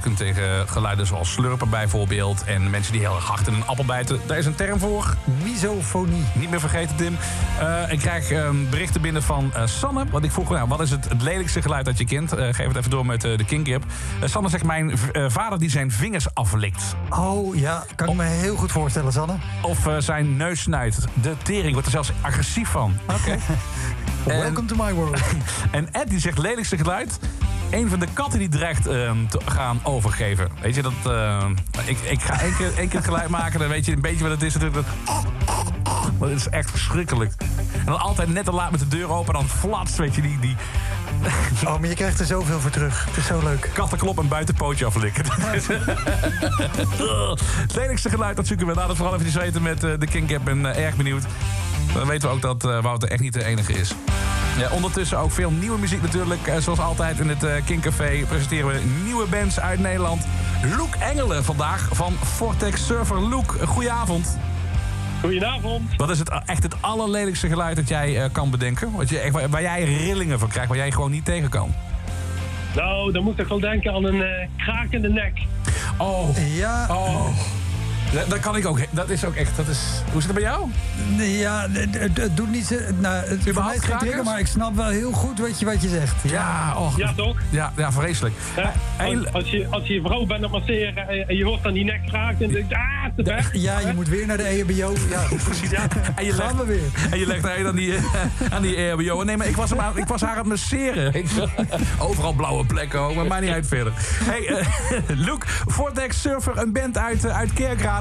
kunt 0.00 0.16
tegen 0.16 0.68
geluiden 0.68 1.06
zoals 1.06 1.32
slurpen 1.32 1.70
bijvoorbeeld. 1.70 2.44
En 2.44 2.70
mensen 2.70 2.92
die 2.92 3.00
heel 3.00 3.14
erg 3.14 3.24
hard 3.26 3.46
in 3.46 3.54
een 3.54 3.66
appel 3.66 3.84
bijten. 4.06 4.26
Daar 4.28 4.38
is 4.38 4.46
een 4.46 4.54
term 4.54 4.78
voor. 4.78 5.14
Misofonie. 5.42 6.24
Niet 6.34 6.50
meer 6.50 6.60
vergeten, 6.60 6.96
Tim. 6.96 7.16
Eh, 7.60 7.92
ik 7.92 7.98
krijg 7.98 8.30
eh, 8.30 8.50
berichten 8.70 9.00
binnen 9.00 9.22
van 9.22 9.50
eh, 9.54 9.66
Sanne. 9.66 10.04
Want 10.10 10.24
ik 10.24 10.30
vroeg, 10.30 10.50
nou, 10.50 10.68
wat 10.68 10.80
is 10.80 10.90
het, 10.90 11.08
het 11.08 11.22
lelijkste 11.22 11.62
geluid 11.62 11.84
dat 11.84 11.98
je 11.98 12.04
kent? 12.04 12.32
Eh, 12.32 12.46
geef 12.50 12.66
het 12.66 12.76
even 12.76 12.90
door 12.90 13.06
met 13.06 13.24
eh, 13.24 13.36
de 13.36 13.44
Kingkip. 13.44 13.84
Eh 14.20 14.28
Sanne 14.28 14.48
zegt, 14.48 14.64
mijn 14.64 14.92
eh, 15.12 15.24
vader 15.28 15.58
die 15.58 15.70
zijn 15.70 15.90
vingers 15.90 16.34
aflikt. 16.34 16.94
Oh 17.10 17.56
ja, 17.56 17.84
kan 17.94 18.08
ik 18.08 18.14
me 18.14 18.24
heel 18.24 18.56
goed 18.56 18.72
voorstellen, 18.72 19.12
Sanne. 19.12 19.34
Of 19.62 19.86
eh, 19.86 19.94
zijn 19.98 20.36
neus 20.36 20.60
snuit. 20.60 20.98
De 21.14 21.34
tering 21.42 21.72
wordt 21.72 21.86
er 21.86 21.92
zelfs 21.92 22.12
agressief 22.20 22.68
van. 22.68 22.96
Oké. 23.06 23.38
Welcome 24.26 24.66
to 24.66 24.76
my 24.76 24.92
world. 24.92 25.20
En 25.70 25.92
Ed 25.92 26.08
die 26.08 26.18
zegt 26.18 26.38
lelijkste 26.38 26.76
geluid. 26.76 27.18
Een 27.70 27.88
van 27.88 27.98
de 27.98 28.06
katten 28.12 28.38
die 28.38 28.48
dreigt 28.48 28.86
ehm, 28.86 29.26
te 29.26 29.40
gaan 29.44 29.80
overgeven. 29.82 30.48
Weet 30.60 30.74
je 30.74 30.82
dat. 30.82 30.92
ehm, 31.04 31.50
ik, 31.84 31.98
ik 31.98 32.22
ga 32.22 32.40
één 32.40 32.56
keer, 32.56 32.66
één 32.76 32.88
keer 32.88 32.96
het 32.98 33.04
geluid 33.04 33.28
maken, 33.28 33.58
dan 33.58 33.68
weet 33.68 33.86
je 33.86 33.92
een 33.92 34.00
beetje 34.00 34.22
wat 34.22 34.30
het 34.30 34.42
is. 34.42 34.54
natuurlijk. 34.54 34.86
Dat, 34.86 35.24
dat 36.18 36.28
is 36.28 36.48
echt 36.48 36.70
verschrikkelijk. 36.70 37.32
En 37.72 37.84
dan 37.84 38.00
altijd 38.00 38.28
net 38.28 38.44
te 38.44 38.52
laat 38.52 38.70
met 38.70 38.80
de 38.80 38.88
deur 38.88 39.10
open, 39.10 39.34
dan 39.34 39.48
flatst, 39.48 39.96
weet 39.96 40.14
je, 40.14 40.22
die, 40.22 40.38
die 40.38 40.56
Oh, 41.66 41.78
maar 41.78 41.88
je 41.88 41.94
krijgt 41.94 42.20
er 42.20 42.26
zoveel 42.26 42.60
voor 42.60 42.70
terug. 42.70 43.04
Het 43.04 43.16
is 43.16 43.26
zo 43.26 43.40
leuk. 43.42 43.70
kattenklop 43.72 44.18
en 44.18 44.28
buitenpootje 44.28 44.84
aflikken. 44.84 45.24
Het 47.60 47.74
lelijkste 47.74 48.08
geluid, 48.08 48.36
dat 48.36 48.46
zoeken 48.46 48.66
we. 48.66 48.74
Laat 48.74 48.88
het 48.88 48.96
vooral 48.96 49.20
even 49.20 49.40
weten 49.40 49.62
met 49.62 49.84
eh, 49.84 49.90
de 49.98 50.06
King 50.06 50.30
Ik 50.30 50.44
ben 50.44 50.74
eh, 50.74 50.84
erg 50.84 50.96
benieuwd. 50.96 51.24
Dan 51.94 52.06
weten 52.06 52.28
we 52.28 52.34
ook 52.34 52.42
dat 52.42 52.64
eh, 52.64 52.82
Wouter 52.82 53.10
echt 53.10 53.20
niet 53.20 53.32
de 53.32 53.44
enige 53.44 53.72
is. 53.72 53.94
Ja, 54.58 54.70
ondertussen 54.70 55.18
ook 55.18 55.32
veel 55.32 55.50
nieuwe 55.50 55.78
muziek 55.78 56.02
natuurlijk. 56.02 56.46
Eh, 56.46 56.56
zoals 56.56 56.78
altijd 56.78 57.18
in 57.18 57.28
het 57.28 57.42
eh 57.42 57.54
King 57.64 57.82
Café 57.82 58.24
presenteren 58.28 58.66
we 58.66 58.80
nieuwe 59.04 59.26
bands 59.26 59.60
uit 59.60 59.78
Nederland. 59.78 60.26
Loek 60.76 60.94
Engelen 60.94 61.44
vandaag 61.44 61.88
van 61.92 62.12
Vortex 62.12 62.86
Surfer 62.86 63.20
Loek. 63.20 63.56
Goedenavond. 63.66 64.38
Goedenavond. 65.20 65.96
Wat 65.96 66.10
is 66.10 66.18
het 66.18 66.30
echt 66.46 66.62
het 66.62 66.74
allerlelijkste 66.82 67.48
geluid 67.48 67.76
dat 67.76 67.88
jij 67.88 68.22
eh, 68.22 68.28
kan 68.32 68.50
bedenken? 68.50 68.92
Wat 68.92 69.08
je, 69.08 69.18
echt, 69.18 69.32
waar, 69.32 69.48
waar 69.48 69.62
jij 69.62 69.84
rillingen 69.84 70.38
van 70.38 70.48
krijgt, 70.48 70.68
waar 70.68 70.78
jij 70.78 70.92
gewoon 70.92 71.10
niet 71.10 71.24
tegen 71.24 71.48
kan? 71.48 71.74
Nou, 72.74 73.12
dan 73.12 73.22
moet 73.22 73.38
ik 73.38 73.46
wel 73.46 73.60
denken 73.60 73.94
aan 73.94 74.04
een 74.04 74.22
eh 74.22 74.48
krakende 74.56 75.08
nek. 75.08 75.32
Oh, 75.98 76.36
Ja, 76.54 76.86
oh. 76.90 77.28
Dat, 78.12 78.30
dat 78.30 78.40
kan 78.40 78.56
ik 78.56 78.66
ook. 78.66 78.78
Dat 78.90 79.10
is 79.10 79.24
ook 79.24 79.34
echt. 79.34 79.56
Dat 79.56 79.68
is, 79.68 79.78
hoe 80.12 80.20
zit 80.22 80.30
het 80.30 80.40
bij 80.40 80.42
jou? 80.50 80.68
nee, 81.16 81.38
ja 81.38 81.66
het, 81.70 81.98
het- 81.98 82.16
het 82.16 82.36
doet 82.36 82.50
niet 82.50 82.66
zo... 82.66 82.74
Nou, 82.98 83.14
het, 83.26 83.40
voor 83.52 83.64
mij 83.64 83.74
is 83.76 83.84
geen 83.84 83.98
trigger, 83.98 84.24
maar 84.24 84.38
ik 84.38 84.46
snap 84.46 84.76
wel 84.76 84.86
heel 84.88 85.12
goed 85.12 85.38
wat 85.38 85.58
je, 85.60 85.64
wat 85.64 85.82
je 85.82 85.88
zegt. 85.88 86.14
Ja, 86.22 86.74
oh. 86.76 86.94
Ja, 86.96 87.12
toch? 87.16 87.36
Ja, 87.50 87.72
ja 87.76 87.92
vreselijk. 87.92 88.34
Als, 88.98 89.32
als, 89.32 89.50
je, 89.50 89.66
als 89.70 89.86
je 89.86 90.00
vrouw 90.04 90.18
bent 90.26 90.32
aan 90.32 90.42
het 90.42 90.50
masseren 90.52 91.08
en, 91.28 91.36
je 91.36 91.44
hoort 91.44 91.62
dan 91.62 91.72
die 91.72 91.84
nek 91.84 92.06
kraken 92.06 92.44
en 92.46 92.52
denkt, 92.52 92.72
ah, 92.74 92.80
te 93.16 93.22
weg. 93.22 93.50
Ja, 93.52 93.78
je 93.80 93.92
moet 93.94 94.08
weer 94.08 94.26
naar 94.26 94.36
de 94.36 94.42
EHBO. 94.42 94.92
Ja, 95.10 95.22
precies. 95.44 95.70
Ja. 95.70 95.86
en 96.14 96.24
je 96.24 96.34
legt, 96.36 96.56
we 96.56 96.64
weer. 96.66 97.08
en 97.10 97.18
je 97.18 97.26
legt 97.26 97.42
haar 97.44 97.66
aan 97.66 97.74
die, 97.76 97.94
aan 98.54 98.62
die 98.62 98.76
EHBO. 98.76 99.22
Nee, 99.22 99.36
maar 99.36 99.46
ik 99.46 99.56
was, 99.56 99.70
hem 99.70 99.78
aan, 99.80 99.98
ik 99.98 100.06
was 100.06 100.20
haar 100.20 100.30
aan 100.30 100.38
het 100.38 100.46
masseren. 100.46 101.14
Overal 101.98 102.32
blauwe 102.32 102.64
plekken 102.66 103.00
ook, 103.00 103.14
maar 103.14 103.26
maakt 103.26 103.42
niet 103.42 103.50
uit 103.50 103.66
verder. 103.66 103.92
Hey, 104.24 104.46
eh 104.46 104.66
Luke, 105.06 105.46
Vortex 105.66 106.20
Surfer, 106.20 106.58
een 106.58 106.72
band 106.72 106.98
uit, 106.98 107.24
eh, 107.24 107.36
uit 107.36 107.52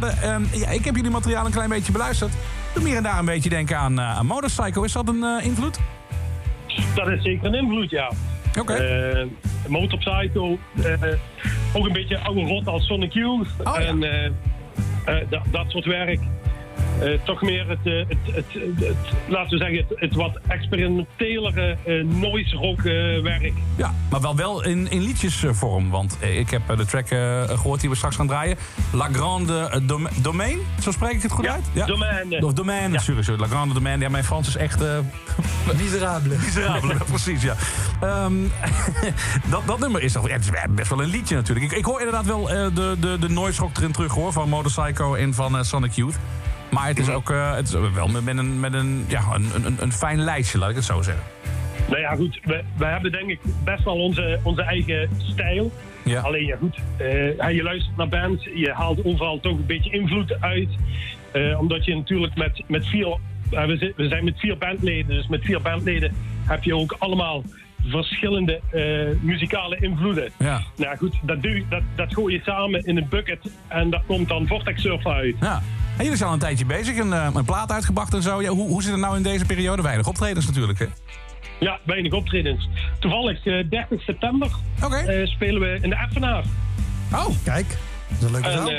Ehm, 0.08 0.44
ja, 0.52 0.70
ik 0.70 0.86
heb 0.86 0.96
jullie 0.96 1.12
materiaal 1.12 1.46
een 1.46 1.52
klein 1.52 1.70
beetje 1.70 1.92
beluisterd. 1.92 2.32
Doe 2.74 2.84
me 2.84 2.88
hier 2.90 2.98
en 2.98 3.04
daar 3.04 3.20
een 3.20 3.26
beetje 3.26 3.50
denken 3.50 3.78
aan, 3.78 4.02
aan 4.02 4.26
Motorcycle. 4.26 4.84
Is 4.84 4.92
dat 4.92 5.08
een 5.08 5.24
eh, 5.24 5.46
invloed? 5.46 5.80
Dat 6.96 7.08
is 7.08 7.24
zeker 7.24 7.46
een 7.46 7.54
invloed, 7.54 7.90
ja. 7.90 8.12
Oké. 8.60 9.28
Motorpsycho, 9.68 10.58
eh, 10.84 10.94
ook 11.74 11.86
een 11.86 11.94
beetje 11.94 12.20
oude 12.20 12.42
rot 12.42 12.68
als 12.68 12.86
Sonic 12.86 13.14
Youth. 13.14 13.48
ja. 13.64 13.74
En 13.76 14.00
dat 15.52 15.66
soort 15.68 15.86
werk. 15.86 16.20
Eh, 17.02 17.20
toch 17.24 17.42
meer 17.42 17.68
het, 17.68 17.78
eh, 17.84 17.94
het, 17.98 18.18
het, 18.36 18.46
het, 18.54 18.88
het- 18.88 18.96
laten 19.28 19.50
we 19.50 19.58
zeggen, 19.58 19.78
het, 19.78 20.00
het 20.00 20.16
wat 20.16 20.40
experimentelere 20.48 21.78
eh, 21.86 22.04
noise 22.06 22.56
rock 22.56 22.78
eh, 22.78 23.22
werk. 23.22 23.54
Ja, 23.76 23.94
maar 24.10 24.22
wel, 24.22 24.36
wel 24.36 24.64
in, 24.64 24.92
in 24.92 25.02
liedjesvorm. 25.02 25.90
Want 25.90 26.18
ik 26.22 26.50
heb 26.50 26.62
de 26.78 26.86
track 26.86 27.10
eh, 27.10 27.44
gehoord 27.44 27.80
die 27.82 27.90
we 27.90 27.96
straks 27.96 28.16
gaan 28.16 28.28
draaien. 28.28 28.58
La 28.92 29.08
Grande 29.12 29.82
Dom- 29.86 30.08
Domain, 30.22 30.58
zo 30.82 30.92
spreek 30.92 31.12
ik 31.12 31.22
het 31.22 31.32
goed 31.32 31.46
Ja, 31.46 31.54
uit? 31.74 31.88
Domaine. 31.88 32.46
Of 32.46 32.54
Domaine, 32.54 33.00
sorry, 33.00 33.22
sorry. 33.24 33.40
La 33.42 33.48
Grande 33.48 33.74
Domaine. 33.74 34.04
Ja, 34.04 34.10
mijn 34.10 34.24
Frans 34.24 34.48
is 34.48 34.56
echt... 34.56 34.82
eh 34.82 34.98
Miserabele. 35.82 36.36
miserabel, 36.38 36.90
precies, 37.10 37.42
ja. 37.42 37.56
Ehm, 38.02 38.34
dat, 39.52 39.62
dat 39.66 39.80
nummer 39.80 40.02
is, 40.04 40.12
toch, 40.12 40.28
ja, 40.28 40.34
het 40.34 40.44
is 40.44 40.50
best 40.70 40.90
wel 40.90 41.02
een 41.02 41.10
liedje 41.10 41.36
natuurlijk. 41.36 41.72
Ik, 41.72 41.78
ik 41.78 41.86
hoor 41.86 41.98
inderdaad 42.00 42.26
wel 42.26 42.50
eh, 42.50 42.56
de, 42.74 42.96
de, 43.00 43.18
de 43.20 43.30
noise 43.30 43.62
rock 43.62 43.78
erin 43.78 43.92
terug, 43.92 44.12
hoor. 44.14 44.32
Van 44.34 44.50
Motorcycle 44.50 45.18
en 45.18 45.34
van 45.34 45.66
Sonic 45.66 45.92
Youth. 45.92 46.16
Maar 46.72 46.88
het 46.88 47.00
is 47.00 47.10
ook 47.10 47.30
eh, 47.30 47.56
het 47.56 47.68
is 47.68 47.74
wel 47.94 48.08
met, 48.08 48.38
een, 48.38 48.60
met 48.60 48.74
een, 48.74 49.06
ja, 49.08 49.24
een, 49.34 49.66
een, 49.66 49.76
een 49.80 49.92
fijn 49.92 50.20
lijstje, 50.20 50.58
laat 50.58 50.70
ik 50.70 50.76
het 50.76 50.86
zo 50.86 51.02
zeggen. 51.02 51.24
Nou 51.90 52.02
ja, 52.02 52.16
goed. 52.16 52.40
We, 52.44 52.64
we 52.78 52.86
hebben 52.86 53.12
denk 53.12 53.30
ik 53.30 53.40
best 53.64 53.84
wel 53.84 53.96
onze, 53.96 54.40
onze 54.44 54.62
eigen 54.62 55.10
stijl. 55.18 55.72
Ja. 56.04 56.22
Alleen 56.22 56.46
ja, 56.46 56.56
goed. 56.58 56.78
eh, 56.98 57.56
je 57.56 57.64
luistert 57.64 57.98
naar 57.98 58.08
bands. 58.08 58.50
Je 58.56 58.72
haalt 58.74 59.06
overal 59.06 59.40
toch 59.40 59.58
een 59.58 59.66
beetje 59.66 59.92
invloed 59.92 60.42
uit. 60.42 60.70
Eh, 61.32 61.60
omdat 61.60 61.86
je 61.86 61.96
natuurlijk 61.96 62.36
met, 62.36 62.64
met 62.68 62.88
vier... 62.88 63.18
we 63.96 64.08
zijn 64.10 64.24
met 64.24 64.40
vier 64.40 64.58
bandleden. 64.58 65.16
Dus 65.16 65.28
met 65.28 65.44
vier 65.44 65.62
bandleden 65.62 66.14
heb 66.46 66.64
je 66.64 66.76
ook 66.76 66.96
allemaal 67.00 67.44
verschillende 67.86 68.62
eh, 68.72 69.22
muzikale 69.22 69.78
invloeden. 69.80 70.32
Ja. 70.40 70.62
Nou 70.78 70.98
goed, 70.98 71.16
dat, 71.24 71.42
doe, 71.42 71.52
je- 71.56 71.66
dat, 71.70 71.82
dat 71.96 72.14
gooi 72.14 72.34
je 72.36 72.42
samen 72.44 72.84
in 72.86 72.98
een 72.98 73.08
bucket. 73.10 73.40
En 73.68 73.90
daar 73.90 74.04
komt 74.08 74.28
dan 74.28 74.48
Vortex 74.48 74.82
Surfer 74.82 75.12
uit. 75.12 75.36
Ja. 75.40 75.62
En 75.98 76.04
jullie 76.04 76.16
zijn 76.18 76.30
al 76.30 76.36
een 76.36 76.42
tijdje 76.42 76.66
bezig, 76.66 76.98
een, 76.98 77.14
eh, 77.14 77.28
een 77.34 77.46
plaat 77.46 77.72
uitgebracht 77.72 78.14
en 78.14 78.22
zo. 78.22 78.42
Ja, 78.42 78.50
hoe, 78.50 78.68
hoe 78.68 78.82
zit 78.84 78.92
het 78.92 79.02
nou 79.02 79.16
in 79.16 79.24
deze 79.24 79.46
periode? 79.46 79.82
Weinig 79.82 80.08
optredens 80.08 80.46
natuurlijk, 80.46 80.80
hè? 80.80 80.86
Ja, 81.60 81.80
weinig 81.86 82.14
optredens. 82.14 82.70
Toevallig 83.00 83.46
eh, 83.46 83.70
30 83.70 84.02
september 84.02 84.50
Oké. 84.84 84.96
eh, 84.96 85.28
spelen 85.28 85.62
we 85.62 85.78
in 85.82 85.90
de 85.90 85.96
Effenaar. 85.96 86.44
Oh, 87.14 87.28
Kijk, 87.44 87.66
dat 88.08 88.18
is 88.18 88.24
een 88.24 88.32
leuke 88.32 88.48
En, 88.48 88.58
zaal. 88.58 88.70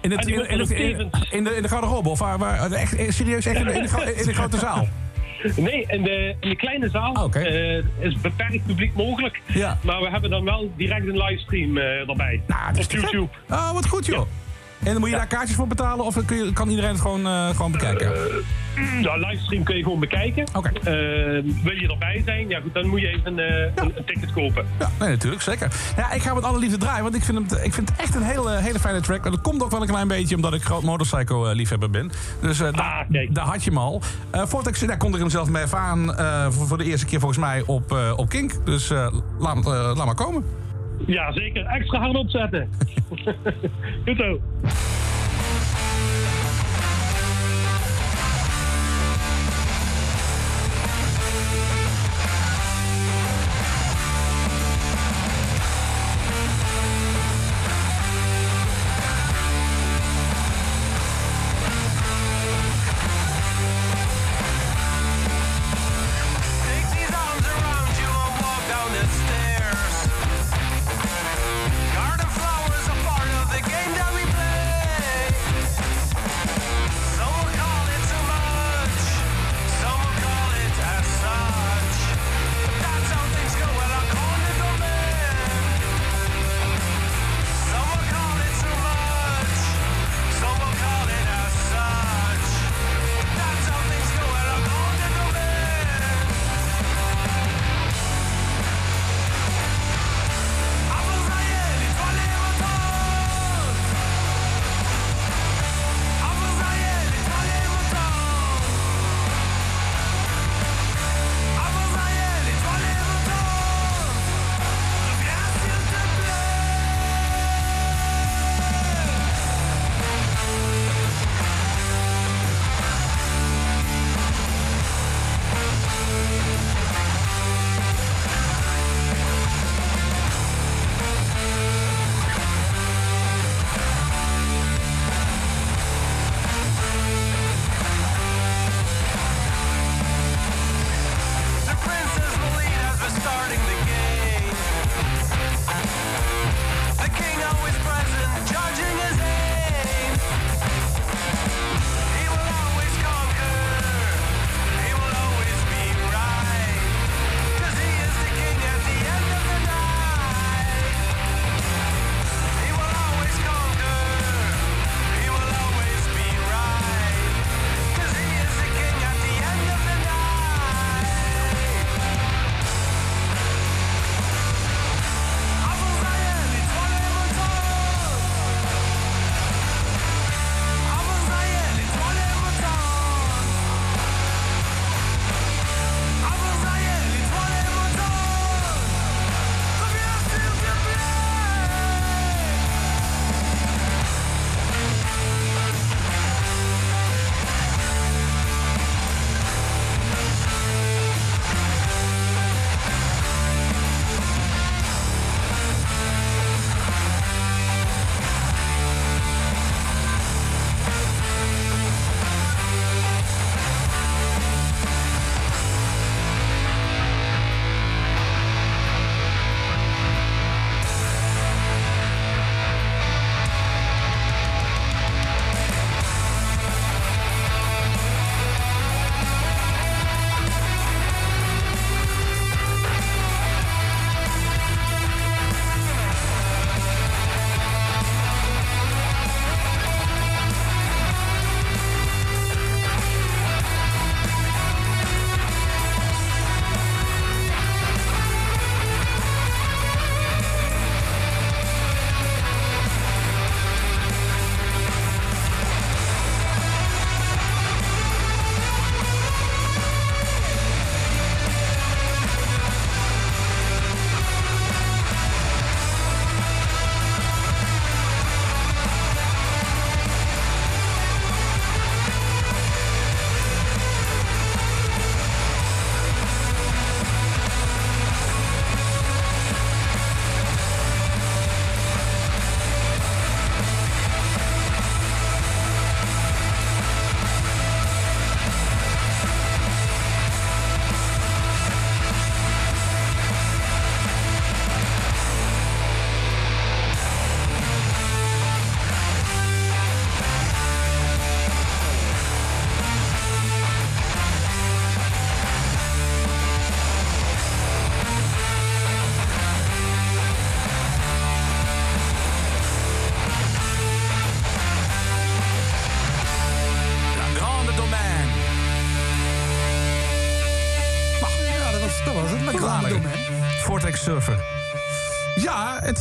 in, 0.00 0.10
het, 0.10 0.26
in, 0.26 1.10
in, 1.30 1.44
de, 1.44 1.56
in 1.56 1.62
de 1.62 1.68
garderobe 1.68 2.08
of 2.08 2.18
waar, 2.18 2.38
waar 2.38 2.70
echt, 2.72 3.14
serieus 3.14 3.46
echt 3.46 3.58
in 3.58 3.64
de, 3.66 3.72
in 3.72 3.82
de, 3.82 4.14
in 4.16 4.26
de 4.26 4.34
grote 4.34 4.58
zaal? 4.58 4.88
Nee, 5.56 5.84
in 5.88 6.02
de, 6.02 6.34
in 6.40 6.48
de 6.48 6.56
kleine 6.56 6.88
zaal 6.88 7.12
oké. 7.24 7.38
eh, 7.38 7.84
is 7.98 8.20
beperkt 8.20 8.66
publiek 8.66 8.94
mogelijk. 8.94 9.40
Ja. 9.46 9.78
Maar 9.82 10.00
we 10.00 10.08
hebben 10.10 10.30
dan 10.30 10.44
wel 10.44 10.72
direct 10.76 11.06
een 11.06 11.22
livestream 11.22 11.78
eh 11.78 12.08
erbij. 12.08 12.42
Nou, 12.46 12.72
dat 12.72 12.78
is 12.78 12.86
Op. 12.86 12.92
YouTube. 12.92 13.28
Oh, 13.50 13.72
wat 13.72 13.88
goed 13.88 14.06
joh. 14.06 14.26
En 14.84 14.92
dan 14.92 15.00
moet 15.00 15.10
je 15.10 15.16
daar 15.16 15.26
kaartjes 15.26 15.56
voor 15.56 15.66
betalen 15.66 16.04
of 16.04 16.24
kun 16.24 16.36
je, 16.36 16.52
kan 16.52 16.68
iedereen 16.68 16.90
het 16.90 17.00
gewoon, 17.00 17.26
eh, 17.26 17.48
gewoon 17.48 17.72
bekijken? 17.72 18.12
Ja, 19.00 19.16
livestream 19.16 19.62
kun 19.64 19.76
je 19.76 19.82
gewoon 19.82 20.00
bekijken. 20.00 20.46
Oké. 20.54 20.68
Eh, 20.68 20.84
wil 21.62 21.72
je 21.72 21.88
erbij 21.90 22.22
zijn? 22.24 22.48
Ja, 22.48 22.60
goed, 22.60 22.74
dan 22.74 22.86
moet 22.86 23.00
je 23.00 23.08
even 23.08 23.38
eh, 23.38 23.72
een, 23.74 23.92
een 23.96 24.04
ticket 24.04 24.32
kopen. 24.32 24.66
Ja, 24.78 24.90
nee, 24.98 25.08
natuurlijk, 25.08 25.42
zeker. 25.42 25.72
Ja, 25.96 26.12
ik 26.12 26.22
ga 26.22 26.34
met 26.34 26.44
alle 26.44 26.58
liefde 26.58 26.76
draaien, 26.76 27.02
want 27.02 27.14
ik 27.14 27.22
vind, 27.22 27.50
hem, 27.50 27.60
ik 27.62 27.74
vind 27.74 27.88
het 27.88 27.98
echt 27.98 28.14
een 28.14 28.22
hele, 28.22 28.56
hele 28.56 28.78
fijne 28.78 29.00
track. 29.00 29.24
Dat 29.24 29.40
komt 29.40 29.62
ook 29.62 29.70
wel 29.70 29.80
een 29.80 29.86
klein 29.86 30.08
beetje 30.08 30.36
omdat 30.36 30.54
ik 30.54 30.62
groot 30.62 30.82
motorcycle-liefhebber 30.82 31.90
ben. 31.90 32.10
Dus 32.40 32.60
eh, 32.60 32.72
daar, 32.72 33.06
Ah, 33.10 33.26
daar 33.30 33.44
had 33.44 33.64
je 33.64 33.70
hem 33.70 33.78
al. 33.78 34.02
Eh 34.30 34.42
voordat 34.46 34.76
ik 34.76 34.88
daar 34.88 34.96
kon 34.96 35.12
ik 35.12 35.18
hem 35.18 35.30
zelf 35.30 35.48
mee 35.48 35.62
ervaren 35.62 36.18
eh, 36.18 36.46
voor, 36.50 36.66
voor 36.66 36.78
de 36.78 36.84
eerste 36.84 37.06
keer 37.06 37.18
volgens 37.18 37.40
mij 37.40 37.62
op, 37.66 37.92
eh, 37.92 38.12
op 38.16 38.28
Kink. 38.28 38.52
Dus 38.64 38.90
eh, 38.90 39.06
laat, 39.38 39.56
eh, 39.56 39.92
laat 39.94 40.04
maar 40.06 40.14
komen. 40.14 40.44
Ja, 41.06 41.32
zeker. 41.32 41.66
Extra 41.66 41.98
hard 41.98 42.16
opzetten. 42.16 42.68
goed 44.04 44.16
zo. 44.16 44.40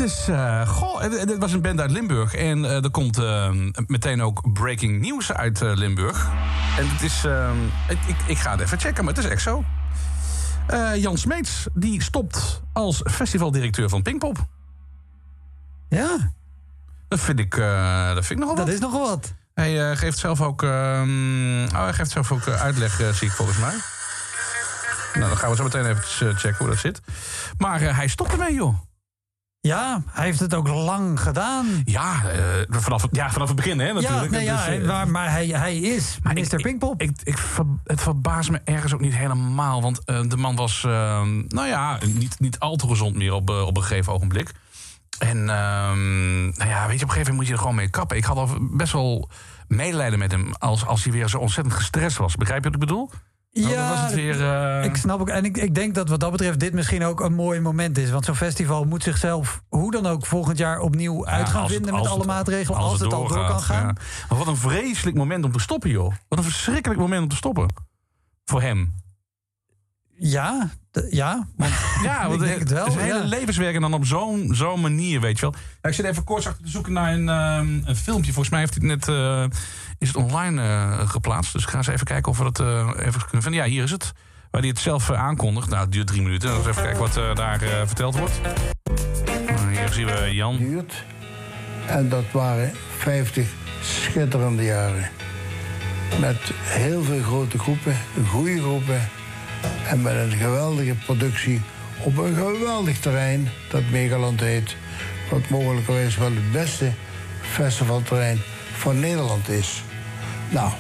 Is. 0.02 0.28
eh 0.28 0.68
goh, 0.68 1.02
het, 1.02 1.20
het 1.20 1.38
was 1.38 1.52
een 1.54 1.62
band 1.62 1.80
uit 1.80 1.92
Limburg. 1.92 2.34
En 2.34 2.66
eh, 2.66 2.84
er 2.84 2.92
komt 2.92 3.18
eh, 3.18 3.50
meteen 3.88 4.22
ook 4.22 4.54
breaking 4.54 5.00
nieuws 5.02 5.32
uit 5.32 5.62
eh, 5.62 5.72
Limburg. 5.76 6.30
En 6.78 6.90
het 6.90 7.02
is. 7.02 7.26
eh, 7.26 7.50
ik, 7.90 7.98
ik, 8.08 8.16
ik 8.28 8.38
ga 8.38 8.52
het 8.52 8.60
even 8.60 8.80
checken, 8.80 9.06
maar 9.06 9.14
het 9.14 9.24
is 9.24 9.30
echt 9.30 9.42
zo. 9.42 9.64
Jan 10.96 11.18
Smeets, 11.18 11.66
die 11.74 12.02
stopt 12.04 12.62
als 12.74 13.02
festivaldirecteur 13.10 13.90
van 13.90 14.02
Pinkpop. 14.02 14.38
Ja, 15.90 16.32
Dat 17.08 17.20
vind 17.20 17.40
ik, 17.40 17.56
dat 18.16 18.26
vind 18.26 18.30
ik 18.30 18.38
nogal 18.38 18.56
dat 18.56 18.66
wat. 18.66 18.74
is 18.74 18.80
nogal 18.80 19.08
wat. 19.08 19.34
Hij 19.54 19.96
geeft 19.96 20.18
zelf 20.18 20.42
ook. 20.42 20.64
ehm, 20.64 21.64
oh, 21.74 21.84
hij 21.84 21.94
geeft 21.94 22.12
zelf 22.12 22.32
ook 22.32 22.48
uitleg, 22.48 22.96
zie 23.14 23.28
ik 23.28 23.34
volgens 23.34 23.58
mij. 23.58 23.74
Nou, 25.14 25.28
dan 25.30 25.38
gaan 25.38 25.50
we 25.50 25.56
zo 25.56 25.64
meteen 25.64 25.86
even 25.86 26.36
checken 26.36 26.58
hoe 26.58 26.68
dat 26.68 26.78
zit. 26.78 27.02
Maar 27.58 27.96
hij 27.96 28.08
stopt 28.08 28.32
ermee, 28.32 28.54
joh. 28.54 28.76
Ja, 29.62 30.02
hij 30.10 30.26
heeft 30.26 30.40
het 30.40 30.54
ook 30.54 30.68
lang 30.68 31.20
gedaan. 31.20 31.66
Ja, 31.84 32.24
eh, 32.30 32.40
vanaf, 32.70 33.02
het- 33.02 33.16
ja, 33.16 33.32
vanaf 33.32 33.48
het 33.48 33.56
begin, 33.56 33.80
hè, 33.80 33.88
Ja, 33.88 33.94
natuurlijk. 33.94 34.32
nee, 34.32 34.44
ja, 34.44 34.66
Dus, 34.66 34.78
eh, 34.80 34.88
maar, 34.88 35.08
maar 35.10 35.32
hij, 35.32 35.48
hij 35.48 35.78
is 35.78 36.18
maar 36.24 36.34
minister 36.34 36.60
ik- 36.60 36.66
Pinkpop. 36.66 37.02
Ik, 37.02 37.12
ik, 37.24 37.38
ver- 37.38 37.66
het 37.84 38.02
verbaast 38.02 38.50
me 38.52 38.62
ergens 38.64 38.94
ook 38.94 39.00
niet 39.00 39.16
helemaal. 39.16 39.82
Want 39.82 40.04
eh, 40.06 40.22
de 40.28 40.38
man 40.38 40.56
was, 40.56 40.84
eh, 40.84 40.92
nou 41.48 41.68
ja, 41.68 41.98
niet, 42.14 42.40
niet 42.40 42.60
al 42.60 42.76
te 42.76 42.88
gezond 42.88 43.16
meer 43.16 43.34
op, 43.34 43.50
op 43.50 43.78
een 43.78 43.84
gegeven 43.84 44.14
ogenblik. 44.14 44.52
En 45.20 45.38
ehm, 45.50 46.44
nou 46.44 46.70
ja, 46.70 46.88
weet 46.88 47.00
je, 47.00 47.04
op 47.06 47.10
een 47.10 47.16
gegeven 47.16 47.18
moment 47.20 47.36
moet 47.36 47.48
je 47.48 47.54
er 47.54 47.60
gewoon 47.60 47.76
mee 47.76 47.90
kappen. 47.90 48.18
Ik 48.18 48.24
had 48.26 48.38
al 48.38 48.50
best 48.62 48.94
wel 48.94 49.30
medelijden 49.68 50.20
met 50.20 50.32
hem 50.32 50.52
als, 50.60 50.86
als 50.86 51.04
hij 51.04 51.14
weer 51.14 51.30
zo 51.30 51.38
ontzettend 51.38 51.76
gestrest 51.76 52.18
was. 52.18 52.36
Begrijp 52.36 52.64
je 52.64 52.70
wat 52.72 52.82
ik 52.82 52.88
bedoel? 52.88 53.10
Was 53.54 54.00
het 54.02 54.14
weer, 54.14 54.42
eh, 54.54 54.84
ik 54.84 54.96
snap 54.96 55.20
ook. 55.20 55.30
En 55.30 55.46
ik, 55.46 55.58
ik 55.58 55.76
denk 55.76 55.96
dat 55.96 56.10
wat 56.10 56.20
dat 56.20 56.32
betreft 56.32 56.60
dit 56.60 56.74
misschien 56.74 57.04
ook 57.04 57.20
een 57.20 57.34
mooi 57.34 57.60
moment 57.60 57.98
is. 57.98 58.10
Want 58.12 58.26
zo'n 58.26 58.36
festival 58.36 58.84
moet 58.84 59.04
zichzelf 59.04 59.62
hoe 59.70 59.92
dan 59.92 60.06
ook 60.06 60.26
volgend 60.26 60.58
jaar 60.58 60.80
opnieuw 60.80 61.26
uit 61.28 61.50
gaan 61.50 61.62
het- 61.64 61.72
vinden 61.72 61.94
met 61.94 62.08
alle 62.08 62.18
het- 62.18 62.28
maatregelen. 62.28 62.80
Als, 62.80 63.00
het, 63.00 63.14
al 63.14 63.28
door 63.28 63.46
kan 63.48 63.62
gaan. 63.62 63.86
ja. 63.88 63.96
Maar 64.30 64.38
wat 64.38 64.48
een 64.48 64.58
vreselijk 64.58 65.18
moment 65.18 65.46
om 65.46 65.52
te 65.52 65.60
stoppen, 65.60 65.90
joh. 65.90 66.14
Wat 66.28 66.38
een 66.40 66.46
verschrikkelijk 66.46 67.00
moment 67.00 67.24
om 67.24 67.30
te 67.30 67.36
stoppen. 67.36 67.74
Voor 68.46 68.62
hem. 68.62 68.94
Ja, 70.16 70.70
d- 70.92 71.06
ja. 71.10 71.48
Want 71.56 71.74
Ja, 72.04 72.26
Ik 72.26 72.40
denk 72.40 72.60
het 72.60 72.72
wel, 72.72 72.92
Zijn 72.92 73.06
hele 73.06 73.20
ja. 73.20 73.26
levenswerk 73.26 73.76
en 73.76 73.82
dan 73.82 73.94
op 73.94 74.06
zo'n 74.06 74.50
zo'n 74.52 74.82
manier, 74.82 75.22
weet 75.22 75.40
je 75.40 75.42
wel. 75.42 75.54
Ja, 75.82 75.90
ik 75.90 75.96
zit 75.96 76.06
even 76.06 76.24
kort 76.24 76.48
achter 76.48 76.64
te 76.64 76.70
zoeken 76.70 76.94
naar 76.94 77.14
een, 77.14 77.30
ehm, 77.30 77.88
een 77.90 77.96
filmpje. 77.96 78.32
Volgens 78.34 78.50
mij 78.50 78.60
heeft 78.60 78.76
hij 78.80 78.90
het 78.90 79.06
net 79.06 79.16
eh, 79.16 79.46
is 80.02 80.08
het 80.08 80.18
online 80.18 80.62
eh, 80.62 81.10
geplaatst. 81.10 81.54
Dus 81.54 81.66
ga 81.66 81.78
eens 81.78 81.88
even 81.88 82.06
kijken 82.06 82.32
of 82.32 82.38
we 82.38 82.44
dat 82.44 82.60
eh, 82.60 82.90
even 82.98 83.22
kunnen 83.22 83.42
vinden. 83.42 83.54
Ja, 83.54 83.68
hier 83.68 83.84
is 83.84 83.92
het. 83.92 84.14
Waar 84.52 84.62
hij 84.62 84.70
het 84.70 84.80
zelf 84.80 85.10
eh, 85.10 85.20
aankondigt. 85.20 85.70
Nou, 85.70 85.82
het 85.82 85.92
duurt 85.92 86.08
drie 86.08 86.22
minuten. 86.22 86.50
Dus 86.50 86.66
even 86.66 86.84
kijken 86.84 87.00
wat 87.00 87.14
daar 87.36 87.60
verteld 87.88 88.18
wordt. 88.18 88.42
Nou, 89.46 89.78
hier 89.78 89.90
zien 89.92 90.06
we 90.06 90.30
Jan. 90.34 90.58
duurt. 90.58 91.04
En 91.86 92.10
dat 92.10 92.24
waren 92.32 92.72
50 92.98 93.48
schitterende 93.82 94.64
jaren. 94.64 95.10
Met 96.20 96.52
heel 96.62 97.04
veel 97.04 97.22
grote 97.22 97.60
groepen, 97.60 97.96
goede 98.28 98.60
groepen. 98.60 99.10
En 99.88 100.02
met 100.02 100.16
een 100.16 100.32
geweldige 100.32 100.96
productie 101.06 101.62
op 101.98 102.18
een 102.18 102.36
geweldig 102.36 103.00
terrein 103.00 103.50
dat 103.70 103.84
Megaland 103.92 104.40
heet. 104.40 104.76
Wat 105.32 105.50
mogelijkerwijs 105.50 106.18
wel 106.18 106.32
het 106.32 106.52
beste 106.52 106.92
festivalterrein 107.42 108.42
van 108.74 109.00
Nederland 109.00 109.50
is. 109.50 109.84
Nou, 110.52 110.72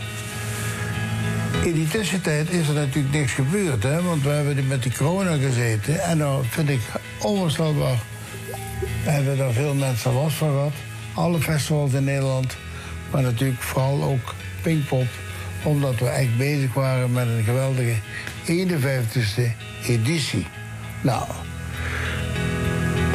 in 1.63 1.73
die 1.73 1.87
tussentijd 1.87 2.49
is 2.49 2.67
er 2.67 2.73
natuurlijk 2.73 3.13
niks 3.13 3.31
gebeurd, 3.31 3.83
hè? 3.83 4.01
want 4.01 4.23
we 4.23 4.29
hebben 4.29 4.67
met 4.67 4.83
die 4.83 4.97
corona 4.97 5.35
gezeten. 5.35 5.99
En 5.99 6.17
nou 6.17 6.43
vind 6.49 6.69
ik 6.69 6.81
onvoorstelbaar 7.19 7.97
hebben 9.03 9.37
daar 9.37 9.51
veel 9.51 9.73
mensen 9.73 10.13
last 10.13 10.35
van 10.35 10.49
gehad. 10.49 10.73
Alle 11.13 11.39
festivals 11.39 11.93
in 11.93 12.03
Nederland. 12.03 12.57
Maar 13.11 13.21
natuurlijk 13.21 13.61
vooral 13.61 14.03
ook 14.03 14.35
Pinkpop. 14.61 15.07
Omdat 15.63 15.99
we 15.99 16.07
echt 16.07 16.37
bezig 16.37 16.73
waren 16.73 17.11
met 17.11 17.27
een 17.27 17.43
geweldige 17.43 17.95
51ste 18.45 19.41
editie. 19.87 20.47
Nou, 21.01 21.23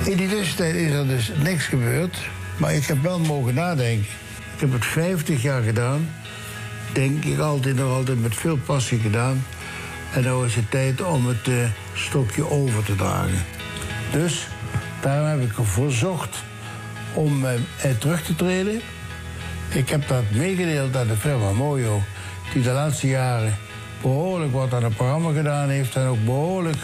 in 0.04 0.16
die 0.16 0.28
tussentijd 0.28 0.74
is 0.74 0.92
er 0.92 1.06
dus 1.06 1.32
niks 1.42 1.64
gebeurd. 1.64 2.18
Maar 2.56 2.74
ik 2.74 2.86
heb 2.86 3.02
wel 3.02 3.18
mogen 3.18 3.54
nadenken. 3.54 4.06
Ik 4.54 4.60
heb 4.60 4.72
het 4.72 4.84
50 4.84 5.42
jaar 5.42 5.62
gedaan. 5.62 6.08
Denk 6.96 7.24
ik 7.24 7.38
altijd 7.38 7.76
nog 7.76 7.92
altijd 7.92 8.22
met 8.22 8.34
veel 8.34 8.56
passie 8.56 8.98
gedaan. 8.98 9.44
En 10.14 10.22
nu 10.22 10.44
is 10.44 10.54
het 10.54 10.70
tijd 10.70 11.02
om 11.02 11.26
het 11.26 11.48
eh, 11.48 11.54
stokje 11.94 12.50
over 12.50 12.84
te 12.84 12.94
dragen. 12.94 13.44
Dus 14.12 14.46
daarom 15.00 15.28
heb 15.28 15.50
ik 15.50 15.58
ervoor 15.58 15.90
gezocht 15.90 16.36
om 17.14 17.44
eh, 17.44 17.90
terug 17.98 18.22
te 18.22 18.34
treden. 18.34 18.80
Ik 19.72 19.88
heb 19.88 20.08
dat 20.08 20.22
meegedeeld 20.30 20.96
aan 20.96 21.06
de 21.06 21.16
firma 21.16 21.52
Mojo, 21.52 22.02
die 22.52 22.62
de 22.62 22.70
laatste 22.70 23.08
jaren 23.08 23.56
behoorlijk 24.02 24.52
wat 24.52 24.74
aan 24.74 24.84
het 24.84 24.96
programma 24.96 25.32
gedaan 25.32 25.68
heeft 25.68 25.96
en 25.96 26.06
ook 26.06 26.24
behoorlijk 26.24 26.78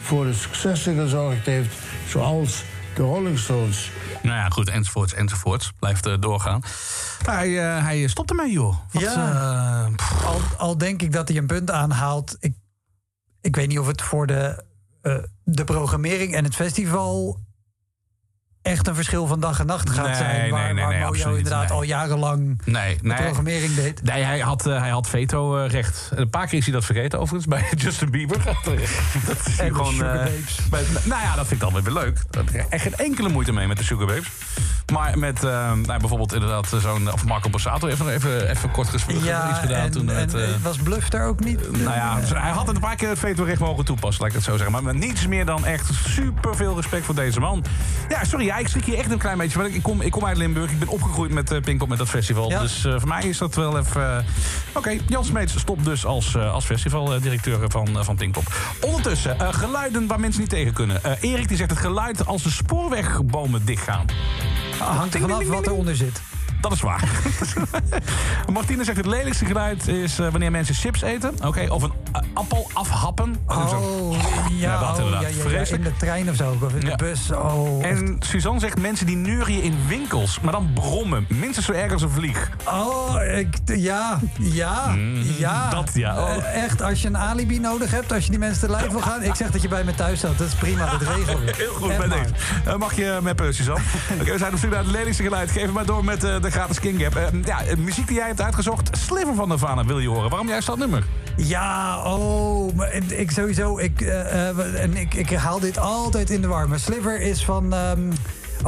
voor 0.00 0.24
de 0.24 0.34
successen 0.34 0.96
gezorgd 0.96 1.46
heeft, 1.46 1.74
zoals 2.08 2.62
de 2.94 3.02
Rolling 3.02 3.38
Stones. 3.38 3.90
Nou 4.22 4.36
ja, 4.36 4.48
goed, 4.48 4.68
enzovoorts, 4.68 5.14
enzovoorts. 5.14 5.72
Blijft 5.78 6.06
eh, 6.06 6.14
doorgaan. 6.20 6.62
Hij, 7.24 7.76
eh, 7.76 7.82
hij 7.84 8.06
stopt 8.08 8.30
ermee, 8.30 8.52
joh. 8.52 8.76
Wat, 8.92 9.02
Ja. 9.02 9.32
eh, 9.94 10.26
Al, 10.26 10.40
al 10.56 10.78
denk 10.78 11.02
ik 11.02 11.12
dat 11.12 11.28
hij 11.28 11.36
een 11.36 11.46
punt 11.46 11.70
aanhaalt. 11.70 12.36
Ik, 12.40 12.54
ik 13.40 13.56
weet 13.56 13.68
niet 13.68 13.78
of 13.78 13.86
het 13.86 14.02
voor 14.02 14.26
de, 14.26 14.64
eh, 15.02 15.16
de 15.44 15.64
programmering 15.64 16.34
en 16.34 16.44
het 16.44 16.54
festival 16.54 17.40
echt 18.68 18.86
een 18.88 18.94
verschil 18.94 19.26
van 19.26 19.40
dag 19.40 19.60
en 19.60 19.66
nacht 19.66 19.90
gaat 19.90 20.06
Nee, 20.06 20.14
zijn. 20.14 20.50
Waar, 20.50 20.74
nee, 20.74 20.84
waar 20.84 20.92
nee, 20.94 21.04
Mojo 21.04 21.34
inderdaad 21.34 21.70
al 21.70 21.82
jarenlang 21.82 22.60
nee, 22.64 22.98
de 23.02 23.14
programmering 23.14 23.74
deed. 23.74 24.02
Nee, 24.02 24.22
hij 24.22 24.38
had, 24.38 24.66
eh, 24.66 24.78
hij 24.78 24.90
had 24.90 25.08
veto-recht. 25.08 26.10
Een 26.14 26.30
paar 26.30 26.46
keer 26.46 26.58
is 26.58 26.64
hij 26.64 26.74
dat 26.74 26.84
vergeten, 26.84 27.20
overigens, 27.20 27.46
bij 27.54 27.64
Justin 27.76 28.10
Bieber. 28.10 28.44
dat 28.44 28.56
is 28.74 28.90
hij 29.56 29.66
En 29.66 29.72
de 29.72 29.74
gewoon... 29.74 29.92
Sugar 29.94 30.14
eh, 30.14 30.24
Babes. 30.24 30.58
bij- 30.70 30.82
nou 31.04 31.22
ja, 31.22 31.34
dat 31.36 31.46
vind 31.46 31.62
ik 31.62 31.70
dan 31.70 31.82
weer 31.82 31.92
leuk. 31.92 32.18
Echt 32.68 32.82
geen 32.82 32.96
enkele 32.96 33.28
moeite 33.28 33.52
mee 33.52 33.66
met 33.66 33.76
de 33.78 33.84
Sugar 33.84 34.06
Babes. 34.06 34.28
Maar 34.92 35.18
met 35.18 35.44
eh, 35.44 35.72
nou, 35.72 35.98
bijvoorbeeld 35.98 36.32
inderdaad 36.32 36.68
zo'n... 36.80 37.12
Of 37.12 37.24
Marco 37.24 37.48
Borsato 37.50 37.86
heeft 37.86 37.98
nog 37.98 38.08
even, 38.08 38.48
even 38.50 38.70
kort 38.70 38.88
gesproken. 38.88 39.24
Ja, 39.24 39.50
iets 39.50 39.58
gedaan 39.58 39.80
en, 39.80 39.90
toen. 39.90 40.10
en, 40.10 40.30
eh, 40.42 40.48
was 40.62 40.76
Bluff 40.76 41.08
daar 41.08 41.26
ook 41.26 41.40
niet? 41.44 41.70
nou 41.72 41.94
ja, 41.94 42.20
dus 42.20 42.28
hij 42.30 42.50
had 42.50 42.68
een 42.68 42.78
paar 42.80 42.96
keer 42.96 43.08
het 43.08 43.18
veto-recht 43.18 43.58
mogen 43.60 43.84
toepassen, 43.84 44.20
laat 44.22 44.30
ik 44.30 44.36
het 44.36 44.44
zo 44.46 44.52
zeggen. 44.56 44.72
Maar 44.72 44.82
met 44.82 44.94
niets 44.96 45.26
meer 45.26 45.44
dan 45.44 45.64
echt 45.66 45.90
super 46.06 46.56
veel 46.56 46.74
respect 46.76 47.04
voor 47.04 47.14
deze 47.14 47.40
man. 47.40 47.64
Ja, 48.08 48.24
sorry, 48.24 48.48
ja, 48.58 48.64
ik 48.64 48.70
schrik 48.70 48.84
hier 48.84 48.98
echt 48.98 49.10
een 49.10 49.18
klein 49.18 49.38
beetje. 49.38 49.58
Want 49.58 49.74
ik 49.74 49.82
kom, 49.82 50.00
ik 50.00 50.10
kom 50.10 50.24
uit 50.24 50.36
Limburg, 50.36 50.70
ik 50.70 50.78
ben 50.78 50.88
opgegroeid 50.88 51.32
met 51.32 51.52
uh, 51.52 51.60
Pinkpop, 51.60 51.88
met 51.88 51.98
dat 51.98 52.08
festival. 52.08 52.50
Ja. 52.50 52.60
Dus 52.60 52.84
eh, 52.84 52.94
voor 52.98 53.08
mij 53.08 53.22
is 53.22 53.38
dat 53.38 53.54
wel 53.54 53.78
even... 53.78 54.16
eh, 54.18 54.24
Oké, 54.72 54.96
Jan 55.06 55.24
Smeets 55.24 55.58
stopt 55.58 55.84
dus 55.84 56.04
als, 56.04 56.36
als 56.36 56.64
festivaldirecteur 56.64 57.70
van, 57.70 58.04
van 58.04 58.16
Pinkpop. 58.16 58.54
Ondertussen, 58.80 59.54
geluiden 59.54 60.06
waar 60.06 60.20
mensen 60.20 60.40
niet 60.40 60.50
tegen 60.50 60.72
kunnen. 60.72 61.00
Erik 61.20 61.48
die 61.48 61.56
zegt 61.56 61.70
het 61.70 61.78
geluid 61.78 62.26
als 62.26 62.42
de 62.42 62.50
spoorwegbomen 62.50 63.64
dichtgaan. 63.64 64.04
Hangt 64.78 65.14
er 65.14 65.20
vanaf 65.20 65.46
wat 65.46 65.66
eronder 65.66 65.96
zit. 65.96 66.20
Dat 66.60 66.72
is 66.72 66.80
waar. 66.80 67.08
Martine 68.52 68.84
zegt 68.84 68.96
het 68.96 69.06
lelijkste 69.06 69.44
geluid 69.44 69.88
is 69.88 70.16
wanneer 70.18 70.50
mensen 70.50 70.74
chips 70.74 71.02
eten. 71.02 71.34
Oké, 71.44 71.66
of 71.68 71.82
een 71.82 71.92
appel 72.34 72.70
afhappen. 72.72 73.36
Oh, 73.46 73.68
Zo. 73.68 74.14
ja, 74.50 74.80
dat 74.80 74.98
oh, 75.00 75.10
ja, 75.10 75.20
ja, 75.20 75.60
ja, 75.60 75.74
in 75.74 75.82
de 75.82 75.96
trein 75.96 76.30
of 76.30 76.36
zo, 76.36 76.56
of 76.62 76.72
in 76.74 76.80
Ja. 76.86 76.96
de 76.96 77.04
bus. 77.04 77.30
Oh, 77.30 77.84
En 77.86 78.16
Suzanne 78.18 78.60
zegt 78.60 78.80
mensen 78.80 79.06
die 79.06 79.16
neurien 79.16 79.62
in 79.62 79.76
winkels, 79.88 80.40
maar 80.40 80.52
dan 80.52 80.70
brommen. 80.74 81.26
Minstens 81.28 81.66
zo 81.66 81.72
erg 81.72 81.92
als 81.92 82.02
een 82.02 82.10
vlieg. 82.10 82.50
Oh, 82.68 83.14
ik, 83.36 83.56
ja, 83.64 84.18
ja, 84.38 84.94
ja. 85.38 85.66
Mm, 85.66 85.70
dat 85.70 85.90
ja. 85.94 86.22
Oh. 86.22 86.36
Eh, 86.36 86.62
echt, 86.62 86.82
als 86.82 87.02
je 87.02 87.08
een 87.08 87.16
alibi 87.16 87.58
nodig 87.58 87.90
hebt, 87.90 88.12
als 88.12 88.24
je 88.24 88.30
die 88.30 88.38
mensen 88.38 88.60
te 88.60 88.70
lijf 88.70 88.90
wil 88.90 89.00
gaan... 89.00 89.22
Ik 89.22 89.34
zeg 89.34 89.50
dat 89.50 89.62
je 89.62 89.68
bij 89.68 89.84
me 89.84 89.94
thuis 89.94 90.20
zat, 90.20 90.38
dat 90.38 90.46
is 90.46 90.54
prima, 90.54 90.90
dat 90.90 91.02
regelen 91.02 91.44
we. 91.44 91.52
Heel 91.56 91.72
goed, 91.72 91.98
maar. 91.98 92.08
deze. 92.08 92.30
Eh, 92.64 92.76
mag 92.76 92.94
je 92.96 93.18
meppen, 93.22 93.54
Suzanne? 93.54 93.82
Oké, 94.20 94.32
we 94.32 94.38
zijn 94.38 94.52
op 94.52 94.58
zoek 94.58 94.70
naar 94.70 94.82
het 94.82 94.90
lelijkste 94.90 95.22
geluid. 95.22 95.50
Geef 95.50 95.70
maar 95.72 95.86
door 95.86 96.04
met 96.04 96.24
eh, 96.24 96.40
de 96.40 96.50
gratis 96.50 96.80
King 96.80 97.02
Gap. 97.02 97.16
Eh, 97.16 97.24
ja, 97.44 97.62
eh, 97.62 97.76
muziek 97.76 98.06
die 98.06 98.16
jij 98.16 98.26
hebt 98.26 98.40
uitgezocht, 98.40 98.96
Sliver 98.98 99.34
van 99.34 99.48
Nirvana 99.48 99.84
wil 99.84 99.98
je 99.98 100.08
horen. 100.08 100.30
Waarom 100.30 100.48
juist 100.48 100.66
dat 100.66 100.78
nummer? 100.78 101.04
Ja, 101.38 102.02
oh, 102.04 102.74
maar 102.74 102.94
ik 103.08 103.30
sowieso, 103.30 103.78
ik, 103.78 104.00
en 104.00 104.96
ik, 104.96 105.14
ik 105.14 105.30
haal 105.30 105.60
dit 105.60 105.78
altijd 105.78 106.30
in 106.30 106.40
de 106.40 106.46
war. 106.46 106.68
Sliver 106.78 107.20
is 107.20 107.44
van, 107.44 107.72
ehm, 107.72 108.10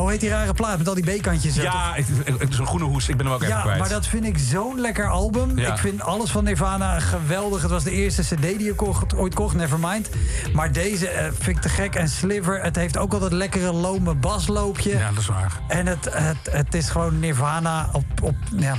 hoe 0.00 0.10
heet 0.10 0.20
die 0.20 0.28
rare 0.28 0.52
plaat 0.52 0.78
met 0.78 0.88
al 0.88 0.94
die 0.94 1.04
beekantjes? 1.04 1.54
Ja, 1.54 1.92
het 1.94 2.06
Ja, 2.26 2.46
zo'n 2.48 2.66
groene 2.66 2.84
hoes. 2.84 3.08
Ik 3.08 3.16
ben 3.16 3.26
hem 3.26 3.34
ook 3.34 3.42
even 3.42 3.60
kwijt. 3.60 3.76
Ja, 3.76 3.80
maar 3.82 3.88
dat 3.88 4.06
vind 4.06 4.24
ik 4.24 4.38
zo'n 4.38 4.80
lekker 4.80 5.08
album. 5.08 5.58
Ik 5.58 5.78
vind 5.78 6.02
alles 6.02 6.30
van 6.30 6.44
Nirvana 6.44 7.00
geweldig. 7.00 7.62
Het 7.62 7.70
was 7.70 7.84
de 7.84 7.90
eerste 7.90 8.22
cd 8.22 8.40
die 8.40 8.70
ik 8.70 8.82
ooit 9.16 9.34
kocht, 9.34 9.54
Nevermind. 9.54 10.08
Maar 10.52 10.72
deze 10.72 11.08
eh, 11.08 11.24
vind 11.38 11.56
ik 11.56 11.62
te 11.62 11.68
gek. 11.68 11.94
En 11.94 12.08
Sliver, 12.08 12.62
het 12.62 12.76
heeft 12.76 12.96
ook 12.96 13.12
al 13.12 13.18
dat 13.18 13.32
lekkere 13.32 13.72
lome 13.72 14.14
basloopje. 14.14 14.98
Ja, 14.98 15.08
dat 15.08 15.18
is 15.18 15.26
waar. 15.26 15.60
En 15.68 15.86
het, 15.86 16.08
het, 16.10 16.36
het 16.50 16.74
is 16.74 16.88
gewoon 16.88 17.18
Nirvana 17.18 17.88
op, 17.92 18.04
op, 18.22 18.34
ja. 18.56 18.74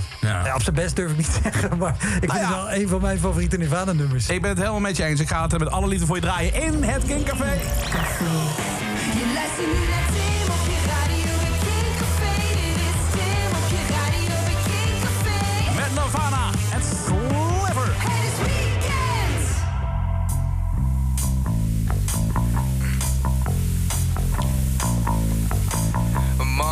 op 0.56 0.62
zijn 0.62 0.76
best 0.76 0.96
durf 0.96 1.12
ik 1.12 1.18
niet 1.18 1.34
te 1.34 1.40
zeggen. 1.44 1.78
Maar 1.78 1.96
ik 2.22 2.32
vind 2.32 2.32
nou 2.32 2.40
het 2.40 2.50
wel 2.50 2.72
een 2.72 2.88
van 2.88 3.02
mijn 3.02 3.20
favoriete 3.20 3.58
Nirvana-nummers. 3.58 4.30
Ik 4.30 4.42
ben 4.42 4.50
het 4.50 4.60
helemaal 4.60 4.80
met 4.80 4.98
je 4.98 5.04
eens. 5.04 5.20
Ik 5.20 5.28
ga 5.28 5.42
het 5.42 5.58
met 5.58 5.72
alle 5.72 5.88
liefde 5.88 6.06
voor 6.06 6.16
je 6.16 6.22
draaien 6.22 6.54
in 6.54 6.84
het 6.84 7.06
King 7.06 7.26
Café. 7.26 7.60
Café. 7.92 8.26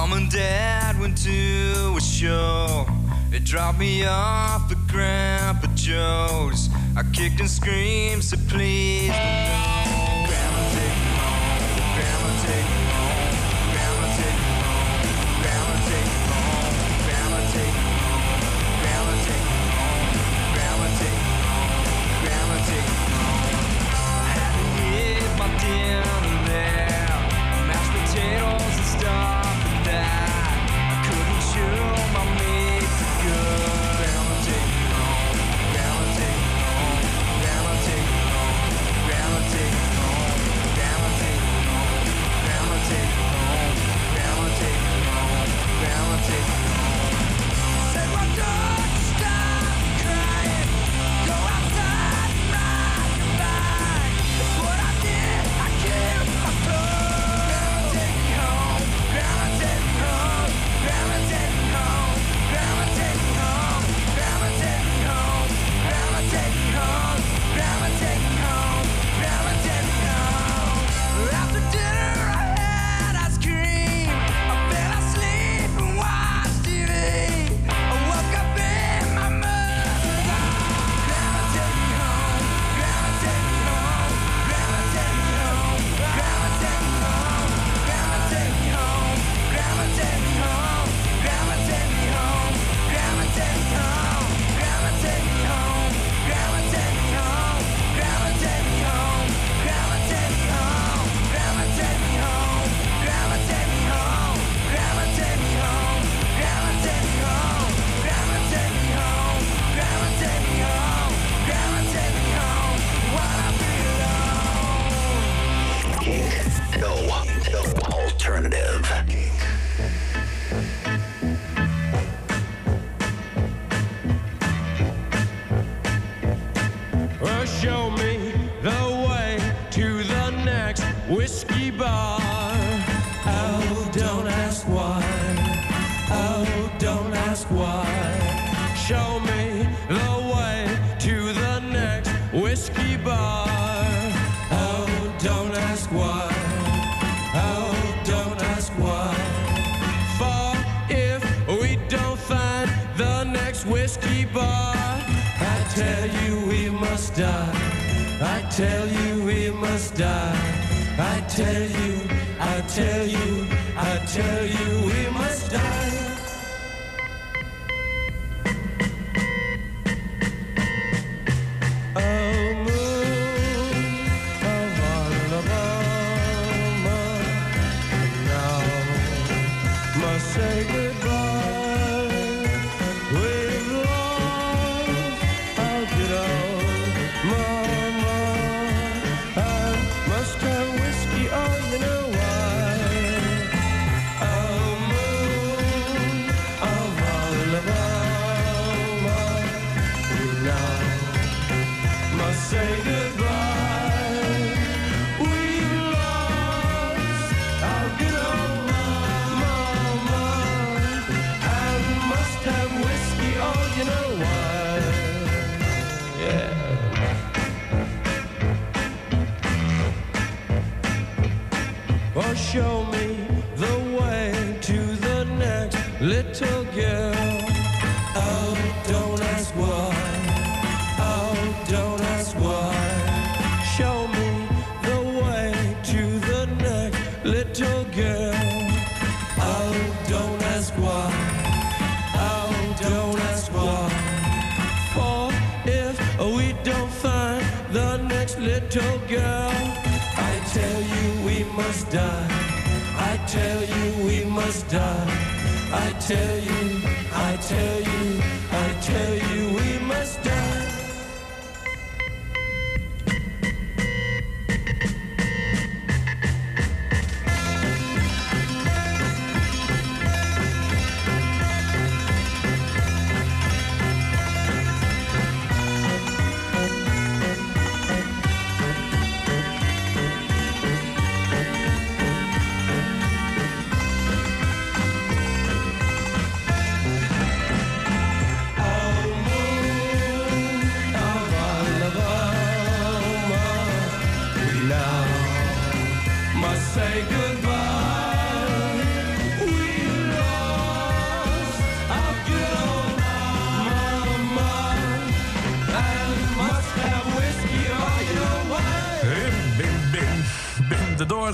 Mom 0.10 0.18
and 0.18 0.32
Dad 0.32 1.00
went 1.00 1.16
to 1.20 1.96
a 1.96 2.02
show. 2.02 2.88
They 3.30 3.38
dropped 3.38 3.78
me 3.78 4.06
off 4.06 4.72
at 4.72 4.88
Grandpa 4.88 5.68
Joe's. 5.76 6.70
I 6.98 7.04
kicked 7.14 7.40
and 7.40 7.50
screamed, 7.50 8.24
so 8.24 8.36
please. 8.48 9.12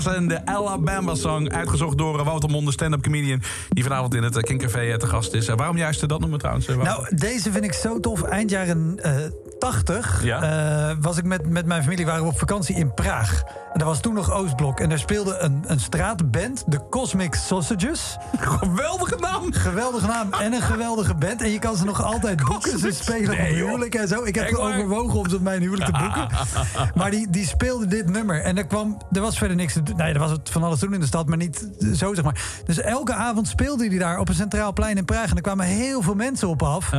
En 0.04 0.28
de 0.28 0.46
Alabama 0.46 1.14
Song. 1.14 1.48
Uitgezocht 1.52 1.98
door 1.98 2.24
Wouter 2.24 2.50
Monde, 2.50 2.72
stand-up 2.72 3.02
comedian. 3.02 3.42
Die 3.68 3.82
vanavond 3.84 4.14
in 4.14 4.22
het 4.22 4.36
eh, 4.36 4.42
Kinkcafé 4.42 4.78
eh, 4.80 4.94
te 4.96 5.06
gast 5.06 5.32
is. 5.32 5.48
Eh, 5.48 5.56
waarom 5.56 5.76
juist 5.76 6.08
dat 6.08 6.20
nummer 6.20 6.38
trouwens? 6.38 6.66
eh, 6.68 6.74
Wouter? 6.74 6.96
Nou, 7.02 7.16
deze 7.16 7.52
vind 7.52 7.64
ik 7.64 7.72
zo 7.72 8.00
tof. 8.00 8.22
Eind 8.22 8.50
jaren 8.50 8.98
eh 9.02 9.14
80 9.58 10.24
Ja. 10.24 10.42
eh, 10.90 10.96
was 11.00 11.16
ik 11.18 11.24
met, 11.24 11.48
met 11.48 11.66
mijn 11.66 11.82
familie 11.82 12.06
waren 12.06 12.22
we 12.22 12.28
op 12.28 12.38
vakantie 12.38 12.76
in 12.76 12.94
Praag. 12.94 13.42
En 13.76 13.82
dat 13.82 13.90
was 13.90 14.00
toen 14.00 14.14
nog 14.14 14.32
Oostblok. 14.32 14.80
En 14.80 14.88
daar 14.88 14.98
speelde 14.98 15.38
een, 15.38 15.64
een 15.66 15.80
straatband, 15.80 16.64
de 16.66 16.88
Cosmic 16.90 17.34
Sausages. 17.34 18.16
Geweldige 18.38 19.16
naam! 19.20 19.52
Geweldige 19.52 20.06
naam 20.06 20.32
en 20.32 20.52
een 20.52 20.62
geweldige 20.62 21.14
band. 21.14 21.42
En 21.42 21.50
je 21.50 21.58
kan 21.58 21.76
ze 21.76 21.84
nog 21.84 22.02
altijd 22.02 22.44
boeken. 22.44 22.78
Ze 22.78 22.90
spelen 22.92 23.30
op 23.30 23.38
Nee, 23.38 23.56
joh. 23.56 23.66
huwelijk 23.66 23.94
en 23.94 24.08
zo. 24.08 24.24
Ik 24.24 24.34
heb 24.34 24.44
Echt 24.44 24.58
overwogen 24.58 25.18
om 25.18 25.28
ze 25.28 25.36
op 25.36 25.42
mijn 25.42 25.60
huwelijk 25.60 25.94
te 25.94 25.98
boeken. 26.02 26.28
Maar 26.94 27.10
die, 27.10 27.30
die 27.30 27.46
speelde 27.46 27.86
dit 27.86 28.10
nummer. 28.10 28.42
En 28.42 28.56
er, 28.56 28.66
kwam, 28.66 28.98
er 29.12 29.20
was 29.20 29.38
verder 29.38 29.56
niks 29.56 29.72
te 29.72 29.82
doen. 29.82 29.96
Nee, 29.96 30.12
er 30.12 30.18
was 30.18 30.30
het 30.30 30.50
van 30.50 30.62
alles 30.62 30.78
te 30.78 30.84
doen 30.84 30.94
in 30.94 31.00
de 31.00 31.06
stad, 31.06 31.26
maar 31.26 31.38
niet 31.38 31.68
zo 31.94 32.14
zeg 32.14 32.24
maar. 32.24 32.40
Dus 32.64 32.80
elke 32.80 33.14
avond 33.14 33.48
speelde 33.48 33.88
hij 33.88 33.98
daar 33.98 34.18
op 34.18 34.28
een 34.28 34.34
centraal 34.34 34.72
plein 34.72 34.96
in 34.96 35.04
Praag. 35.04 35.30
En 35.30 35.36
er 35.36 35.42
kwamen 35.42 35.66
heel 35.66 36.02
veel 36.02 36.14
mensen 36.14 36.48
op 36.48 36.62
af. 36.62 36.90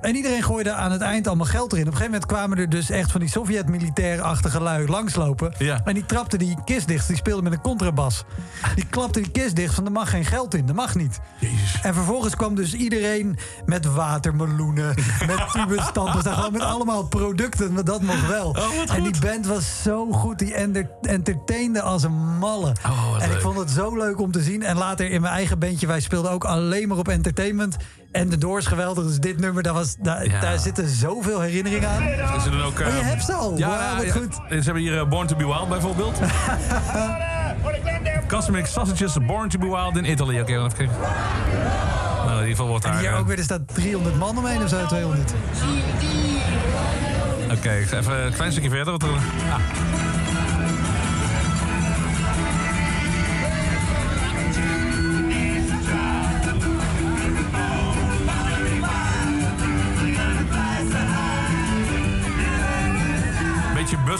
En 0.00 0.16
iedereen 0.16 0.42
gooide 0.42 0.72
aan 0.72 0.92
het 0.92 1.00
eind 1.00 1.26
allemaal 1.26 1.46
geld 1.46 1.72
erin. 1.72 1.86
Op 1.86 1.92
een 1.92 1.98
gegeven 1.98 2.20
moment 2.20 2.32
kwamen 2.32 2.58
er 2.58 2.68
dus 2.68 2.90
echt 2.90 3.10
van 3.10 3.20
die 3.20 3.28
Sovjet-militair-achtige 3.28 4.60
lui 4.60 4.88
langslopen. 4.88 5.54
Ja. 5.58 5.80
En 5.84 5.94
die 5.94 6.04
trapte 6.08 6.36
die 6.38 6.56
kist 6.64 6.88
dicht. 6.88 7.06
Die 7.08 7.16
speelde 7.16 7.42
met 7.42 7.52
een 7.52 7.60
contrabas. 7.60 8.24
Die 8.74 8.86
klapte 8.86 9.20
die 9.20 9.30
kist 9.30 9.56
dicht 9.56 9.74
van 9.74 9.84
er 9.84 9.92
mag 9.92 10.10
geen 10.10 10.24
geld 10.24 10.54
in. 10.54 10.66
Dat 10.66 10.76
mag 10.76 10.94
niet. 10.94 11.20
En 11.82 11.94
vervolgens 11.94 12.36
kwam 12.36 12.54
dus 12.54 12.74
iedereen 12.74 13.38
met 13.66 13.84
watermeloenen, 13.84 14.94
met 15.26 15.48
tubestampers, 15.52 16.24
daar 16.24 16.34
gewoon 16.34 16.52
met 16.52 16.62
allemaal 16.62 17.06
producten, 17.06 17.72
maar 17.72 17.84
dat 17.84 18.02
mocht 18.02 18.26
wel. 18.26 18.52
wat 18.54 18.90
en 18.96 19.02
die 19.02 19.20
band 19.20 19.46
was 19.46 19.82
zo 19.82 20.12
goed, 20.12 20.38
die 20.38 20.54
enter- 20.54 20.90
entertainde 21.00 21.82
als 21.82 22.02
een 22.02 22.38
malle. 22.38 22.72
Oh, 22.86 23.16
en 23.18 23.24
ik 23.26 23.32
leuk. 23.32 23.40
vond 23.40 23.58
het 23.58 23.70
zo 23.70 23.96
leuk 23.96 24.20
om 24.20 24.32
te 24.32 24.42
zien. 24.42 24.62
En 24.62 24.76
later 24.76 25.10
in 25.10 25.20
mijn 25.20 25.34
eigen 25.34 25.58
bandje, 25.58 25.86
wij 25.86 26.00
speelden 26.00 26.30
ook 26.30 26.44
alleen 26.44 26.88
maar 26.88 26.98
op 26.98 27.08
entertainment. 27.08 27.76
En 28.10 28.28
de 28.28 28.38
Doors 28.38 28.66
geweldig, 28.66 29.04
dus 29.04 29.18
dit 29.18 29.38
nummer, 29.38 29.62
daar, 29.62 29.72
was, 29.72 29.96
daar, 30.00 30.24
Ja. 30.24 30.40
daar 30.40 30.58
zitten 30.58 30.88
zoveel 30.88 31.40
herinneringen 31.40 31.88
aan. 31.88 32.40
Ze 32.40 32.50
doen 32.50 32.62
ook... 32.62 32.80
Oh, 32.80 32.86
je 32.86 32.92
eh, 32.92 33.06
hebt 33.06 33.24
ze 33.24 33.32
al? 33.32 33.58
Ja, 33.58 33.96
wat 33.96 34.10
goed. 34.10 34.34
Ze 34.48 34.54
hebben 34.54 34.82
hier 34.82 34.98
eh, 34.98 35.08
Born 35.08 35.26
to 35.26 35.36
be 35.36 35.46
Wild 35.46 35.68
bijvoorbeeld. 35.68 36.18
Cosmic 38.28 38.66
Sausages, 38.66 39.16
Born 39.26 39.48
to 39.48 39.58
be 39.58 39.66
Wild 39.66 39.96
in 39.96 40.04
Italy. 40.04 40.40
Oké, 40.40 40.52
even 40.52 40.72
kijken. 40.72 40.96
Nou, 42.24 42.30
in 42.30 42.34
ieder 42.34 42.48
geval 42.48 42.66
wordt 42.66 42.84
daar... 42.84 42.98
Hier 42.98 43.10
eh, 43.10 43.18
ook 43.18 43.26
weer, 43.26 43.38
er 43.38 43.44
staat 43.44 43.74
300 43.74 44.16
man 44.16 44.38
omheen 44.38 44.62
of 44.62 44.68
zo, 44.68 44.86
200. 44.86 45.32
Oké, 47.52 47.70
ik 47.70 47.86
ga 47.86 47.96
even 47.98 48.26
een 48.26 48.32
klein 48.32 48.52
stukje 48.52 48.70
verder. 48.70 48.90
Want 48.90 49.02
er, 49.02 49.08
ah. 49.08 49.60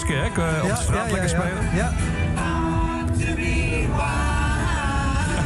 Busken, 0.08 0.44
hè? 0.44 0.62
Op 0.62 0.68
de 0.68 0.76
straat 0.82 1.10
lekker 1.10 1.28
spelen. 1.28 1.74
Ja. 1.74 1.92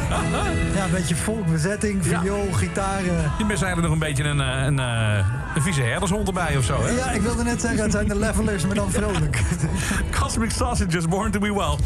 Ja, 0.75 0.83
een 0.83 0.91
beetje 0.91 1.15
volkbezetting, 1.15 2.05
viool, 2.05 2.51
gitaren. 2.51 3.31
Je 3.37 3.45
bent 3.45 3.49
eigenlijk 3.61 3.81
nog 3.81 3.91
een 3.91 3.99
beetje 3.99 4.23
een, 4.23 4.41
eh, 4.41 4.63
een, 4.65 4.79
eh, 4.79 5.25
een 5.55 5.61
vieze 5.61 5.81
herdershond 5.81 6.27
erbij 6.27 6.57
of 6.57 6.63
zo, 6.63 6.81
hè? 6.83 6.89
Ja, 6.89 7.11
ik 7.11 7.21
wilde 7.21 7.43
net 7.43 7.61
zeggen, 7.61 7.81
het 7.81 7.91
zijn 7.91 8.07
de 8.07 8.15
levelers, 8.19 8.65
maar 8.65 8.75
dan 8.75 8.91
vrolijk. 8.91 9.41
Cosmic 10.19 10.51
Sausages, 10.51 11.07
Born 11.07 11.31
to 11.31 11.39
be 11.39 11.53
Wild. 11.53 11.79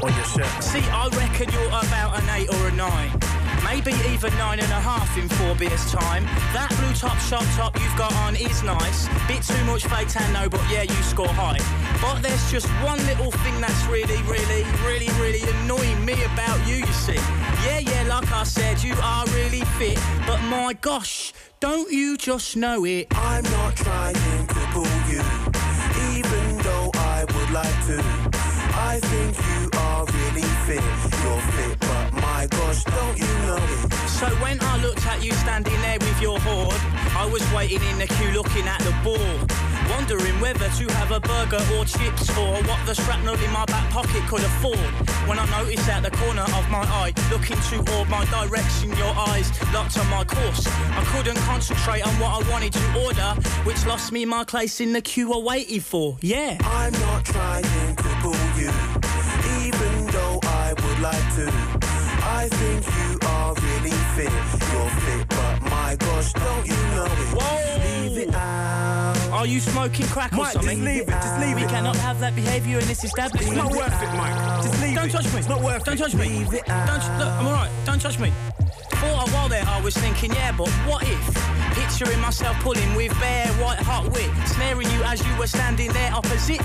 on 0.00 0.10
your 0.10 0.24
shirt. 0.24 0.64
See, 0.64 0.80
I 0.80 1.08
reckon 1.16 1.50
you're 1.52 1.72
about 1.86 2.14
an 2.20 2.28
eight 2.36 2.48
or 2.48 2.66
a 2.66 2.70
nine. 2.70 3.10
Maybe 3.62 3.92
even 4.12 4.30
nine 4.38 4.58
and 4.60 4.72
a 4.72 4.80
half 4.80 5.16
in 5.16 5.28
four 5.28 5.54
beers' 5.56 5.90
time. 5.92 6.24
That 6.52 6.68
blue 6.78 6.94
top 6.94 7.18
shop 7.18 7.44
top 7.56 7.76
you've 7.78 7.96
got 7.96 8.12
on 8.26 8.34
is 8.34 8.62
nice. 8.62 9.08
Bit 9.28 9.42
too 9.42 9.64
much 9.64 9.84
fake 9.84 10.08
tan, 10.08 10.32
no, 10.32 10.48
but 10.48 10.60
yeah, 10.72 10.82
you 10.82 11.02
score 11.02 11.28
high. 11.28 11.60
But 12.00 12.22
there's 12.22 12.50
just 12.50 12.66
one 12.82 12.98
little 13.06 13.30
thing 13.42 13.60
that's 13.60 13.84
really, 13.86 14.20
really, 14.24 14.64
really, 14.86 15.10
really 15.20 15.42
annoying 15.52 16.02
me 16.04 16.14
about 16.32 16.58
you, 16.66 16.76
you 16.76 16.92
see. 17.06 17.20
Yeah, 17.64 17.78
yeah, 17.80 18.02
like 18.08 18.30
I 18.32 18.44
said, 18.44 18.82
you 18.82 18.94
are 19.02 19.26
really 19.26 19.64
fit. 19.78 19.98
But 20.26 20.40
my 20.42 20.72
gosh, 20.80 21.32
don't 21.60 21.90
you 21.92 22.16
just 22.16 22.56
know 22.56 22.84
it? 22.84 23.06
I'm 23.10 23.44
not 23.44 23.76
trying 23.76 24.14
to 24.14 24.60
pull 24.72 24.96
you, 25.12 25.22
even 26.16 26.58
though 26.58 26.90
I 26.94 27.24
would 27.24 27.50
like 27.50 27.86
to. 27.88 27.98
I 28.92 28.98
think 29.02 29.36
you 29.36 29.70
are 29.78 30.04
really 30.06 30.48
fit. 30.66 30.82
You're 31.22 31.42
fit, 31.56 31.80
gosh, 32.70 32.84
don't 32.84 33.18
you 33.18 33.26
know 33.46 33.56
it? 33.56 33.92
So 34.08 34.26
when 34.42 34.58
I 34.60 34.76
looked 34.82 35.04
at 35.06 35.22
you 35.24 35.32
standing 35.32 35.80
there 35.82 35.98
with 36.00 36.20
your 36.20 36.38
horde, 36.40 36.80
I 37.16 37.28
was 37.30 37.42
waiting 37.52 37.82
in 37.82 37.98
the 37.98 38.06
queue 38.06 38.30
looking 38.30 38.66
at 38.66 38.80
the 38.80 38.94
board. 39.02 39.52
Wondering 39.90 40.38
whether 40.40 40.68
to 40.78 40.92
have 40.94 41.10
a 41.10 41.20
burger 41.20 41.62
or 41.74 41.84
chips 41.84 42.30
or 42.38 42.54
what 42.62 42.78
the 42.86 42.94
shrapnel 42.94 43.34
in 43.34 43.50
my 43.52 43.64
back 43.64 43.90
pocket 43.90 44.22
could 44.28 44.40
afford. 44.40 44.78
When 45.26 45.38
I 45.38 45.46
noticed 45.58 45.88
at 45.88 46.02
the 46.02 46.10
corner 46.12 46.42
of 46.42 46.70
my 46.70 46.84
eye, 47.02 47.12
looking 47.30 47.58
toward 47.70 48.08
my 48.08 48.24
direction, 48.26 48.90
your 48.96 49.12
eyes 49.16 49.50
locked 49.72 49.98
on 49.98 50.08
my 50.08 50.24
course. 50.24 50.66
I 50.66 51.02
couldn't 51.12 51.38
concentrate 51.38 52.06
on 52.06 52.14
what 52.20 52.30
I 52.38 52.50
wanted 52.50 52.72
to 52.74 53.04
order, 53.04 53.30
which 53.64 53.84
lost 53.86 54.12
me 54.12 54.24
my 54.24 54.44
place 54.44 54.80
in 54.80 54.92
the 54.92 55.02
queue 55.02 55.32
I 55.32 55.38
waited 55.38 55.82
for. 55.82 56.16
Yeah. 56.20 56.56
I'm 56.60 56.92
not 56.92 57.24
trying 57.24 57.64
to 57.96 58.08
pull 58.22 58.44
you, 58.56 58.70
even 59.66 60.06
though 60.06 60.38
I 60.44 60.74
would 60.76 61.00
like 61.00 61.34
to. 61.36 61.89
I 62.40 62.48
think 62.48 62.86
you 62.86 63.28
are 63.28 63.52
really 63.52 63.90
fit. 64.16 64.32
You're 64.72 64.90
fit, 65.04 65.28
but 65.28 65.60
my 65.68 65.94
gosh, 65.98 66.32
don't 66.32 66.66
you 66.66 66.72
know 66.96 67.04
it? 67.04 67.36
Whoa! 67.36 68.08
Leave 68.08 68.28
it 68.28 68.34
out. 68.34 69.14
Are 69.30 69.46
you 69.46 69.60
smoking 69.60 70.06
crack 70.06 70.32
or 70.32 70.46
something? 70.46 70.78
just 70.78 70.80
leave 70.80 71.02
it, 71.02 71.08
just 71.08 71.38
leave 71.38 71.56
we 71.56 71.64
it. 71.64 71.68
cannot 71.68 71.96
have 71.96 72.18
that 72.20 72.34
behaviour 72.34 72.78
in 72.78 72.88
this 72.88 73.04
establishment. 73.04 73.58
It's 73.58 73.62
not 73.62 73.72
worth 73.72 74.02
it, 74.02 74.16
Mike. 74.16 74.62
Just 74.64 74.80
leave 74.80 74.94
Don't 74.94 75.08
it. 75.08 75.12
touch 75.12 75.30
me. 75.34 75.38
It's 75.38 75.48
not 75.50 75.60
worth 75.60 75.84
Don't 75.84 75.96
it. 75.96 75.98
touch 75.98 76.14
me. 76.14 76.28
Leave 76.30 76.54
it 76.54 76.64
Don't. 76.64 77.04
Look, 77.20 77.28
I'm 77.28 77.46
alright. 77.46 77.70
Don't 77.84 78.00
touch 78.00 78.18
me. 78.18 78.32
For 78.96 79.06
a 79.06 79.28
while 79.32 79.50
there, 79.50 79.64
I 79.66 79.78
was 79.82 79.94
thinking, 79.94 80.32
yeah, 80.32 80.52
but 80.56 80.68
what 80.88 81.02
if? 81.02 81.24
Picturing 81.74 82.20
myself 82.20 82.56
pulling 82.60 82.94
with 82.94 83.12
bare 83.20 83.48
white 83.62 83.78
hot 83.80 84.04
wit, 84.12 84.30
snaring 84.46 84.90
you 84.90 85.02
as 85.02 85.24
you 85.26 85.36
were 85.36 85.46
standing 85.46 85.92
there 85.92 86.10
opposite. 86.14 86.60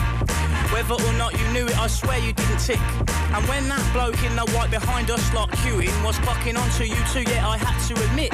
Whether 0.75 0.95
or 0.95 1.13
not 1.13 1.31
you 1.39 1.47
knew 1.53 1.65
it, 1.67 1.79
I 1.79 1.87
swear 1.87 2.19
you 2.19 2.33
didn't 2.33 2.59
tick. 2.59 2.81
And 3.07 3.47
when 3.47 3.65
that 3.69 3.89
bloke 3.93 4.21
in 4.25 4.35
the 4.35 4.45
white 4.51 4.69
behind 4.69 5.09
us 5.09 5.33
like 5.33 5.49
queuing 5.63 6.03
was 6.03 6.17
fucking 6.17 6.57
onto 6.57 6.83
you 6.83 7.01
too, 7.13 7.23
yeah, 7.31 7.47
I 7.47 7.57
had 7.57 7.79
to 7.87 8.03
admit 8.03 8.31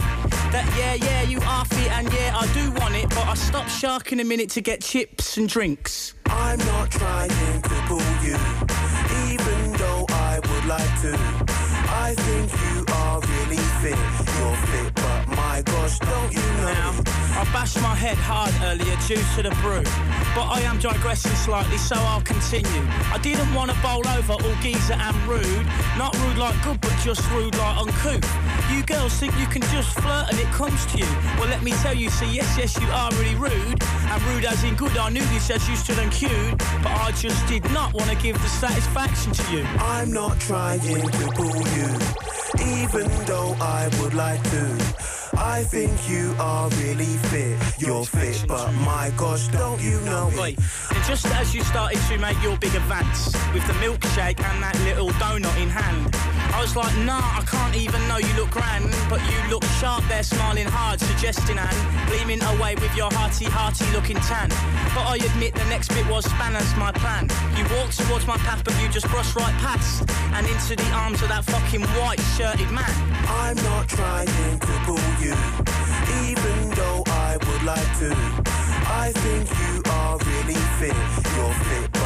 that 0.49 0.65
yeah, 0.75 0.95
yeah, 0.95 1.21
you 1.21 1.39
are 1.45 1.65
fit 1.65 1.91
and 1.91 2.11
yeah, 2.11 2.35
I 2.35 2.51
do 2.55 2.71
want 2.81 2.95
it, 2.95 3.09
but 3.09 3.27
I 3.27 3.35
stopped 3.35 3.69
sharking 3.69 4.19
a 4.21 4.23
minute 4.23 4.49
to 4.57 4.61
get 4.61 4.81
chips 4.81 5.37
and 5.37 5.47
drinks. 5.47 6.15
I'm 6.25 6.57
not 6.57 6.89
trying 6.89 7.29
to 7.29 7.75
pull 7.85 8.09
you, 8.25 8.35
even 9.31 9.73
though 9.73 10.07
I 10.09 10.39
would 10.41 10.65
like 10.65 11.01
to. 11.01 11.13
I 11.93 12.15
think 12.17 12.51
you 12.51 12.85
are 12.91 13.19
really 13.19 13.61
fit. 13.83 13.99
You're 14.39 14.55
fit, 14.65 15.00
my 15.51 15.61
gosh, 15.63 15.99
don't 15.99 16.31
you 16.31 16.39
know? 16.59 16.71
Now. 16.71 16.91
I 17.35 17.43
bashed 17.51 17.81
my 17.81 17.95
head 17.95 18.15
hard 18.15 18.53
earlier 18.63 18.95
due 19.07 19.23
to 19.35 19.39
the 19.43 19.53
brew. 19.59 19.83
But 20.35 20.47
I 20.47 20.61
am 20.61 20.77
digressing 20.79 21.35
slightly, 21.35 21.77
so 21.77 21.95
I'll 21.97 22.21
continue. 22.21 22.83
I 23.11 23.19
didn't 23.21 23.53
want 23.53 23.69
to 23.71 23.77
bowl 23.81 24.07
over 24.07 24.33
all 24.33 24.55
geezer 24.61 24.93
and 24.93 25.17
rude. 25.27 25.65
Not 25.97 26.15
rude 26.21 26.37
like 26.37 26.55
good, 26.63 26.79
but 26.79 26.95
just 27.03 27.29
rude 27.31 27.55
like 27.57 27.77
uncouth. 27.83 28.27
You 28.71 28.83
girls 28.83 29.13
think 29.19 29.37
you 29.37 29.47
can 29.47 29.63
just 29.75 29.89
flirt 29.99 30.29
and 30.29 30.39
it 30.39 30.47
comes 30.59 30.85
to 30.91 30.99
you. 30.99 31.11
Well, 31.37 31.49
let 31.49 31.63
me 31.63 31.71
tell 31.83 31.95
you, 31.95 32.09
see, 32.09 32.31
yes, 32.31 32.57
yes, 32.57 32.79
you 32.79 32.87
are 32.87 33.11
really 33.19 33.35
rude. 33.35 33.83
And 34.11 34.21
rude 34.31 34.45
as 34.45 34.63
in 34.63 34.75
good, 34.75 34.95
I 34.95 35.09
knew 35.09 35.25
this 35.35 35.49
as 35.49 35.67
you 35.67 35.75
stood 35.75 35.99
and 35.99 36.11
queued. 36.11 36.57
But 36.83 36.95
I 37.07 37.11
just 37.11 37.45
did 37.47 37.65
not 37.71 37.93
want 37.93 38.09
to 38.09 38.15
give 38.15 38.41
the 38.41 38.47
satisfaction 38.47 39.33
to 39.33 39.43
you. 39.51 39.63
I'm 39.79 40.13
not 40.13 40.39
trying 40.39 40.79
to 40.79 41.27
pull 41.35 41.59
you, 41.75 41.89
even 42.79 43.07
though 43.25 43.51
I 43.59 43.89
would 43.99 44.13
like 44.13 44.41
to. 44.51 45.20
I 45.37 45.63
think 45.63 46.09
you 46.09 46.35
are 46.39 46.69
really 46.81 47.05
fit. 47.29 47.57
You're 47.79 48.03
fit, 48.05 48.45
but 48.47 48.71
my 48.73 49.11
gosh, 49.15 49.47
don't 49.47 49.81
you 49.81 49.99
know 50.01 50.29
it? 50.33 50.57
and 50.91 51.03
just 51.05 51.25
as 51.27 51.55
you 51.55 51.63
started 51.63 51.99
to 52.09 52.17
make 52.17 52.41
your 52.43 52.57
big 52.57 52.75
advance 52.75 53.33
with 53.53 53.65
the 53.67 53.73
milkshake 53.73 54.41
and 54.43 54.63
that 54.63 54.77
little 54.83 55.09
donut 55.21 55.55
in 55.61 55.69
hand, 55.69 56.15
I 56.53 56.61
was 56.61 56.75
like, 56.75 56.95
nah, 56.99 57.39
I 57.39 57.43
can't 57.45 57.75
even 57.75 58.05
know 58.07 58.17
you 58.17 58.33
look 58.35 58.51
grand, 58.51 58.93
but 59.09 59.21
you 59.31 59.37
look 59.49 59.63
sharp 59.79 60.03
there, 60.07 60.23
smiling 60.23 60.67
hard, 60.67 60.99
suggesting 60.99 61.57
and 61.57 62.07
gleaming 62.07 62.41
away 62.55 62.75
with 62.75 62.95
your 62.95 63.09
hearty, 63.11 63.45
hearty 63.45 63.85
looking 63.93 64.17
tan. 64.17 64.49
But 64.93 65.07
I 65.07 65.15
admit 65.15 65.55
the 65.55 65.65
next 65.65 65.89
bit 65.89 66.05
was 66.07 66.25
spanners 66.25 66.75
my 66.75 66.91
plan. 66.91 67.29
You 67.55 67.63
walked 67.75 67.97
towards 67.99 68.27
my 68.27 68.37
path, 68.37 68.63
but 68.63 68.79
you 68.81 68.89
just 68.89 69.07
brushed 69.07 69.35
right 69.35 69.55
past 69.63 70.03
and 70.35 70.45
into 70.47 70.75
the 70.75 70.91
arms 70.91 71.21
of 71.21 71.29
that 71.29 71.45
fucking 71.45 71.81
white 71.99 72.19
shirted 72.35 72.69
man. 72.71 72.91
I'm 73.27 73.55
not 73.63 73.87
trying 73.87 74.27
to 74.27 74.67
pull 74.85 74.99
you, 75.21 75.33
even 76.27 76.69
though 76.71 77.03
I 77.07 77.37
would 77.45 77.63
like 77.63 77.91
to. 77.99 78.09
I 79.03 79.11
think 79.13 79.49
you 79.61 79.81
are 79.91 80.17
really 80.17 80.59
fit. 80.79 80.95
You're 81.35 81.53
fit, 81.69 82.00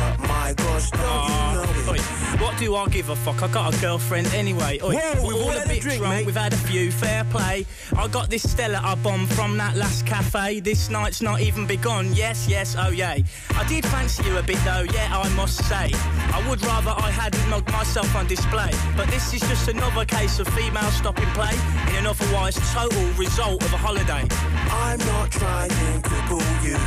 my 0.46 0.54
gosh, 0.54 0.92
don't 0.92 1.02
you 1.02 1.08
ah, 1.10 1.54
know 1.56 1.94
it? 1.94 2.00
Oi, 2.00 2.04
what 2.44 2.58
do 2.60 2.76
I 2.76 2.86
give 2.90 3.10
a 3.10 3.16
fuck? 3.16 3.42
I 3.42 3.48
got 3.48 3.74
a 3.74 3.82
girlfriend 3.82 4.28
anyway. 4.28 4.80
Oi, 4.84 4.94
Whoa, 4.94 5.24
we're 5.24 5.34
we've 5.34 5.44
all 5.44 5.58
a 5.58 5.68
bit 5.68 5.82
drink, 5.82 6.00
drunk. 6.00 6.14
mate. 6.14 6.26
We've 6.28 6.36
had 6.36 6.54
a 6.54 6.58
few. 6.58 6.92
Fair 6.92 7.24
play. 7.26 7.66
I 7.98 8.08
got 8.08 8.30
this 8.30 8.48
Stella 8.48 8.80
I 8.84 8.94
bombed 8.96 9.34
from 9.34 9.58
that 9.58 9.76
last 9.76 10.06
cafe. 10.06 10.60
This 10.60 10.90
night's 10.90 11.22
not 11.22 11.42
even 11.42 11.66
begun. 11.66 12.14
Yes, 12.14 12.48
yes, 12.48 12.76
oh 12.78 12.90
yay. 12.90 13.24
I 13.56 13.68
did 13.68 13.86
fancy 13.88 14.24
you 14.24 14.38
a 14.38 14.44
bit 14.44 14.60
though. 14.64 14.86
Yeah, 14.94 15.18
I 15.18 15.28
must 15.36 15.68
say. 15.68 15.90
I 16.38 16.46
would 16.48 16.64
rather 16.64 16.92
I 16.92 17.10
hadn't 17.10 17.50
mugged 17.50 17.72
myself 17.72 18.16
on 18.16 18.28
display. 18.28 18.70
But 18.96 19.08
this 19.08 19.34
is 19.34 19.42
just 19.42 19.68
another 19.68 20.06
case 20.06 20.38
of 20.38 20.48
female 20.50 20.92
stopping 20.92 21.30
play 21.30 21.56
in 21.90 21.96
an 21.96 22.06
otherwise 22.06 22.56
total 22.72 23.06
result 23.14 23.64
of 23.64 23.74
a 23.74 23.78
holiday. 23.78 24.24
I'm 24.70 25.00
not 25.00 25.32
trying 25.32 25.70
to 26.04 26.16
pull 26.30 26.50
you, 26.62 26.78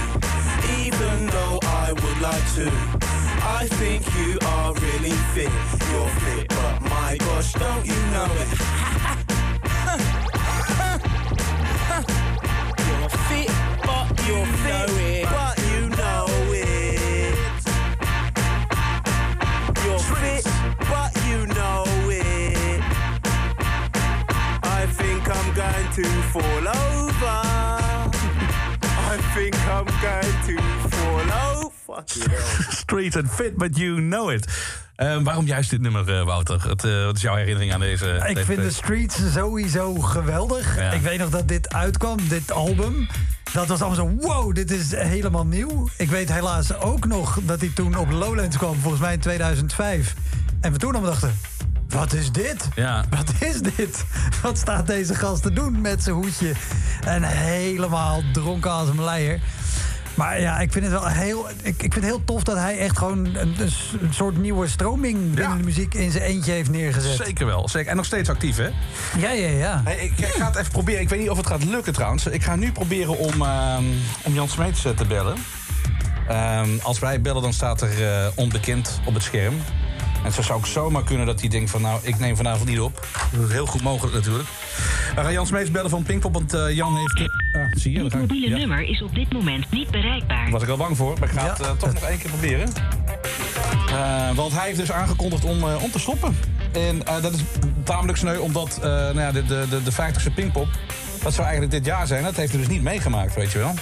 even 0.86 1.26
though 1.26 1.58
I 1.62 1.92
would 1.92 2.20
like 2.20 2.46
to. 2.54 3.27
I 3.42 3.66
think 3.66 4.02
you 4.16 4.38
are 4.46 4.72
really 4.74 5.16
fit. 5.34 5.52
You're 5.90 6.08
fit, 6.22 6.48
but 6.48 6.80
my 6.82 7.16
gosh, 7.18 7.52
don't 7.54 7.86
you 7.86 7.94
know 8.12 8.28
it? 8.42 8.48
You're 12.86 13.08
fit, 13.28 13.50
but 13.84 14.06
you 14.26 14.38
know 14.64 14.86
it. 14.88 15.24
But 15.24 15.58
you 15.70 15.88
know 16.00 16.26
it. 16.52 17.38
You're 19.84 20.04
fit, 20.20 20.44
but 20.90 21.10
you 21.26 21.46
know 21.46 21.84
it. 22.10 22.82
I 24.62 24.86
think 24.90 25.28
I'm 25.28 25.54
going 25.54 25.88
to 25.98 26.04
fall 26.32 26.68
over. 26.68 27.38
I 29.10 29.16
think 29.34 29.56
I'm 29.68 29.86
going 30.02 30.36
to 30.46 30.77
hell. 31.94 32.04
Street 32.84 33.16
and 33.16 33.30
Fit, 33.30 33.56
but 33.56 33.76
you 33.76 34.00
know 34.00 34.30
it. 34.32 34.46
Eh, 34.96 35.16
waarom 35.22 35.46
juist 35.46 35.70
dit 35.70 35.80
nummer, 35.80 36.18
eh, 36.18 36.24
Wouter? 36.24 36.68
Het, 36.68 36.84
eh, 36.84 37.04
wat 37.04 37.16
is 37.16 37.22
jouw 37.22 37.34
herinnering 37.34 37.72
aan 37.72 37.80
deze? 37.80 38.06
Ik 38.28 38.34
deze- 38.34 38.46
vind 38.46 38.62
de 38.62 38.70
Streets 38.70 39.16
sowieso 39.32 39.94
geweldig. 39.94 40.76
Ja. 40.76 40.90
Ik 40.90 41.00
weet 41.02 41.18
nog 41.18 41.30
dat 41.30 41.48
dit 41.48 41.74
uitkwam, 41.74 42.16
dit 42.28 42.52
album. 42.52 43.08
Dat 43.52 43.66
was 43.66 43.80
allemaal 43.82 44.08
zo, 44.18 44.26
wow, 44.26 44.54
dit 44.54 44.70
is 44.70 44.90
helemaal 44.94 45.46
nieuw. 45.46 45.88
Ik 45.96 46.10
weet 46.10 46.32
helaas 46.32 46.74
ook 46.74 47.06
nog 47.06 47.38
dat 47.42 47.60
hij 47.60 47.70
toen 47.74 47.96
op 47.96 48.10
Lowlands 48.10 48.56
kwam, 48.56 48.74
volgens 48.80 49.02
mij 49.02 49.12
in 49.12 49.20
2005. 49.20 50.14
En 50.60 50.72
we 50.72 50.78
toen 50.78 50.90
allemaal 50.92 51.10
dachten, 51.10 51.38
wat 51.88 52.12
is 52.12 52.32
dit? 52.32 52.68
Ja. 52.74 53.04
Wat 53.10 53.32
is 53.38 53.60
dit? 53.76 54.04
Wat 54.42 54.58
staat 54.58 54.86
deze 54.86 55.14
gast 55.14 55.42
te 55.42 55.52
doen 55.52 55.80
met 55.80 56.02
zijn 56.02 56.14
hoedje? 56.14 56.52
En 57.04 57.22
helemaal 57.22 58.22
dronken 58.32 58.70
als 58.70 58.88
een 58.88 59.04
leier. 59.04 59.40
Maar 60.18 60.40
ja, 60.40 60.58
ik 60.58 60.72
vind 60.72 60.84
het 60.84 60.92
wel 60.92 61.06
heel, 61.06 61.48
ik, 61.48 61.82
ik 61.82 61.92
vind 61.92 61.94
het 61.94 62.04
heel 62.04 62.24
tof 62.24 62.42
dat 62.42 62.56
hij 62.56 62.78
echt 62.78 62.98
gewoon 62.98 63.26
een, 63.34 63.56
soort 64.10 64.36
nieuwe 64.36 64.68
stroming 64.68 65.34
binnen 65.34 65.58
de 65.58 65.64
muziek 65.64 65.94
in 65.94 66.10
zijn 66.10 66.24
eentje 66.24 66.52
heeft 66.52 66.70
neergezet. 66.70 67.26
Zeker 67.26 67.46
wel. 67.46 67.68
Zeker. 67.68 67.90
En 67.90 67.96
nog 67.96 68.04
steeds 68.04 68.28
actief, 68.28 68.56
hè? 68.56 68.68
Ja, 69.18 69.30
ja, 69.30 69.48
ja. 69.48 69.80
Hey, 69.84 69.96
ik, 69.96 70.18
ik 70.18 70.26
ga 70.26 70.46
het 70.46 70.56
even 70.56 70.72
proberen. 70.72 71.00
Ik 71.00 71.08
weet 71.08 71.20
niet 71.20 71.30
of 71.30 71.36
het 71.36 71.46
gaat 71.46 71.64
lukken 71.64 71.92
trouwens. 71.92 72.26
Ik 72.26 72.42
ga 72.42 72.56
nu 72.56 72.72
proberen 72.72 73.18
om, 73.18 73.42
ehm, 73.42 73.84
om 74.22 74.34
Jan 74.34 74.48
Smeets 74.48 74.84
eh, 74.84 74.92
te 74.92 75.04
bellen. 75.04 75.36
Ehm, 76.28 76.68
als 76.82 76.98
wij 76.98 77.20
bellen, 77.20 77.42
dan 77.42 77.52
staat 77.52 77.80
er 77.80 78.06
eh, 78.06 78.26
onbekend 78.34 79.00
op 79.04 79.14
het 79.14 79.22
scherm. 79.22 79.54
En 80.24 80.32
zo 80.32 80.42
zou 80.42 80.58
ook 80.58 80.66
zomaar 80.66 81.04
kunnen 81.04 81.26
dat 81.26 81.40
hij 81.40 81.48
denkt 81.48 81.70
van... 81.70 81.82
nou, 81.82 82.00
ik 82.02 82.18
neem 82.18 82.36
vanavond 82.36 82.68
niet 82.68 82.80
op. 82.80 83.06
Dat 83.32 83.46
is 83.46 83.52
heel 83.52 83.66
goed 83.66 83.82
mogelijk 83.82 84.14
natuurlijk. 84.14 84.48
We 85.14 85.22
gaan 85.22 85.32
Jan 85.32 85.46
Smeets 85.46 85.70
bellen 85.70 85.90
van 85.90 86.02
Pinkpop, 86.02 86.32
want 86.32 86.54
eh, 86.54 86.74
Jan 86.74 86.96
heeft... 86.96 87.37
zie 87.78 87.92
je? 87.92 88.02
Dit 88.02 88.14
mobiele 88.14 88.48
Ja. 88.48 88.56
nummer 88.56 88.82
is 88.88 89.02
op 89.02 89.14
dit 89.14 89.32
moment 89.32 89.70
niet 89.70 89.90
bereikbaar. 89.90 90.42
Daar 90.42 90.50
was 90.50 90.62
ik 90.62 90.68
al 90.68 90.76
bang 90.76 90.96
voor, 90.96 91.16
maar 91.20 91.28
ik 91.28 91.34
ga 91.38 91.48
het 91.48 91.60
eh, 91.60 91.70
toch 91.70 91.92
nog 91.92 92.02
één 92.02 92.18
keer 92.18 92.30
proberen. 92.30 92.68
Eh, 93.90 94.30
want 94.34 94.52
hij 94.52 94.66
heeft 94.66 94.78
dus 94.78 94.92
aangekondigd 94.92 95.44
om, 95.44 95.62
eh, 95.62 95.82
om 95.82 95.90
te 95.90 95.98
stoppen. 95.98 96.36
En 96.72 97.06
eh, 97.06 97.22
dat 97.22 97.32
is 97.34 97.40
tamelijk 97.84 98.18
sneu, 98.18 98.38
omdat 98.38 98.76
eh, 98.76 98.82
nou 98.90 99.20
ja, 99.20 99.32
de, 99.32 99.44
de, 99.44 99.66
de, 99.70 99.82
de 99.82 99.92
50ste 99.92 100.34
Pinkpop... 100.34 100.68
dat 101.22 101.32
zou 101.34 101.46
eigenlijk 101.46 101.70
dit 101.70 101.84
jaar 101.84 102.06
zijn. 102.06 102.22
Dat 102.22 102.36
heeft 102.36 102.50
hij 102.52 102.60
dus 102.60 102.68
niet 102.70 102.82
meegemaakt, 102.82 103.34
weet 103.34 103.52
je 103.52 103.58
wel. 103.58 103.74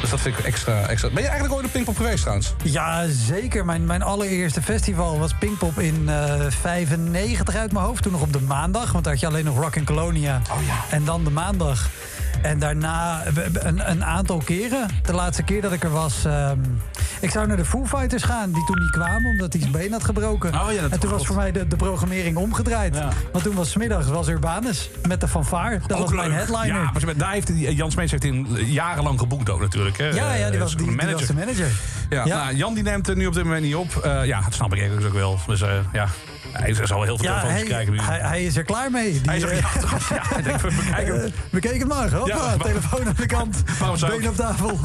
Dus 0.00 0.10
dat 0.10 0.20
vind 0.20 0.38
ik 0.38 0.44
extra, 0.44 0.86
extra... 0.86 1.08
Ben 1.10 1.22
je 1.22 1.28
eigenlijk 1.28 1.54
ooit 1.56 1.66
op 1.66 1.72
Pinkpop 1.72 1.96
geweest 1.96 2.20
trouwens? 2.20 2.54
Ja, 2.64 3.06
zeker. 3.08 3.64
Mijn, 3.64 3.86
mijn 3.86 4.02
allereerste 4.02 4.62
festival 4.62 5.18
was 5.18 5.34
Pinkpop 5.38 5.78
in 5.78 6.08
eh 6.08 6.40
95 6.48 7.54
uit 7.56 7.72
mijn 7.72 7.84
hoofd. 7.84 8.02
Toen 8.02 8.12
nog 8.12 8.20
op 8.20 8.32
de 8.32 8.40
maandag, 8.40 8.92
want 8.92 9.04
daar 9.04 9.12
had 9.12 9.22
je 9.22 9.28
alleen 9.28 9.44
nog 9.44 9.58
Rock 9.58 9.76
in 9.76 9.84
Colonia. 9.84 10.42
Oh 10.50 10.66
ja. 10.66 10.96
En 10.96 11.04
dan 11.04 11.24
de 11.24 11.30
maandag. 11.30 11.90
En 12.42 12.58
daarna 12.58 13.22
een, 13.62 13.90
een 13.90 14.04
aantal 14.04 14.38
keren. 14.44 14.86
De 15.02 15.12
laatste 15.12 15.42
keer 15.42 15.62
dat 15.62 15.72
ik 15.72 15.82
er 15.84 15.90
was... 15.90 16.24
ehm, 16.24 16.58
ik 17.20 17.30
zou 17.30 17.46
naar 17.46 17.56
de 17.56 17.64
Foo 17.64 17.86
Fighters 17.86 18.22
gaan, 18.22 18.52
die 18.52 18.64
toen 18.64 18.78
niet 18.78 18.90
kwamen... 18.90 19.30
omdat 19.30 19.52
hij 19.52 19.60
zijn 19.60 19.72
been 19.72 19.92
had 19.92 20.04
gebroken. 20.04 20.54
Oh 20.54 20.72
ja, 20.72 20.82
en 20.90 21.00
toen 21.00 21.10
was 21.10 21.26
voor 21.26 21.36
mij 21.36 21.52
de, 21.52 21.66
de 21.68 21.76
programmering 21.76 22.36
omgedraaid. 22.36 22.94
Ja. 22.94 23.08
Want 23.32 23.44
toen 23.44 23.54
was 23.54 23.70
's 23.70 23.76
middags 23.76 24.06
was 24.06 24.28
Urbanus 24.28 24.90
met 25.08 25.20
de 25.20 25.28
fanfare. 25.28 25.80
Dat 25.86 25.98
was 25.98 26.10
mijn 26.12 26.28
leuk. 26.28 26.36
headliner. 26.38 26.66
Ja, 26.76 26.92
maar 27.04 27.16
daar 27.16 27.32
heeft 27.32 27.50
Jan 27.54 27.90
Smeets 27.90 28.10
heeft 28.10 28.22
hij 28.22 28.32
jarenlang 28.64 29.18
geboekt 29.18 29.50
ook 29.50 29.60
natuurlijk. 29.60 29.98
Hè? 29.98 30.08
Ja, 30.08 30.34
ja, 30.34 30.46
die 30.46 30.54
Eh, 30.54 30.62
was, 30.62 30.76
die, 30.76 30.86
die 30.98 31.12
was 31.12 31.26
de 31.26 31.34
manager. 31.34 31.68
Ja, 32.10 32.24
Ja. 32.24 32.44
Nou, 32.44 32.56
Jan 32.56 32.74
die 32.74 32.82
neemt 32.82 33.08
er 33.08 33.16
nu 33.16 33.26
op 33.26 33.34
dit 33.34 33.44
moment 33.44 33.62
niet 33.62 33.74
op. 33.74 33.96
Eh, 33.96 34.24
ja, 34.24 34.40
dat 34.40 34.54
snap 34.54 34.72
ik 34.72 34.78
eigenlijk 34.78 35.06
ook 35.08 35.14
wel. 35.14 35.38
Dus 35.46 35.60
eh, 35.62 35.74
ja, 35.92 36.06
hij 36.52 36.74
zal 36.86 37.02
heel 37.02 37.16
veel 37.16 37.26
Ja, 37.26 37.32
telefoons 37.40 37.52
hij, 37.58 37.62
krijgen 37.68 37.92
nu. 37.92 38.00
hij, 38.00 38.18
hij 38.18 38.44
is 38.44 38.56
er 38.56 38.64
klaar 38.64 38.90
mee. 38.90 39.10
Die, 39.12 39.20
Hij 39.24 39.36
is 39.36 39.42
er- 39.42 39.50
eh, 39.50 39.58
ja? 39.62 39.68
Ja, 40.16 40.22
hij 40.22 40.42
denkt, 40.42 40.62
we 40.62 40.68
bekijken 41.50 41.80
hem. 41.80 41.90
Eh, 41.90 42.00
het 42.00 42.10
maar. 42.10 42.10
Hoppa, 42.20 42.34
Ja, 42.34 42.46
maar- 42.46 42.56
telefoon 42.58 43.06
aan 43.06 43.14
de 43.16 43.26
kant. 43.26 43.62
Been 44.00 44.28
op 44.28 44.36
tafel. 44.36 44.78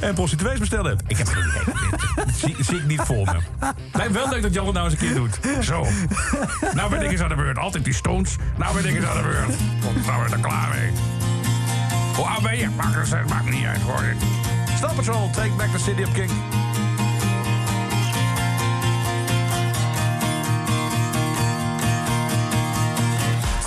En 0.00 0.14
prostituees 0.14 0.58
bestellen. 0.58 0.98
Ik 1.06 1.16
heb 1.18 1.26
geen 1.28 1.44
idee. 1.44 2.34
Zie, 2.34 2.56
zie 2.64 2.76
ik 2.76 2.86
niet 2.86 3.00
voor 3.00 3.24
me. 3.24 3.66
Nee, 3.98 4.08
wel 4.08 4.28
leuk 4.28 4.42
dat 4.42 4.54
Jan 4.54 4.64
het 4.64 4.74
nou 4.74 4.90
eens 4.90 5.00
een 5.00 5.06
keer 5.06 5.14
doet. 5.14 5.38
Zo. 5.64 5.86
Nou 6.74 6.90
ben 6.90 7.02
ik 7.02 7.10
eens 7.10 7.20
aan 7.20 7.28
de 7.28 7.34
beurt. 7.34 7.58
Altijd 7.58 7.84
die 7.84 7.94
stones. 7.94 8.36
Nou 8.56 8.74
ben 8.74 8.86
ik 8.86 8.96
eens 8.96 9.04
aan 9.06 9.16
de 9.16 9.22
beurt. 9.22 9.56
Komt 9.84 10.06
nou 10.06 10.22
weer 10.22 10.32
er 10.32 10.38
klaar 10.38 10.68
mee. 10.68 10.90
Hoe 12.16 12.24
oud 12.26 12.42
ben 12.42 12.58
je? 12.58 12.68
Maakt, 12.76 13.10
het, 13.10 13.28
maakt 13.28 13.50
niet 13.50 13.66
uit 13.66 13.80
hoor. 13.80 14.02
Stop 14.76 14.94
Patrol, 14.96 15.30
take 15.30 15.50
back 15.56 15.68
the 15.70 15.78
city 15.78 16.02
of 16.02 16.12
King. 16.12 16.30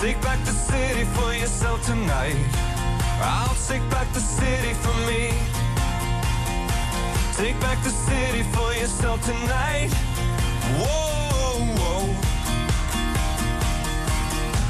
Take 0.07 0.21
back 0.21 0.39
the 0.45 0.53
city 0.53 1.03
for 1.03 1.33
yourself 1.33 1.85
tonight. 1.85 2.37
I'll 3.19 3.57
take 3.67 3.83
back 3.89 4.07
the 4.13 4.21
city 4.21 4.73
for 4.73 4.95
me. 5.05 5.33
Take 7.35 7.59
back 7.59 7.83
the 7.83 7.89
city 7.89 8.43
for 8.55 8.71
yourself 8.71 9.21
tonight. 9.25 9.91
Whoa, 10.79 11.59
whoa. 11.79 12.07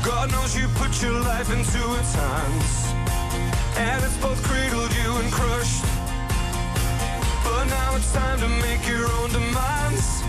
God 0.03 0.31
knows 0.31 0.57
you 0.57 0.67
put 0.69 1.03
your 1.03 1.19
life 1.21 1.53
into 1.53 1.83
its 1.99 2.15
hands. 2.15 2.87
And 3.77 4.03
it's 4.03 4.17
both 4.17 4.41
cradled 4.41 4.91
you 4.95 5.17
and 5.21 5.31
crushed. 5.31 5.85
But 7.43 7.65
now 7.65 7.95
it's 7.95 8.11
time 8.11 8.39
to 8.39 8.49
make 8.65 8.87
your 8.87 9.05
own 9.21 9.29
demands. 9.29 10.23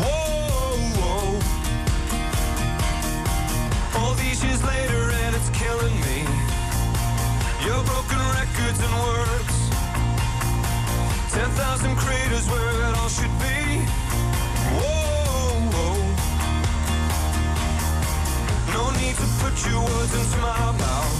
Whoa, 0.00 0.27
All 3.96 4.14
these 4.14 4.42
years 4.44 4.62
later 4.64 5.10
and 5.22 5.34
it's 5.36 5.50
killing 5.50 5.94
me. 6.00 6.24
Your 7.64 7.82
broken 7.84 8.20
records 8.38 8.80
and 8.80 8.94
words. 9.04 9.54
10,000 11.32 11.96
craters 11.96 12.48
where 12.50 12.72
it 12.88 12.94
all 12.98 13.08
should 13.08 13.36
be. 13.38 13.84
Whoa, 14.76 15.70
whoa. 15.74 15.96
No 18.76 18.90
need 19.00 19.16
to 19.16 19.26
put 19.42 19.54
your 19.68 19.82
words 19.82 20.14
into 20.14 20.38
my 20.38 20.72
mouth. 20.84 21.18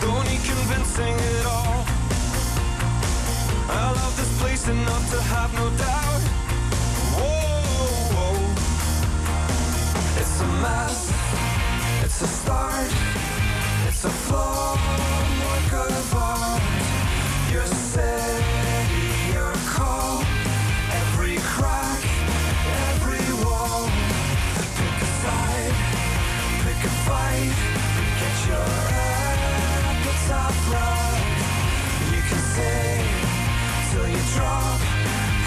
Don't 0.00 0.24
need 0.30 0.42
convincing 0.44 1.14
at 1.14 1.46
all. 1.46 1.84
I 3.68 3.92
love 4.00 4.14
this 4.16 4.32
place 4.40 4.68
enough 4.68 5.10
to 5.10 5.20
have 5.20 5.52
no 5.54 5.70
doubt. 5.76 6.22
Whoa, 7.18 7.60
whoa. 8.14 8.36
It's 10.20 10.40
a 10.40 10.46
mess. 10.62 11.19
It's 12.22 12.32
a 12.32 12.36
start, 12.36 12.92
it's 13.88 14.04
a 14.04 14.10
flawed 14.10 14.78
work 15.40 15.72
of 15.88 16.14
art. 16.14 16.60
You're 17.50 17.64
steady, 17.64 19.32
you're 19.32 19.56
calm. 19.72 20.22
every 21.00 21.38
crack, 21.38 22.04
every 22.92 23.24
wall. 23.42 23.88
Pick 24.76 24.96
a 25.00 25.10
side, 25.22 25.74
pick 26.60 26.80
a 26.84 26.92
fight, 27.08 27.56
get 28.20 28.36
your 28.52 28.68
appetite 29.80 30.60
right. 30.76 31.24
You 32.12 32.20
can 32.28 32.42
sing 32.52 33.08
till 33.92 34.08
you 34.12 34.22
drop, 34.36 34.80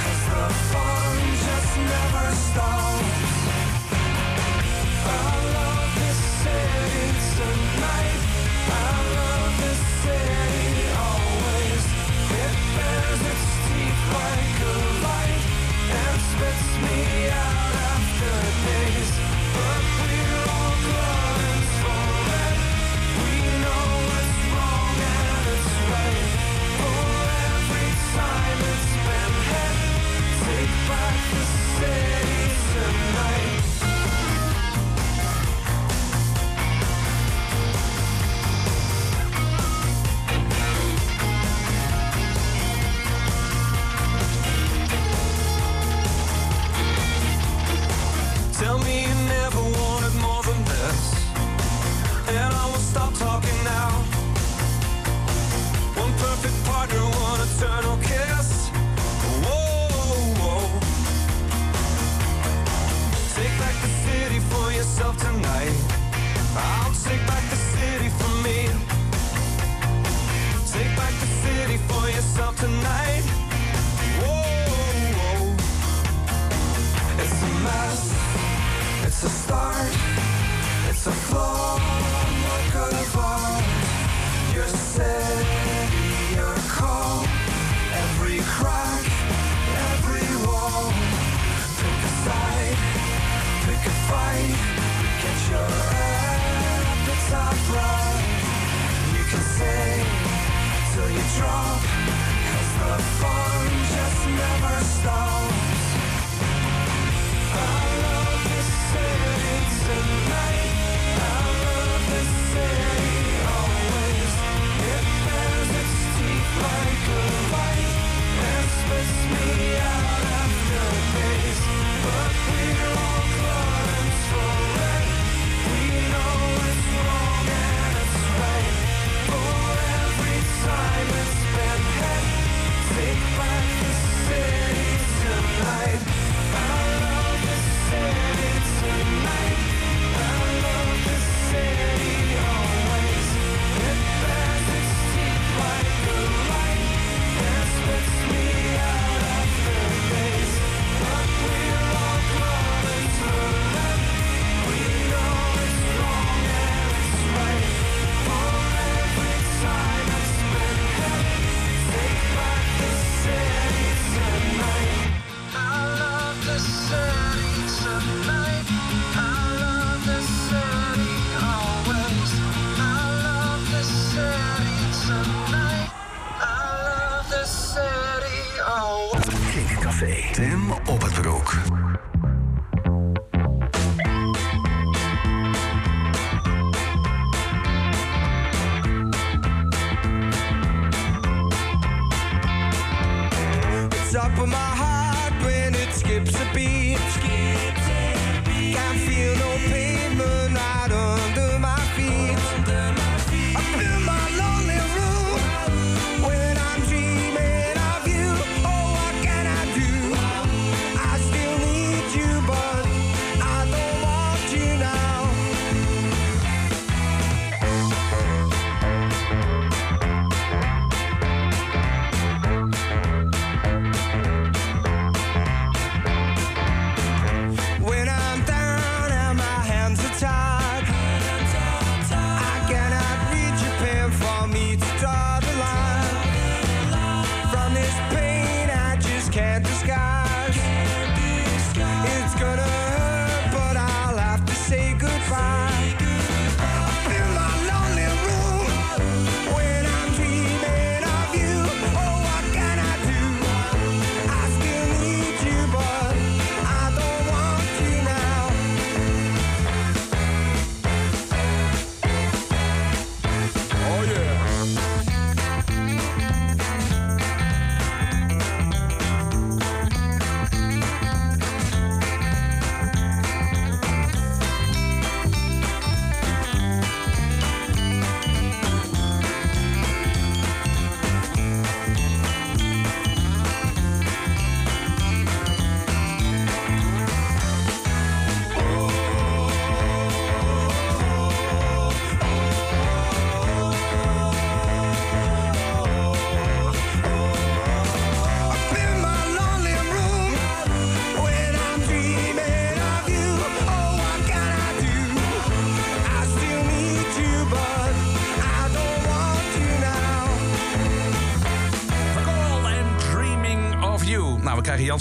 cause 0.01 0.23
the 0.25 0.45
fun 0.73 1.17
just 1.37 1.73
never 1.77 2.27
stops. 2.33 3.13
Oh. 5.05 5.42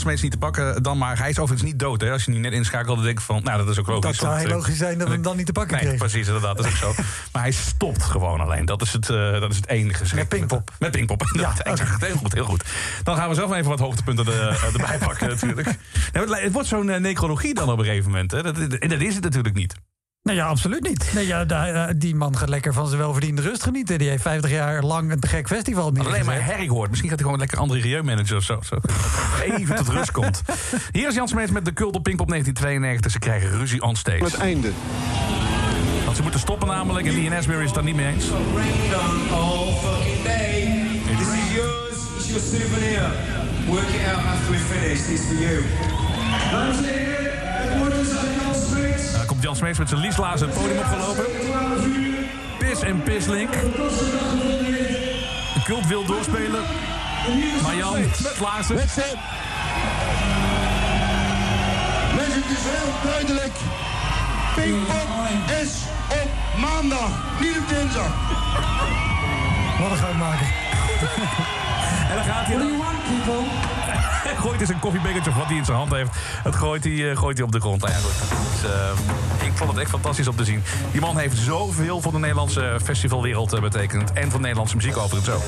Smeets 0.03 0.23
niet 0.23 0.31
te 0.31 0.39
pakken 0.39 0.83
dan 0.83 0.99
maar. 0.99 1.19
Hij 1.19 1.31
is 1.31 1.39
overigens 1.39 1.71
niet 1.71 1.79
dood, 1.79 2.01
hè. 2.01 2.11
Als 2.11 2.25
je 2.25 2.31
niet 2.31 2.41
net 2.41 2.53
inschakelde, 2.53 3.03
denk 3.03 3.19
ik 3.19 3.25
van... 3.25 3.43
Nou, 3.43 3.59
dat 3.59 3.69
is 3.69 3.79
ook 3.79 3.87
logisch. 3.87 4.03
Dat 4.03 4.15
zou 4.15 4.39
heel 4.39 4.49
eh, 4.49 4.55
logisch 4.55 4.77
zijn 4.77 4.99
dat 4.99 5.07
we 5.07 5.13
hem 5.13 5.23
dan 5.23 5.37
niet 5.37 5.47
te 5.47 5.53
pakken 5.53 5.85
Nee, 5.85 5.97
precies, 5.97 6.27
inderdaad. 6.27 6.57
Dat 6.57 6.67
is 6.67 6.73
ook 6.85 6.95
zo. 6.95 7.03
Maar 7.33 7.43
hij 7.43 7.53
stopt 7.53 8.03
gewoon 8.03 8.41
alleen. 8.41 8.65
Dat 8.65 8.83
is 8.83 8.93
het, 8.93 9.11
eh, 9.11 9.41
dat 9.41 9.51
is 9.51 9.57
het 9.57 9.69
enige. 9.69 10.15
Met 10.15 10.29
Pinkpop. 10.29 10.71
Met 10.79 10.91
Pinkpop, 10.91 11.23
inderdaad. 11.33 11.61
Exact. 11.61 12.07
Heel 12.07 12.17
goed, 12.17 12.33
heel 12.33 12.45
goed. 12.45 12.65
Dan 13.03 13.17
gaan 13.17 13.29
we 13.29 13.35
zelf 13.35 13.53
even 13.53 13.69
wat 13.69 13.79
hoogtepunten 13.79 14.27
er, 14.27 14.49
eh, 14.49 14.63
erbij 14.65 14.99
pakken 15.09 15.29
natuurlijk. 15.29 15.69
Nee, 16.13 16.43
het 16.43 16.53
wordt 16.53 16.69
zo'n 16.69 17.01
necrologie 17.03 17.55
dan 17.55 17.71
op 17.71 17.79
een 17.79 17.85
gegeven 17.85 18.11
moment. 18.11 18.31
Hè. 18.31 18.43
Dat, 18.43 18.59
en 18.59 18.89
dat 18.89 19.01
is 19.01 19.15
het 19.15 19.25
natuurlijk 19.25 19.55
niet. 19.55 19.75
Nee, 20.33 20.41
ja, 20.41 20.47
absoluut 20.47 20.83
niet. 20.89 21.11
Nee, 21.15 21.27
ja, 21.27 21.45
eh, 21.47 21.85
die 21.97 22.15
man 22.15 22.37
gaat 22.37 22.49
lekker 22.49 22.73
van 22.73 22.87
zijn 22.87 22.99
welverdiende 23.01 23.43
rust 23.43 23.63
genieten. 23.63 23.99
Die 23.99 24.09
heeft 24.09 24.23
50 24.23 24.51
jaar 24.51 24.83
lang 24.83 25.11
een 25.13 25.21
te 25.21 25.27
gek 25.29 25.47
festival 25.47 25.83
Alleen 25.83 25.95
neergezet. 25.95 26.25
maar 26.27 26.45
herrie 26.45 26.71
hoort. 26.71 26.89
Misschien 26.89 27.11
gaat 27.11 27.19
hij 27.19 27.29
gewoon 27.29 27.43
lekker 27.43 27.59
andere 27.59 27.81
milieu-manager 27.81 28.37
of 28.37 28.45
zo. 28.45 28.61
zo. 28.65 28.77
Even 29.43 29.77
tot 29.77 29.89
rust 29.89 30.11
komt. 30.11 30.43
Hier 30.93 31.09
is 31.09 31.15
Jan 31.15 31.29
Smeets 31.29 31.51
met 31.51 31.65
de 31.65 31.73
cult 31.73 31.95
op 31.95 32.03
Pinkpop 32.03 32.29
1992. 32.29 33.13
Ze 33.13 33.19
krijgen 33.19 33.59
ruzie 33.59 33.83
on 33.83 33.97
stage. 33.97 34.25
Het 34.25 34.35
einde. 34.35 34.71
Want 36.05 36.17
ze 36.17 36.23
moeten 36.23 36.41
stoppen 36.41 36.69
namelijk 36.69 37.07
en 37.07 37.15
die 37.15 37.31
Asbury 37.31 37.59
is 37.61 37.65
het 37.67 37.75
daar 37.75 37.85
niet 37.85 37.97
mee 37.97 38.07
eens. 38.07 38.25
all 39.33 39.73
fucking 39.83 40.23
day. 40.25 40.83
This 41.19 41.27
is 41.27 41.55
yours. 41.55 41.97
It's 42.17 42.29
your 42.29 42.43
souvenir. 42.43 43.03
Work 43.67 43.89
it 43.89 44.15
out 44.15 44.25
after 44.25 44.51
we 44.51 44.59
finish. 44.59 44.99
This 45.01 45.21
is 45.21 45.27
for 45.27 45.35
you. 45.35 47.12
Jan 49.43 49.57
Smeets 49.57 49.79
met 49.79 49.89
zijn 49.89 50.01
lieslazen 50.01 50.49
het 50.49 50.57
podium 50.59 50.79
opgelopen. 50.79 51.25
Pis 52.59 52.81
en 52.81 53.03
Pislink. 53.03 53.53
De 55.55 55.61
cult 55.65 55.87
wil 55.87 56.05
doorspelen. 56.05 56.63
Maar 57.63 57.77
Jan, 57.77 57.97
met. 58.39 58.77
Mensen, 62.17 62.35
het 62.35 62.51
is 62.51 62.63
heel 62.63 63.11
duidelijk. 63.11 63.53
Pinkpop 64.55 65.09
is 65.63 65.73
op 66.09 66.29
maandag, 66.61 67.11
niet 67.41 67.59
op 67.59 67.69
dinsdag. 67.69 68.13
Wat 69.79 69.91
een 69.91 70.19
maken. 70.19 70.47
En 72.11 72.15
dan 72.19 72.25
gaat 72.25 72.47
hij 72.47 72.57
dan... 72.57 72.71
Hij 73.27 73.82
gooit 74.37 74.61
eens 74.61 74.71
een 74.71 74.79
koffiebekertje 74.79 75.31
of 75.31 75.37
wat 75.37 75.47
hij 75.47 75.57
in 75.57 75.65
zijn 75.65 75.77
hand 75.77 75.93
heeft. 75.93 76.11
Dat 76.45 76.57
gooit 76.57 76.85
hij, 76.85 77.11
eh, 77.11 77.17
gooit 77.17 77.37
hij 77.37 77.47
op 77.47 77.53
de 77.53 77.61
grond. 77.61 77.81
Nou 77.81 77.93
ja, 77.93 77.99
goed. 77.99 78.13
Dus, 78.63 78.71
eh, 78.71 79.47
ik 79.47 79.53
vond 79.57 79.71
het 79.71 79.79
echt 79.81 79.91
fantastisch 79.91 80.29
om 80.29 80.37
te 80.37 80.45
zien. 80.45 80.63
Die 80.93 81.01
man 81.01 81.19
heeft 81.19 81.39
zoveel 81.39 82.01
voor 82.01 82.13
de 82.13 82.19
Nederlandse 82.19 82.79
festivalwereld 82.83 83.53
eh, 83.53 83.61
betekend. 83.61 84.13
En 84.13 84.31
voor 84.31 84.41
Nederlandse 84.41 84.77
muziek 84.77 84.97
overigens 84.97 85.35
ook. 85.35 85.43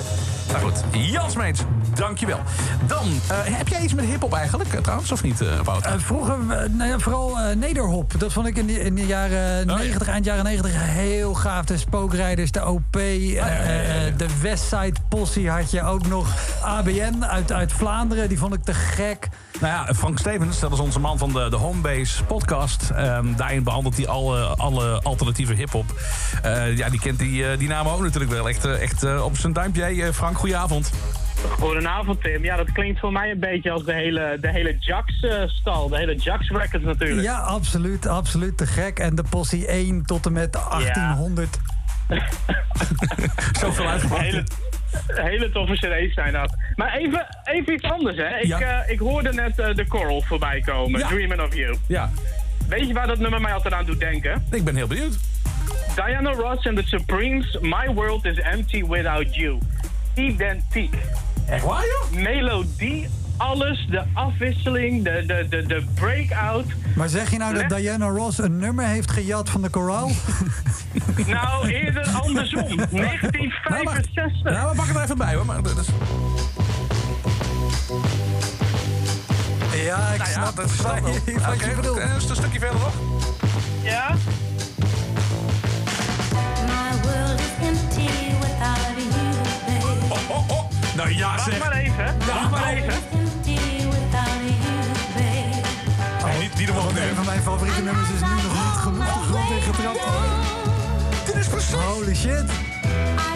Nou 0.53 0.65
goed, 0.65 0.85
Jan 0.91 1.31
Smeets, 1.31 1.61
dankjewel. 1.95 2.41
Dan, 2.87 3.21
eh, 3.29 3.37
heb 3.43 3.69
jij 3.69 3.81
iets 3.81 3.95
met 3.95 4.05
hiphop 4.05 4.35
eigenlijk 4.35 4.73
eh, 4.73 4.81
trouwens, 4.81 5.13
of 5.13 5.23
niet, 5.23 5.41
eh 5.41 5.49
Wouter? 5.65 5.93
Eh, 5.93 5.99
vroeger, 5.99 6.35
eh, 6.49 6.69
nou 6.71 6.91
ja, 6.91 6.99
vooral 6.99 7.39
eh, 7.41 7.57
Nederhop. 7.57 8.13
Dat 8.21 8.33
vond 8.33 8.47
ik 8.47 8.57
in 8.57 8.67
de, 8.67 8.81
in 8.81 8.95
de 8.95 9.07
jaren 9.07 9.71
Oh, 9.71 9.77
90, 9.77 10.09
eind 10.09 10.25
jaren 10.25 10.45
90 10.45 10.73
heel 10.75 11.35
gaaf. 11.35 11.65
De 11.65 11.79
Spookrijders, 11.79 12.51
de 12.51 12.67
OP, 12.69 12.97
eh, 12.97 14.07
eh, 14.07 14.13
de 14.17 14.27
Westside 14.41 14.95
Possie 15.09 15.51
had 15.51 15.71
je 15.71 15.83
ook 15.83 16.07
nog. 16.07 16.27
ABN 16.63 17.25
uit, 17.25 17.53
uit 17.53 17.73
Vlaanderen, 17.73 18.29
die 18.29 18.39
vond 18.39 18.55
ik 18.55 18.65
te 18.65 18.74
gek. 18.75 19.29
Nou 19.61 19.73
ja, 19.73 19.95
Frank 19.95 20.19
Stevens, 20.19 20.61
dat 20.61 20.73
is 20.73 20.79
onze 20.79 21.01
man 21.01 21.19
van 21.19 21.33
de, 21.33 21.47
de 21.51 21.57
Homebase 21.57 22.25
podcast. 22.25 22.91
Ehm, 22.91 23.35
daarin 23.37 23.63
behandelt 23.63 23.97
hij 23.97 24.09
alle, 24.09 24.45
alle 24.47 25.01
alternatieve 25.03 25.55
hip-hop. 25.55 25.85
Eh, 26.43 26.77
ja, 26.77 26.89
die 26.89 27.01
kent 27.01 27.19
die, 27.19 27.47
eh, 27.47 27.59
die 27.59 27.69
namen 27.69 27.93
ook 27.93 28.01
natuurlijk 28.01 28.33
wel 28.33 28.49
echt, 28.49 28.65
eh, 28.65 28.83
echt 28.83 29.21
op 29.21 29.37
zijn 29.37 29.53
duimpje. 29.53 29.83
Hey, 29.83 30.13
Frank, 30.13 30.39
goedenavond. 30.39 30.93
Goedenavond 31.59 32.23
Tim. 32.23 32.45
Ja, 32.45 32.57
dat 32.57 32.73
klinkt 32.73 33.01
voor 33.01 33.13
mij 33.13 33.31
een 33.31 33.41
beetje 33.41 33.71
als 33.71 33.85
de 33.85 33.93
hele, 33.93 34.39
de 34.41 34.51
hele 34.51 34.77
Jax-stal. 34.79 35.89
de 35.89 35.97
hele 35.97 36.17
Jax 36.17 36.49
Records 36.49 36.85
natuurlijk. 36.85 37.23
Ja, 37.23 37.39
absoluut, 37.39 38.07
absoluut 38.07 38.57
te 38.57 38.67
gek. 38.67 38.99
En 38.99 39.15
de 39.15 39.25
Possie 39.31 39.67
1 39.67 40.05
tot 40.07 40.27
en 40.27 40.33
met 40.33 40.53
1800. 40.53 41.59
Zoveel 43.61 43.89
uitgepakt. 43.89 44.23
Hele, 44.23 44.45
hele 45.07 45.51
toffe 45.51 45.73
cd's 45.75 46.15
zijn 46.15 46.33
dat. 46.33 46.57
Maar 46.75 46.95
even, 46.97 47.27
even 47.45 47.73
iets 47.73 47.85
anders 47.91 48.17
hè. 48.17 48.39
Ik, 48.39 48.47
Ja. 48.47 48.61
eh, 48.83 48.91
ik 48.93 48.99
hoorde 48.99 49.33
net 49.33 49.59
eh, 49.59 49.75
de 49.75 49.87
Coral 49.87 50.21
voorbij 50.23 50.61
komen. 50.61 51.01
Ja. 51.01 51.09
Dreaming 51.09 51.41
of 51.41 51.55
You. 51.55 51.77
Ja. 51.89 52.11
Weet 52.69 52.87
je 52.87 52.93
waar 52.95 53.07
dat 53.07 53.19
nummer 53.19 53.41
mij 53.41 53.53
altijd 53.53 53.75
aan 53.75 53.85
doet 53.85 54.01
denken? 54.01 54.45
Ik 54.51 54.65
ben 54.65 54.77
heel 54.77 54.87
benieuwd. 54.87 55.17
Diana 55.95 56.31
Ross 56.33 56.67
and 56.67 56.77
the 56.77 56.83
Supremes, 56.87 57.59
My 57.61 57.87
World 57.95 58.25
is 58.25 58.39
Empty 58.39 58.85
Without 58.87 59.35
You. 59.35 59.59
Identiek. 60.15 60.95
Echt 61.49 61.65
waar, 61.65 61.83
joh? 61.85 62.23
Melodie, 62.23 63.09
alles, 63.37 63.87
de 63.91 64.03
afwisseling, 64.13 65.05
de, 65.05 65.25
de, 65.27 65.47
de, 65.51 65.67
de 65.67 65.85
breakout. 65.95 66.67
Maar 66.97 67.09
zeg 67.09 67.31
je 67.31 67.39
nou 67.39 67.55
dat 67.55 67.69
Diana 67.79 68.07
Ross 68.09 68.39
een 68.39 68.57
nummer 68.59 68.87
heeft 68.87 69.11
gejat 69.11 69.51
van 69.51 69.63
de 69.63 69.69
koraal? 69.69 70.11
Nou, 71.27 71.69
eerder 71.69 72.09
andersom. 72.23 72.77
1965. 72.91 74.43
Nou, 74.43 74.71
we 74.71 74.77
pakken 74.77 74.95
er 74.97 75.03
even 75.03 75.19
bij 75.19 75.35
hoor. 75.35 75.47
Maar 75.47 75.63
dat 75.63 75.77
is... 75.79 75.87
Ja, 79.85 79.97
ik 80.13 80.19
Nou 80.19 80.19
ja, 80.19 80.25
snap 80.25 80.57
dat 80.57 80.71
is 80.71 80.77
wat 80.81 81.01
wel. 81.01 81.13
je- 81.13 81.41
Oké, 81.55 81.75
bedoelt. 81.77 81.99
eh, 81.99 82.17
is 82.17 82.29
een 82.29 82.37
stukje 82.37 82.59
verder 82.59 82.79
nog? 82.81 82.93
Ja? 83.83 84.15
My 86.67 87.01
world 87.03 87.41
is 87.41 87.67
empty 87.69 88.11
without 88.41 88.95
you, 88.97 89.09
babe. 89.11 90.15
Oh, 90.15 90.31
oh, 90.31 90.51
oh. 90.51 90.71
Nou 90.97 91.15
ja, 91.17 91.35
Wacht 91.35 91.45
zeg. 91.51 91.59
maar 91.59 91.73
even. 91.73 92.15
Wacht 92.27 92.51
maar 92.51 92.73
even. 92.73 92.93
Een 96.69 97.15
van 97.15 97.25
mijn 97.25 97.43
favoriete 97.43 97.83
nummers 97.83 98.09
is 98.11 98.21
nu 98.21 98.29
nog 98.29 98.53
niet 98.53 98.81
genoeg 98.83 99.05
de 99.05 99.21
grond 99.21 99.51
in 99.51 99.61
getrapt. 99.63 100.01
Dit 101.27 101.35
is 101.35 101.49
precies. 101.49 101.75
Holy 101.75 102.15
shit. 102.15 103.34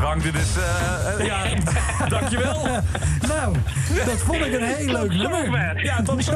Frank, 0.00 0.22
dit 0.22 0.34
is... 0.34 0.56
eh, 0.56 1.20
eh, 1.20 1.26
ja, 2.00 2.06
dankjewel. 2.08 2.66
Nou, 3.28 3.54
dat 4.06 4.18
vond 4.18 4.44
ik 4.44 4.52
een 4.52 4.62
heel 4.62 4.86
leuk 4.92 5.12
nummer. 5.12 5.84
Ja, 5.84 6.04
zo. 6.20 6.32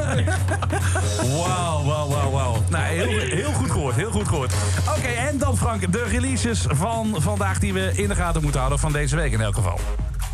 Wauw, 1.17 1.83
wauw, 1.83 2.07
wauw, 2.07 2.31
wauw. 2.31 2.63
Nou, 2.69 2.83
heel, 2.83 3.19
heel 3.19 3.51
goed 3.51 3.71
gehoord, 3.71 3.95
heel 3.95 4.11
goed 4.11 4.27
gehoord. 4.27 4.53
Oké, 4.97 5.07
en 5.07 5.37
dan 5.37 5.57
Frank, 5.57 5.91
de 5.91 6.03
releases 6.03 6.65
van 6.69 7.15
vandaag 7.17 7.59
die 7.59 7.73
we 7.73 7.91
in 7.95 8.07
de 8.07 8.15
gaten 8.15 8.41
moeten 8.41 8.59
houden. 8.59 8.79
Van 8.79 8.91
deze 8.91 9.15
week 9.15 9.31
in 9.31 9.41
elk 9.41 9.55
geval. 9.55 9.79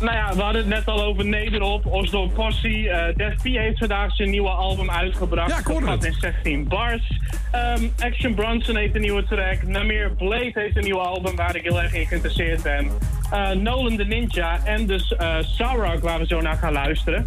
Nou 0.02 0.16
ja, 0.16 0.34
we 0.34 0.42
hadden 0.42 0.60
het 0.60 0.70
net 0.70 0.86
al 0.86 1.02
over 1.04 1.24
Nederop, 1.26 1.86
Oslo 1.86 2.26
Possie. 2.26 2.88
eh 2.90 3.16
Def 3.16 3.34
P 3.36 3.42
heeft 3.42 3.78
vandaag 3.78 4.14
zijn 4.14 4.30
nieuwe 4.30 4.48
album 4.48 4.90
uitgebracht. 4.90 5.50
Ja, 5.50 5.58
ik 5.58 5.66
hoorde 5.66 5.86
Dat 5.86 5.94
gaat 5.94 6.04
in 6.04 6.12
16 6.12 6.68
bars. 6.68 7.18
Ehm, 7.52 7.84
Action 7.98 8.34
Bronson 8.34 8.76
heeft 8.76 8.94
een 8.94 9.00
nieuwe 9.00 9.24
track. 9.24 9.62
Namir 9.62 10.10
Blade 10.16 10.50
heeft 10.54 10.76
een 10.76 10.82
nieuwe 10.84 11.00
album 11.00 11.36
waar 11.36 11.56
ik 11.56 11.62
heel 11.62 11.82
erg 11.82 11.94
in 11.94 12.06
geïnteresseerd 12.06 12.62
ben. 12.62 12.90
Eh, 13.30 13.50
Nolan 13.50 13.96
the 13.96 14.04
Ninja 14.04 14.58
en 14.64 14.86
dus 14.86 15.14
eh 15.16 15.36
Sarok, 15.40 16.02
waar 16.02 16.18
we 16.18 16.26
zo 16.26 16.40
naar 16.40 16.56
gaan 16.56 16.72
luisteren. 16.72 17.26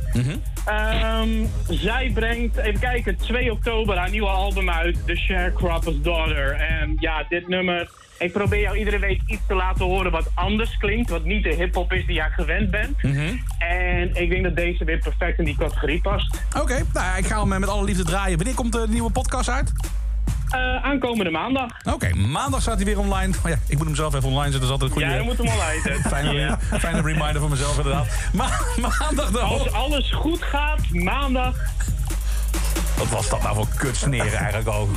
Ehm, 0.66 1.30
zij 1.70 2.12
brengt, 2.14 2.58
even 2.58 2.80
kijken, 2.80 3.18
2 3.18 3.52
oktober 3.52 3.98
haar 3.98 4.10
nieuwe 4.10 4.28
album 4.28 4.70
uit, 4.70 5.06
The 5.06 5.16
Sharecropper's 5.16 6.02
Daughter. 6.02 6.52
En 6.52 6.96
ja, 7.00 7.26
dit 7.30 7.48
nummer, 7.48 7.90
ik 8.20 8.32
probeer 8.32 8.60
jou 8.62 8.78
iedere 8.78 9.00
week 9.00 9.22
iets 9.28 9.42
te 9.48 9.54
laten 9.54 9.86
horen 9.86 10.12
wat 10.12 10.32
anders 10.34 10.78
klinkt, 10.78 11.10
wat 11.10 11.24
niet 11.24 11.44
de 11.44 11.54
hip-hop 11.54 11.94
is 11.94 12.06
die 12.06 12.16
jij 12.16 12.30
gewend 12.30 12.72
bent. 12.72 12.98
En 13.60 14.16
ik 14.16 14.30
denk 14.30 14.44
dat 14.44 14.56
deze 14.56 14.84
weer 14.84 14.98
perfect 14.98 15.40
in 15.40 15.46
die 15.46 15.56
categorie 15.58 16.02
past. 16.02 16.38
Oké, 16.60 16.74
nou 16.94 17.06
ja, 17.06 17.16
ik 17.16 17.26
ga 17.26 17.40
hem 17.42 17.54
eh, 17.54 17.60
met 17.60 17.70
alle 17.70 17.84
liefde 17.84 18.04
draaien. 18.04 18.38
Wanneer 18.38 18.56
komt 18.56 18.72
de 18.72 18.86
nieuwe 18.90 19.12
podcast 19.12 19.50
uit? 19.50 19.72
Eh, 20.50 20.84
aankomende 20.86 21.32
maandag. 21.32 21.72
Oké, 21.94 22.14
maandag 22.16 22.62
staat 22.62 22.76
hij 22.76 22.86
weer 22.86 23.00
online. 23.00 23.34
Oh 23.44 23.50
ja, 23.50 23.58
ik 23.68 23.78
moet 23.78 23.86
hem 23.86 23.96
zelf 23.96 24.14
even 24.16 24.30
online 24.30 24.52
zetten. 24.52 24.70
Dat 24.70 24.80
is 24.80 24.86
altijd 24.86 24.92
een 24.92 24.98
goede... 24.98 25.14
Jij 25.14 25.24
moet 25.24 25.38
hem 25.38 25.48
online 25.48 25.82
zetten. 25.94 26.04
Fijne, 26.12 26.34
Ja. 26.34 26.60
fijne 26.80 27.02
reminder 27.02 27.40
voor 27.42 27.50
mezelf 27.50 27.78
inderdaad. 27.78 28.08
Ma 28.34 28.50
maandag 28.82 29.32
de 29.32 29.40
Als 29.40 29.72
alles 29.72 30.12
goed 30.12 30.42
gaat, 30.42 30.80
maandag. 30.92 31.56
Wat 32.98 33.10
was 33.10 33.30
dat 33.30 33.42
nou 33.42 33.56
voor 33.56 33.68
kutsneren 33.76 34.34
eigenlijk 34.40 34.70
ook? 34.70 34.90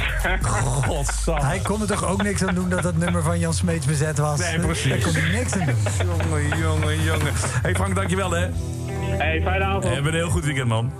Godsamme. 0.87 1.45
Hij 1.45 1.59
kon 1.59 1.81
er 1.81 1.87
toch 1.87 2.05
ook 2.05 2.23
niks 2.23 2.45
aan 2.45 2.55
doen 2.55 2.69
dat 2.69 2.83
dat 2.83 2.97
nummer 2.97 3.23
van 3.23 3.39
Jan 3.39 3.55
Smeets 3.55 3.87
bezet 3.87 4.19
was? 4.19 4.39
Nee, 4.39 4.59
precies. 4.61 4.89
Daar 4.91 5.01
kon 5.01 5.13
hij 5.13 5.31
niks 5.31 5.53
aan 5.53 5.67
doen. 5.67 6.19
Jongen, 6.29 6.59
jongen, 6.59 7.03
jongen. 7.03 7.33
Hey 7.63 7.75
Frank, 7.75 7.95
dankjewel 7.95 8.31
hè. 8.31 8.49
Hey, 9.19 9.43
fijne 9.43 9.65
avond. 9.65 9.85
En 9.85 10.07
een 10.07 10.15
heel 10.15 10.31
goed 10.31 10.45
weekend 10.45 10.69
man. 10.69 10.93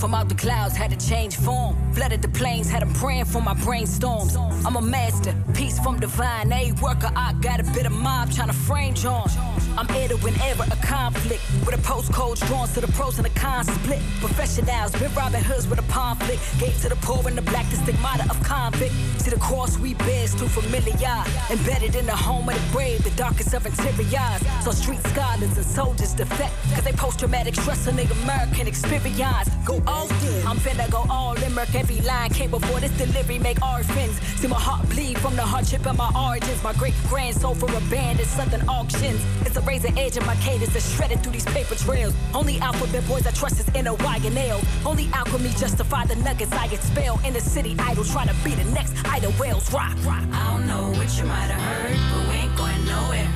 From 0.00 0.14
out 0.14 0.30
the 0.30 0.34
clouds, 0.34 0.74
had 0.74 0.90
to 0.90 1.08
change 1.08 1.36
form. 1.36 1.76
Flooded 1.92 2.22
the 2.22 2.28
plains, 2.28 2.70
had 2.70 2.80
them 2.80 2.92
praying 2.94 3.26
for 3.26 3.42
my 3.42 3.54
brainstorms. 3.54 4.34
I'm 4.64 4.76
a 4.76 4.80
master, 4.80 5.34
peace 5.54 5.78
from 5.78 6.00
divine. 6.00 6.50
A 6.52 6.72
worker, 6.80 7.10
I 7.14 7.34
got 7.34 7.60
a 7.60 7.64
bit 7.74 7.84
of 7.84 7.92
mob 7.92 8.32
trying 8.32 8.48
to 8.48 8.54
frame 8.54 8.94
John. 8.94 9.28
I'm 9.76 9.88
enter 9.90 10.16
whenever 10.16 10.64
a 10.64 10.76
conflict. 10.84 11.42
With 11.66 11.74
a 11.74 11.82
postcode 11.82 12.44
drawn 12.48 12.66
to 12.68 12.80
the 12.80 12.88
pros 12.88 13.18
and 13.18 13.26
the 13.26 13.38
cons 13.38 13.70
split. 13.70 14.00
Professionals, 14.20 14.92
been 14.92 15.12
Robin 15.14 15.42
Hoods 15.44 15.68
with 15.68 15.78
a 15.78 15.92
conflict. 15.92 16.40
Gave 16.58 16.80
to 16.80 16.88
the 16.88 16.96
poor 16.96 17.26
and 17.28 17.36
the 17.36 17.42
black, 17.42 17.68
the 17.70 17.76
stigmata 17.76 18.24
of 18.30 18.42
convict. 18.42 18.92
See 19.18 19.30
the 19.30 19.38
cross 19.38 19.78
we 19.78 19.94
bear 19.94 20.26
too 20.28 20.48
familiar. 20.48 21.24
Embedded 21.50 21.94
in 21.94 22.06
the 22.06 22.16
home 22.16 22.48
of 22.48 22.54
the 22.54 22.72
brave, 22.72 23.04
the 23.04 23.10
darkest 23.10 23.52
of 23.54 23.66
interiors. 23.66 24.40
So 24.64 24.70
street 24.70 25.02
scholars 25.08 25.56
and 25.56 25.66
soldiers 25.66 26.14
defect. 26.14 26.54
Cause 26.74 26.84
they 26.84 26.92
post 26.92 27.18
traumatic 27.18 27.54
stress 27.54 27.86
on 27.86 27.96
the 27.96 28.10
American 28.22 28.66
experience. 28.66 29.48
Go 29.64 29.82
in. 29.90 30.46
I'm 30.46 30.56
finna 30.58 30.90
go 30.90 31.04
all 31.10 31.36
in. 31.42 31.52
Merc 31.54 31.74
every 31.74 32.00
line 32.02 32.30
came 32.30 32.50
before 32.50 32.80
this 32.80 32.92
delivery. 32.92 33.38
Make 33.38 33.60
orphans. 33.62 34.20
See 34.40 34.48
my 34.48 34.58
heart 34.58 34.88
bleed 34.88 35.18
from 35.18 35.36
the 35.36 35.42
hardship 35.42 35.86
of 35.86 35.96
my 35.96 36.10
origins. 36.14 36.62
My 36.62 36.72
great 36.74 36.94
grand 37.08 37.36
sold 37.36 37.58
for 37.58 37.70
a 37.70 37.80
band 37.90 38.20
at 38.20 38.26
Southern 38.26 38.68
auctions. 38.68 39.20
It's 39.46 39.56
a 39.56 39.60
razor 39.62 39.92
edge 39.96 40.16
of 40.16 40.26
my 40.26 40.36
cadence 40.36 40.72
that's 40.72 40.88
shredded 40.94 41.22
through 41.22 41.32
these 41.32 41.46
paper 41.46 41.74
trails. 41.74 42.14
Only 42.34 42.58
alphabet 42.60 43.06
boys 43.08 43.26
I 43.26 43.32
trust 43.32 43.60
is 43.60 43.68
inner 43.74 43.94
wire 43.94 44.30
nails. 44.30 44.64
Only 44.86 45.08
alchemy 45.12 45.50
justify 45.50 46.06
the 46.06 46.16
nuggets 46.16 46.52
I 46.52 46.66
expel. 46.66 47.20
In 47.24 47.32
the 47.34 47.40
city 47.40 47.74
idol 47.78 48.04
trying 48.04 48.28
to 48.28 48.34
be 48.44 48.54
the 48.54 48.64
next 48.72 48.94
idol 49.06 49.32
whales 49.32 49.72
rock. 49.72 49.96
rock. 50.04 50.24
I 50.32 50.50
don't 50.50 50.66
know 50.66 50.90
what 50.98 51.10
you 51.18 51.24
might 51.24 51.50
have 51.54 51.62
heard, 51.70 51.98
but 52.10 52.22
we 52.28 52.34
ain't 52.42 52.56
going 52.56 52.84
nowhere. 52.86 53.30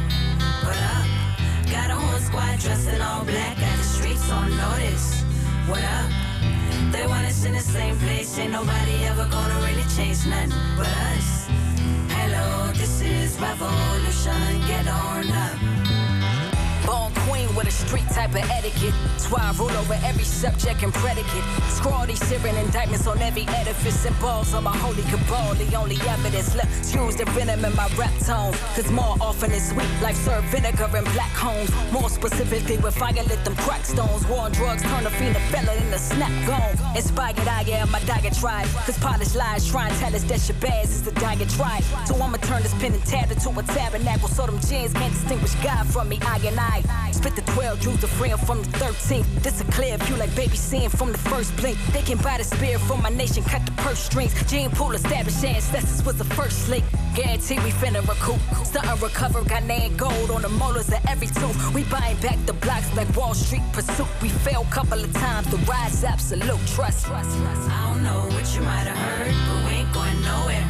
What 0.64 0.76
up? 0.76 1.06
Got 1.70 1.90
a 1.90 1.94
whole 1.94 2.20
squad 2.20 2.58
dressed 2.60 2.88
in 2.88 3.00
all 3.00 3.24
black, 3.24 3.58
got 3.58 3.76
the 3.76 3.82
streets 3.82 4.30
on 4.30 4.56
notice. 4.56 5.22
What 5.68 5.82
up? 5.82 6.23
They 6.94 7.08
want 7.08 7.26
us 7.26 7.44
in 7.44 7.54
the 7.54 7.58
same 7.58 7.98
place, 7.98 8.38
ain't 8.38 8.52
nobody 8.52 9.04
ever 9.06 9.26
gonna 9.28 9.58
really 9.66 9.82
change 9.96 10.24
nothing 10.26 10.52
but 10.76 10.86
us. 10.86 11.48
Hello, 12.08 12.70
this 12.72 13.00
is 13.00 13.36
revolution, 13.40 14.60
get 14.68 14.86
on 14.86 15.28
up. 15.28 15.83
Born 16.86 17.12
queen 17.26 17.48
with 17.56 17.66
a 17.66 17.70
street 17.70 18.06
type 18.10 18.30
of 18.30 18.44
etiquette. 18.50 18.94
That's 19.12 19.30
why 19.30 19.40
I 19.40 19.52
rule 19.52 19.70
over 19.70 19.94
every 20.04 20.24
subject 20.24 20.82
and 20.82 20.92
predicate. 20.92 21.44
Scrawl 21.68 22.06
these 22.06 22.20
searing 22.20 22.56
indictments 22.56 23.06
on 23.06 23.18
every 23.22 23.46
edifice 23.48 24.04
and 24.04 24.18
balls 24.20 24.52
on 24.52 24.64
my 24.64 24.76
holy 24.76 25.02
cabal. 25.04 25.54
The 25.54 25.74
only 25.76 25.96
evidence 26.06 26.54
left 26.54 26.80
is 26.80 26.94
use 26.94 27.16
the 27.16 27.24
venom 27.32 27.64
in 27.64 27.74
my 27.74 27.88
rap 27.96 28.12
tone. 28.20 28.52
Cause 28.76 28.90
more 28.90 29.16
often 29.20 29.52
it's 29.52 29.70
sweet, 29.70 29.88
life 30.02 30.16
serve 30.16 30.44
vinegar 30.44 30.90
and 30.94 31.06
black 31.14 31.32
homes. 31.32 31.70
More 31.90 32.10
specifically, 32.10 32.76
with 32.78 32.96
fire 32.96 33.12
lit 33.14 33.42
them 33.44 33.56
crack 33.56 33.84
stones. 33.84 34.26
War 34.26 34.40
on 34.40 34.52
drugs 34.52 34.82
turn 34.82 35.06
a 35.06 35.10
fiend 35.10 35.36
a 35.36 35.40
fella 35.52 35.74
in 35.74 35.92
a 35.92 35.98
snap 35.98 36.32
gone. 36.46 36.96
Inspired 36.96 37.48
I 37.48 37.62
am 37.80 37.90
my 37.90 38.00
diatribe. 38.00 38.68
Cause 38.84 38.98
polished 38.98 39.36
lies 39.36 39.66
try 39.66 39.88
and 39.88 39.96
tell 39.96 40.14
us 40.14 40.24
that 40.24 40.40
Shabazz 40.40 40.90
is 40.96 41.02
the 41.02 41.12
diatribe. 41.12 41.82
So 42.06 42.14
I'ma 42.16 42.36
turn 42.38 42.62
this 42.62 42.74
pen 42.74 42.92
and 42.92 43.04
tab 43.06 43.30
into 43.30 43.48
a 43.48 43.62
tabernacle. 43.62 44.28
So 44.28 44.44
them 44.46 44.60
jeans 44.60 44.92
can't 44.92 45.12
distinguish 45.14 45.54
God 45.64 45.86
from 45.86 46.10
me, 46.10 46.18
I 46.22 46.36
and 46.44 46.60
I. 46.60 46.73
Spit 47.12 47.36
the 47.36 47.42
12 47.52 47.80
jewels 47.80 48.00
to 48.00 48.08
free 48.08 48.30
'em 48.30 48.38
from 48.38 48.62
the 48.62 48.68
13th. 48.78 49.26
This 49.42 49.60
a 49.60 49.64
clear 49.64 49.96
view 49.98 50.16
like 50.16 50.34
baby 50.34 50.56
seeing 50.56 50.90
from 50.90 51.12
the 51.12 51.18
first 51.18 51.56
blink. 51.56 51.78
They 51.92 52.02
can 52.02 52.18
buy 52.18 52.38
the 52.38 52.44
spirit 52.44 52.80
from 52.80 53.00
my 53.02 53.10
nation, 53.10 53.42
cut 53.44 53.64
the 53.64 53.72
purse 53.72 54.00
strings. 54.00 54.34
Gene 54.50 54.70
Pool 54.70 54.92
established 54.92 55.44
ancestors 55.44 56.04
was 56.04 56.16
the 56.16 56.28
first 56.36 56.68
link. 56.68 56.84
Guarantee 57.14 57.58
we 57.60 57.70
finna 57.70 58.00
recoup. 58.08 58.40
Stuntin' 58.66 59.00
recover, 59.00 59.42
got 59.44 59.62
name 59.64 59.96
gold 59.96 60.30
on 60.30 60.42
the 60.42 60.48
molars 60.48 60.88
of 60.88 61.00
every 61.06 61.28
tooth. 61.28 61.56
We 61.72 61.84
buying 61.84 62.18
back 62.18 62.38
the 62.46 62.54
blocks 62.54 62.90
like 62.96 63.08
Wall 63.16 63.34
Street 63.34 63.62
pursuit. 63.72 64.08
We 64.20 64.28
failed 64.28 64.68
couple 64.70 64.98
of 64.98 65.12
times, 65.14 65.46
the 65.50 65.58
rise 65.58 66.02
absolute 66.04 66.60
trust. 66.74 67.06
trust, 67.06 67.30
trust. 67.38 67.70
I 67.70 67.80
don't 67.86 68.02
know 68.02 68.20
what 68.34 68.46
you 68.54 68.62
might 68.62 68.86
have 68.90 69.00
heard, 69.08 69.34
but 69.46 69.58
we 69.64 69.70
ain't 69.78 69.92
going 69.92 70.20
nowhere. 70.22 70.66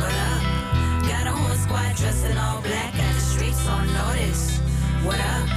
What 0.00 0.14
up? 0.28 0.42
Uh, 0.42 1.08
got 1.08 1.26
a 1.26 1.32
whole 1.32 1.56
squad 1.64 1.96
dressed 1.96 2.24
in 2.26 2.36
all 2.36 2.60
black, 2.60 2.92
got 2.96 3.14
the 3.14 3.20
streets 3.20 3.66
on 3.68 3.86
notice. 3.94 4.67
What 5.04 5.20
up? 5.20 5.48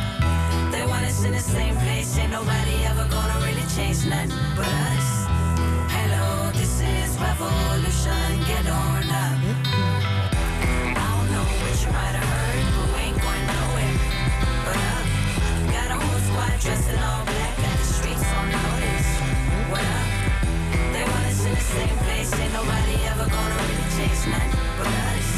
They 0.72 0.86
want 0.86 1.04
us 1.06 1.24
in 1.26 1.32
the 1.32 1.40
same 1.40 1.76
place, 1.78 2.18
ain't 2.18 2.32
nobody 2.32 2.86
ever 2.86 3.08
gonna 3.10 3.46
really 3.46 3.66
change 3.76 4.06
nothing 4.06 4.38
but 4.56 4.68
us. 4.68 5.26
Hello, 5.90 6.52
this 6.54 6.80
is 6.82 7.18
revolution, 7.20 8.40
get 8.46 8.66
on 8.68 9.04
up. 9.10 9.38
I 10.94 11.04
don't 11.10 11.28
know 11.34 11.46
what 11.62 11.76
you 11.82 11.90
might 11.92 12.16
have 12.16 12.30
heard, 12.38 12.66
but 12.76 12.88
we 12.94 13.02
ain't 13.10 13.18
going 13.18 13.46
nowhere. 13.50 13.98
Up, 14.78 15.06
got 15.74 15.90
a 15.90 16.00
squad 16.22 16.56
dressed 16.62 16.90
in 16.94 17.00
all 17.02 17.26
black, 17.26 17.56
the 17.58 17.84
streets 17.84 18.28
on 18.38 18.46
notice. 18.56 19.10
What 19.74 19.82
up? 19.82 20.08
They 20.94 21.04
want 21.04 21.26
us 21.26 21.42
in 21.46 21.54
the 21.56 21.66
same 21.76 21.98
place, 22.06 22.32
ain't 22.40 22.54
nobody 22.54 22.96
ever 23.10 23.26
gonna 23.26 23.58
really 23.58 23.90
change 23.98 24.22
nothing 24.30 24.70
but 24.78 24.88
us. 24.88 25.30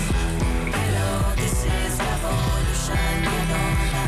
Hello, 0.75 1.33
this 1.39 1.57
is 1.63 1.93
revolution, 1.97 2.72
get 2.87 3.51
on 3.51 3.95
up. 3.95 4.02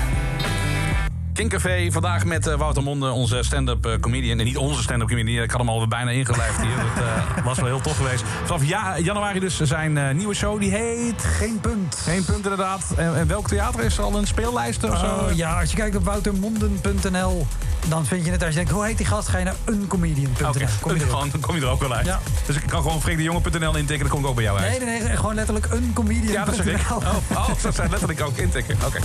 Kinkcafé, 1.36 1.88
vandaag 1.92 2.26
met 2.26 2.48
eh, 2.48 2.56
Wouter 2.56 2.84
Monde, 2.84 3.12
onze 3.12 3.44
stand-up 3.44 3.86
eh, 3.86 4.00
comedian. 4.00 4.40
En 4.40 4.46
niet 4.46 4.58
onze 4.58 4.82
stand-up 4.82 5.08
comedian, 5.08 5.44
ik 5.44 5.52
had 5.52 5.60
hem 5.60 5.70
alweer 5.70 5.88
bijna 5.88 6.12
ingelijfd 6.12 6.62
hier. 6.62 6.76
Dat 6.76 7.04
eh, 7.38 7.44
was 7.46 7.58
wel 7.58 7.66
heel 7.66 7.82
tof 7.82 7.98
geweest. 7.98 8.24
Vanaf 8.46 8.66
ja, 8.66 9.00
januari 9.00 9.40
dus 9.40 9.60
zijn 9.62 9.98
eh, 9.98 10.14
nieuwe 10.14 10.34
show, 10.34 10.60
die 10.60 10.72
heet... 10.72 11.24
Geen 11.24 11.60
punt. 11.60 11.96
Geen 12.04 12.26
punt 12.26 12.44
inderdaad. 12.44 12.94
En, 12.98 13.16
en 13.16 13.28
welk 13.28 13.48
theater 13.48 13.84
is 13.84 13.98
er 13.98 14.04
al 14.04 14.16
een 14.18 14.28
speellijst 14.28 14.84
of 14.84 14.98
zo? 15.00 15.06
Oh, 15.06 15.32
ja, 15.36 15.60
als 15.60 15.70
je 15.72 15.76
kijkt 15.78 15.96
op 15.96 16.04
woutermonden.nl, 16.06 17.48
dan 17.88 18.06
vind 18.06 18.26
je 18.26 18.32
het. 18.32 18.42
Als 18.42 18.50
je 18.50 18.56
denkt, 18.56 18.72
hoe 18.72 18.86
heet 18.86 18.98
die 18.98 19.06
gast? 19.06 19.28
Ga 19.28 19.38
je 19.38 19.44
naar 19.46 19.56
uncomedian.nl. 19.66 20.50
Oké, 20.50 20.66
Kom 20.82 20.92
je 20.94 20.98
erop. 21.00 21.10
gewoon, 21.10 21.30
dan 21.32 21.40
kom 21.40 21.56
je 21.56 21.62
er 21.62 21.68
ook 21.68 21.82
wel 21.82 21.94
uit. 21.94 22.06
Ja. 22.06 22.20
Dus 22.46 22.56
ik 22.56 22.64
kan 22.68 22.82
gewoon 22.82 23.02
freekdejonge.nl 23.02 23.76
intikken, 23.76 24.00
dan 24.00 24.10
kom 24.10 24.20
ik 24.20 24.28
ook 24.28 24.36
bij 24.36 24.44
jou 24.44 24.60
uit. 24.60 24.70
Nee, 24.70 24.90
nee, 24.90 25.02
nee, 25.04 25.16
gewoon 25.18 25.36
letterlijk 25.36 25.68
uncomedian.nl. 25.74 26.32
Ja, 26.34 26.46
dat 26.46 26.56
zeg 26.56 26.66
ik. 26.66 26.92
Oh, 26.92 27.08
oh 27.32 27.48
dat 27.62 27.76
zijn 27.76 27.90
letterlijk 27.90 28.22
ook 28.22 28.38
intikken. 28.38 28.78
Oké. 28.86 29.00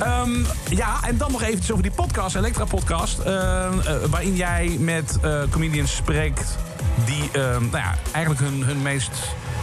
Ehm, 0.00 0.30
ja, 0.68 0.96
en 1.06 1.16
dan 1.16 1.32
nog 1.32 1.42
eventjes 1.42 1.70
over 1.70 1.82
die 1.82 1.92
podcast, 1.92 2.36
Elektra 2.36 2.64
podcast. 2.64 3.18
ehm, 3.18 3.78
eh, 3.80 3.94
waarin 4.10 4.34
jij 4.36 4.76
met 4.78 5.18
eh, 5.22 5.40
comedians 5.50 5.96
spreekt 5.96 6.56
die 7.04 7.28
ehm, 7.32 7.60
nou 7.60 7.76
ja, 7.76 7.94
eigenlijk 8.12 8.44
hun, 8.44 8.62
hun 8.64 8.82
meest 8.82 9.10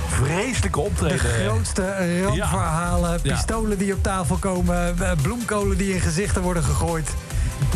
vreselijke 0.08 0.80
De 0.80 0.86
optreden... 0.86 1.20
grootste 1.20 2.22
rampverhalen, 2.24 3.20
Ja. 3.24 3.34
pistolen 3.36 3.78
die 3.78 3.94
op 3.94 4.04
tafel 4.04 4.36
komen, 4.38 4.96
eh, 5.00 5.12
bloemkolen 5.22 5.78
die 5.78 5.94
in 5.94 6.00
gezichten 6.02 6.42
worden 6.42 6.64
gegooid, 6.64 7.10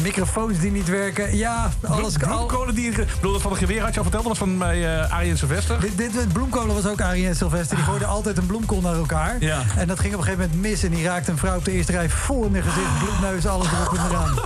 microfoons 0.01 0.59
die 0.59 0.71
niet 0.71 0.87
werken. 0.87 1.37
Ja, 1.37 1.69
alles 1.87 2.13
Bloem- 2.17 2.29
bloemkolen 2.35 2.75
die... 2.75 2.89
Ik 2.91 2.95
bedoel, 3.15 3.31
dat 3.31 3.41
van 3.41 3.51
de 3.51 3.57
geweer 3.57 3.81
had 3.81 3.89
je 3.93 3.97
al 3.97 4.03
verteld, 4.03 4.23
dat 4.23 4.37
was 4.37 4.47
van 4.47 4.57
bij 4.57 4.99
eh 5.03 5.11
Arjen 5.11 5.37
Sylvester. 5.37 5.79
Dit, 5.79 5.97
dit, 5.97 6.33
bloemkolen 6.33 6.75
was 6.75 6.85
ook 6.87 7.01
Arie 7.01 7.27
en 7.27 7.35
Sylvester. 7.35 7.75
Die 7.75 7.85
gooiden 7.85 8.07
altijd 8.07 8.37
een 8.37 8.45
bloemkool 8.45 8.81
naar 8.81 8.95
elkaar. 8.95 9.35
Ja. 9.39 9.61
En 9.77 9.87
dat 9.87 9.99
ging 9.99 10.13
op 10.13 10.19
een 10.19 10.25
gegeven 10.25 10.45
moment 10.49 10.61
mis. 10.69 10.83
En 10.83 10.89
die 10.91 11.03
raakte 11.05 11.31
een 11.31 11.37
vrouw 11.37 11.57
op 11.57 11.65
de 11.65 11.71
eerste 11.71 11.91
rij 11.91 12.09
vol 12.09 12.45
in 12.45 12.51
de 12.51 12.61
gezicht. 12.61 12.97
Bloedneus, 12.99 13.45
alles 13.47 13.67
erop 13.71 13.97
en 13.97 14.05
eraan. 14.09 14.33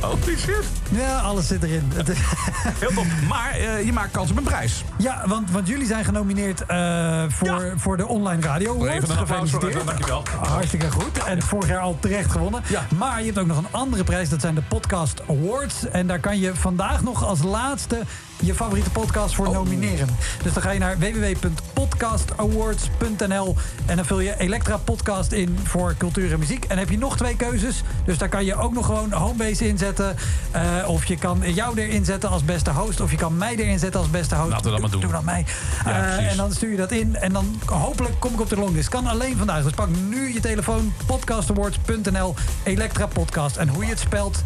Holy 0.00 0.36
shit. 0.38 0.64
Ja, 0.90 1.18
alles 1.18 1.46
zit 1.46 1.62
erin. 1.62 1.92
Heel 2.78 2.90
tof. 2.94 3.06
Maar 3.28 3.50
eh, 3.50 3.84
je 3.84 3.92
maakt 3.92 4.10
kans 4.10 4.30
op 4.30 4.36
een 4.36 4.42
prijs. 4.42 4.84
Ja, 4.98 5.22
want, 5.26 5.50
want 5.50 5.68
jullie 5.68 5.86
zijn 5.86 6.04
genomineerd 6.04 6.66
eh, 6.66 7.22
voor, 7.28 7.72
voor 7.76 7.96
de 7.96 8.06
online 8.06 8.42
radio. 8.42 8.86
Even 8.86 9.10
een 9.10 9.16
Gefeliciteerd. 9.16 9.86
dankjewel. 9.86 10.22
Hartstikke 10.48 10.90
goed. 10.90 11.24
En 11.24 11.42
vorig 11.42 11.68
jaar 11.68 11.80
al 11.80 11.96
terecht 12.00 12.30
gewonnen. 12.30 12.62
Maar 12.98 13.18
je 13.20 13.26
hebt 13.26 13.38
ook 13.38 13.46
nog 13.46 13.56
een 13.58 13.66
andere 13.70 14.04
prijs. 14.04 14.28
Dat 14.28 14.40
zijn 14.40 14.54
de 14.54 14.62
Podcast 14.80 15.20
Awards. 15.28 15.88
En 15.88 16.06
daar 16.06 16.20
kan 16.20 16.38
je 16.38 16.54
vandaag 16.54 17.02
nog 17.02 17.24
als 17.24 17.42
laatste 17.42 18.00
je 18.42 18.54
favoriete 18.54 18.90
podcast 18.90 19.30
Oh. 19.30 19.36
voor 19.36 19.50
nomineren. 19.54 20.08
Dus 20.42 20.52
dan 20.52 20.62
ga 20.62 20.70
je 20.70 20.78
naar 20.78 20.98
www.podcastawards.nl 20.98 23.56
en 23.86 23.96
dan 23.96 24.04
vul 24.04 24.20
je 24.20 24.38
Elektra 24.38 24.76
Podcast 24.76 25.32
in 25.32 25.58
voor 25.64 25.94
cultuur 25.98 26.32
en 26.32 26.38
muziek. 26.38 26.64
En 26.64 26.78
heb 26.78 26.90
je 26.90 26.98
nog 26.98 27.16
twee 27.16 27.36
keuzes. 27.36 27.82
Dus 28.04 28.18
daar 28.18 28.28
kan 28.28 28.44
je 28.44 28.54
ook 28.56 28.72
nog 28.72 28.86
gewoon 28.86 29.12
Homebase 29.12 29.68
inzetten. 29.68 30.16
Eh, 30.50 30.62
of 30.86 31.04
je 31.04 31.16
kan 31.16 31.42
jou 31.54 31.80
erin 31.80 32.04
zetten 32.04 32.30
als 32.30 32.44
beste 32.44 32.70
host. 32.70 33.00
Of 33.00 33.10
je 33.10 33.16
kan 33.16 33.36
mij 33.36 33.56
erin 33.56 33.78
zetten 33.78 34.00
als 34.00 34.10
beste 34.10 34.34
host. 34.34 34.50
Laten 34.50 34.64
we 34.64 34.70
dat 34.70 34.80
maar 34.80 34.90
doen. 34.90 35.00
Doe 35.00 35.10
dan 35.12 35.24
mij. 35.24 35.44
Ja, 35.84 36.16
Eh, 36.16 36.30
en 36.30 36.36
dan 36.36 36.52
stuur 36.52 36.70
je 36.70 36.76
dat 36.76 36.90
in. 36.92 37.16
En 37.16 37.32
dan 37.32 37.60
hopelijk 37.66 38.14
kom 38.18 38.32
ik 38.32 38.40
op 38.40 38.48
de 38.48 38.56
longlist. 38.56 38.88
Kan 38.88 39.06
alleen 39.06 39.36
vandaag. 39.36 39.62
Dus 39.62 39.72
pak 39.72 39.88
nu 40.08 40.32
je 40.32 40.40
telefoon. 40.40 40.92
podcastawards.nl 41.06 42.34
Elektra 42.62 43.06
Podcast. 43.06 43.56
En 43.56 43.68
hoe 43.68 43.84
je 43.84 43.90
het 43.90 43.98
spelt, 44.00 44.42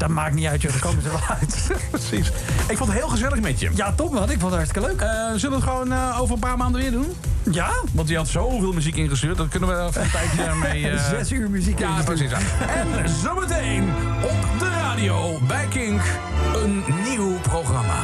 dat 0.00 0.08
maakt 0.08 0.34
niet 0.34 0.46
uit. 0.46 0.62
Joh. 0.62 0.72
Daar 0.72 0.80
komen 0.80 1.02
ze 1.02 1.08
wel 1.08 1.20
uit. 1.40 1.70
Precies. 1.90 2.28
Ik 2.68 2.76
vond 2.76 2.90
het 2.90 2.98
heel 2.98 3.08
gezellig 3.08 3.40
met 3.40 3.60
je. 3.60 3.70
Ja, 3.74 3.92
toch 3.92 4.10
man. 4.10 4.22
Ik 4.30 4.38
vond 4.40 4.42
het 4.42 4.52
hartstikke 4.52 4.88
leuk. 4.88 5.00
Eh, 5.00 5.08
zullen 5.36 5.58
we 5.58 5.64
het 5.64 5.72
gewoon 5.74 5.92
eh, 5.92 6.20
over 6.20 6.34
een 6.34 6.40
paar 6.40 6.56
maanden 6.56 6.80
weer 6.80 6.90
doen? 6.90 7.16
Ja. 7.50 7.70
Want 7.92 8.08
die 8.08 8.16
had 8.16 8.28
zoveel 8.28 8.72
muziek 8.72 8.96
ingestuurd. 8.96 9.36
Dat 9.36 9.48
kunnen 9.48 9.68
we 9.68 9.86
even 9.88 10.02
een 10.02 10.10
tijdje 10.10 10.54
mee... 10.54 10.88
eh, 10.90 11.08
Zes 11.08 11.32
uur 11.32 11.50
muziek 11.50 11.78
Ja, 11.78 11.88
ingestuurd. 11.88 12.18
precies. 12.18 12.38
En 13.04 13.08
zometeen 13.22 13.88
op 14.22 14.58
de 14.58 14.68
radio 14.70 15.38
bij 15.46 15.66
Kink 15.68 16.00
een 16.54 16.84
nieuw 17.08 17.38
programma. 17.40 17.98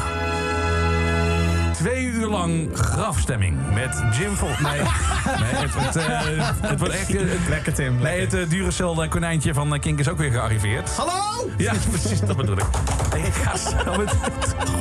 Uur 2.27 2.33
lang 2.33 2.69
grafstemming 2.73 3.57
met 3.75 4.03
Jim 4.19 4.37
Vol... 4.37 4.49
Nee, 4.49 4.81
nee 4.81 5.55
het, 5.55 5.75
het, 5.75 5.97
eh, 5.97 6.51
het 6.61 6.79
wordt 6.79 6.95
echt... 6.95 7.13
lekker 7.49 7.75
Tim. 7.75 7.99
Nee, 7.99 8.21
het 8.21 8.35
uh, 8.35 8.49
Duracell 8.49 8.87
eh, 8.87 9.09
konijntje 9.09 9.55
van 9.55 9.75
eh, 9.75 9.81
Kink 9.81 9.99
is 9.99 10.09
ook 10.09 10.19
weer 10.19 10.31
gearriveerd. 10.31 10.91
Hallo? 10.91 11.51
Ja, 11.57 11.73
precies, 11.91 12.21
dat 12.21 12.37
bedoel 12.37 12.57
ik. 12.57 12.65
Nee, 13.13 13.23
ik 13.23 13.33
ga 13.33 13.57
zo. 13.57 13.97
met... 13.97 14.17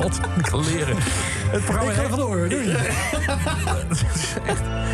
God, 0.00 0.20
ik 0.38 0.46
ga 0.46 0.56
leren. 0.56 0.96
Het 1.50 1.64
programma, 1.64 1.90
Ik 1.90 1.96
ga 1.96 2.08
vandoor, 2.08 2.48
doei. 2.48 2.68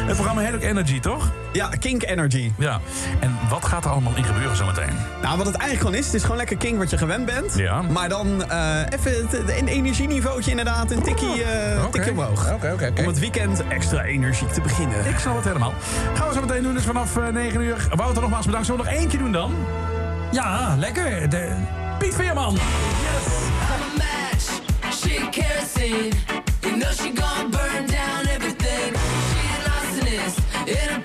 het 0.06 0.14
programma 0.14 0.40
heet 0.40 0.54
ook 0.54 0.62
Energy, 0.62 1.00
toch? 1.00 1.30
Ja, 1.52 1.68
Kink 1.68 2.02
Energy. 2.02 2.52
Ja. 2.58 2.80
En 3.20 3.38
wat 3.48 3.64
gaat 3.64 3.84
er 3.84 3.90
allemaal 3.90 4.16
in 4.16 4.24
gebeuren 4.24 4.56
zometeen? 4.56 4.96
Nou, 5.22 5.36
wat 5.36 5.46
het 5.46 5.56
eigenlijk 5.56 5.80
gewoon 5.80 5.94
is, 5.94 6.06
het 6.06 6.14
is 6.14 6.22
gewoon 6.22 6.36
lekker 6.36 6.56
Kink 6.56 6.78
wat 6.78 6.90
je 6.90 6.98
gewend 6.98 7.26
bent. 7.26 7.54
Ja. 7.56 7.82
Maar 7.82 8.08
dan 8.08 8.50
eh, 8.50 8.80
even 8.90 9.58
een 9.58 9.68
energieniveautje 9.68 10.50
inderdaad, 10.50 10.90
een 10.90 11.02
tikkie, 11.02 11.42
eh, 11.42 11.84
tikkie 11.90 12.12
omhoog. 12.12 12.41
Om 12.98 13.06
het 13.06 13.19
weekend 13.19 13.69
extra 13.69 14.05
energiek 14.05 14.48
te 14.48 14.60
beginnen. 14.60 15.06
Ik 15.06 15.19
snap 15.19 15.36
het 15.36 15.44
helemaal. 15.44 15.73
Gaan 16.14 16.28
we 16.28 16.35
zo 16.35 16.40
meteen 16.40 16.62
doen, 16.62 16.74
dus 16.74 16.85
vanaf 16.85 17.16
eh, 17.16 17.28
9 17.28 17.60
uur. 17.60 17.86
Wouter, 17.94 18.23
nogmaals 18.23 18.47
bedankt. 18.47 18.66
Zullen 18.66 18.85
we 18.85 18.90
nog 18.90 19.01
eentje 19.01 19.19
doen 19.19 19.32
dan? 19.32 19.55
Ja, 20.32 20.77
lekker. 20.78 21.28
De... 21.28 21.48
Piet 21.98 22.14
Veerman. 22.14 22.55
I'm 22.55 22.60
a 22.60 23.97
match, 23.97 24.60
she 24.93 25.28
kerosene. 25.31 26.10
You 26.60 26.77
know 26.77 26.93
she 26.93 27.12
gon' 27.14 27.51
burn 27.51 27.86
down 27.86 28.27
everything. 28.27 28.97
She 29.31 29.40
an 29.56 29.73
arsonist 29.73 30.39
in 30.64 30.89
her 30.89 31.01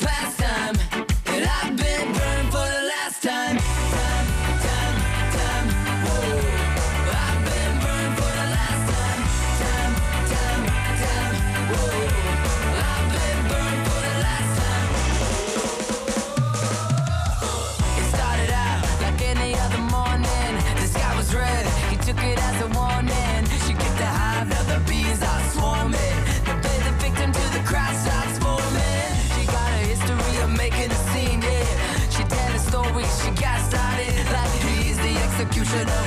yeah. 35.74 36.07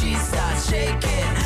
she 0.00 0.14
starts 0.14 0.70
shaking. 0.70 1.37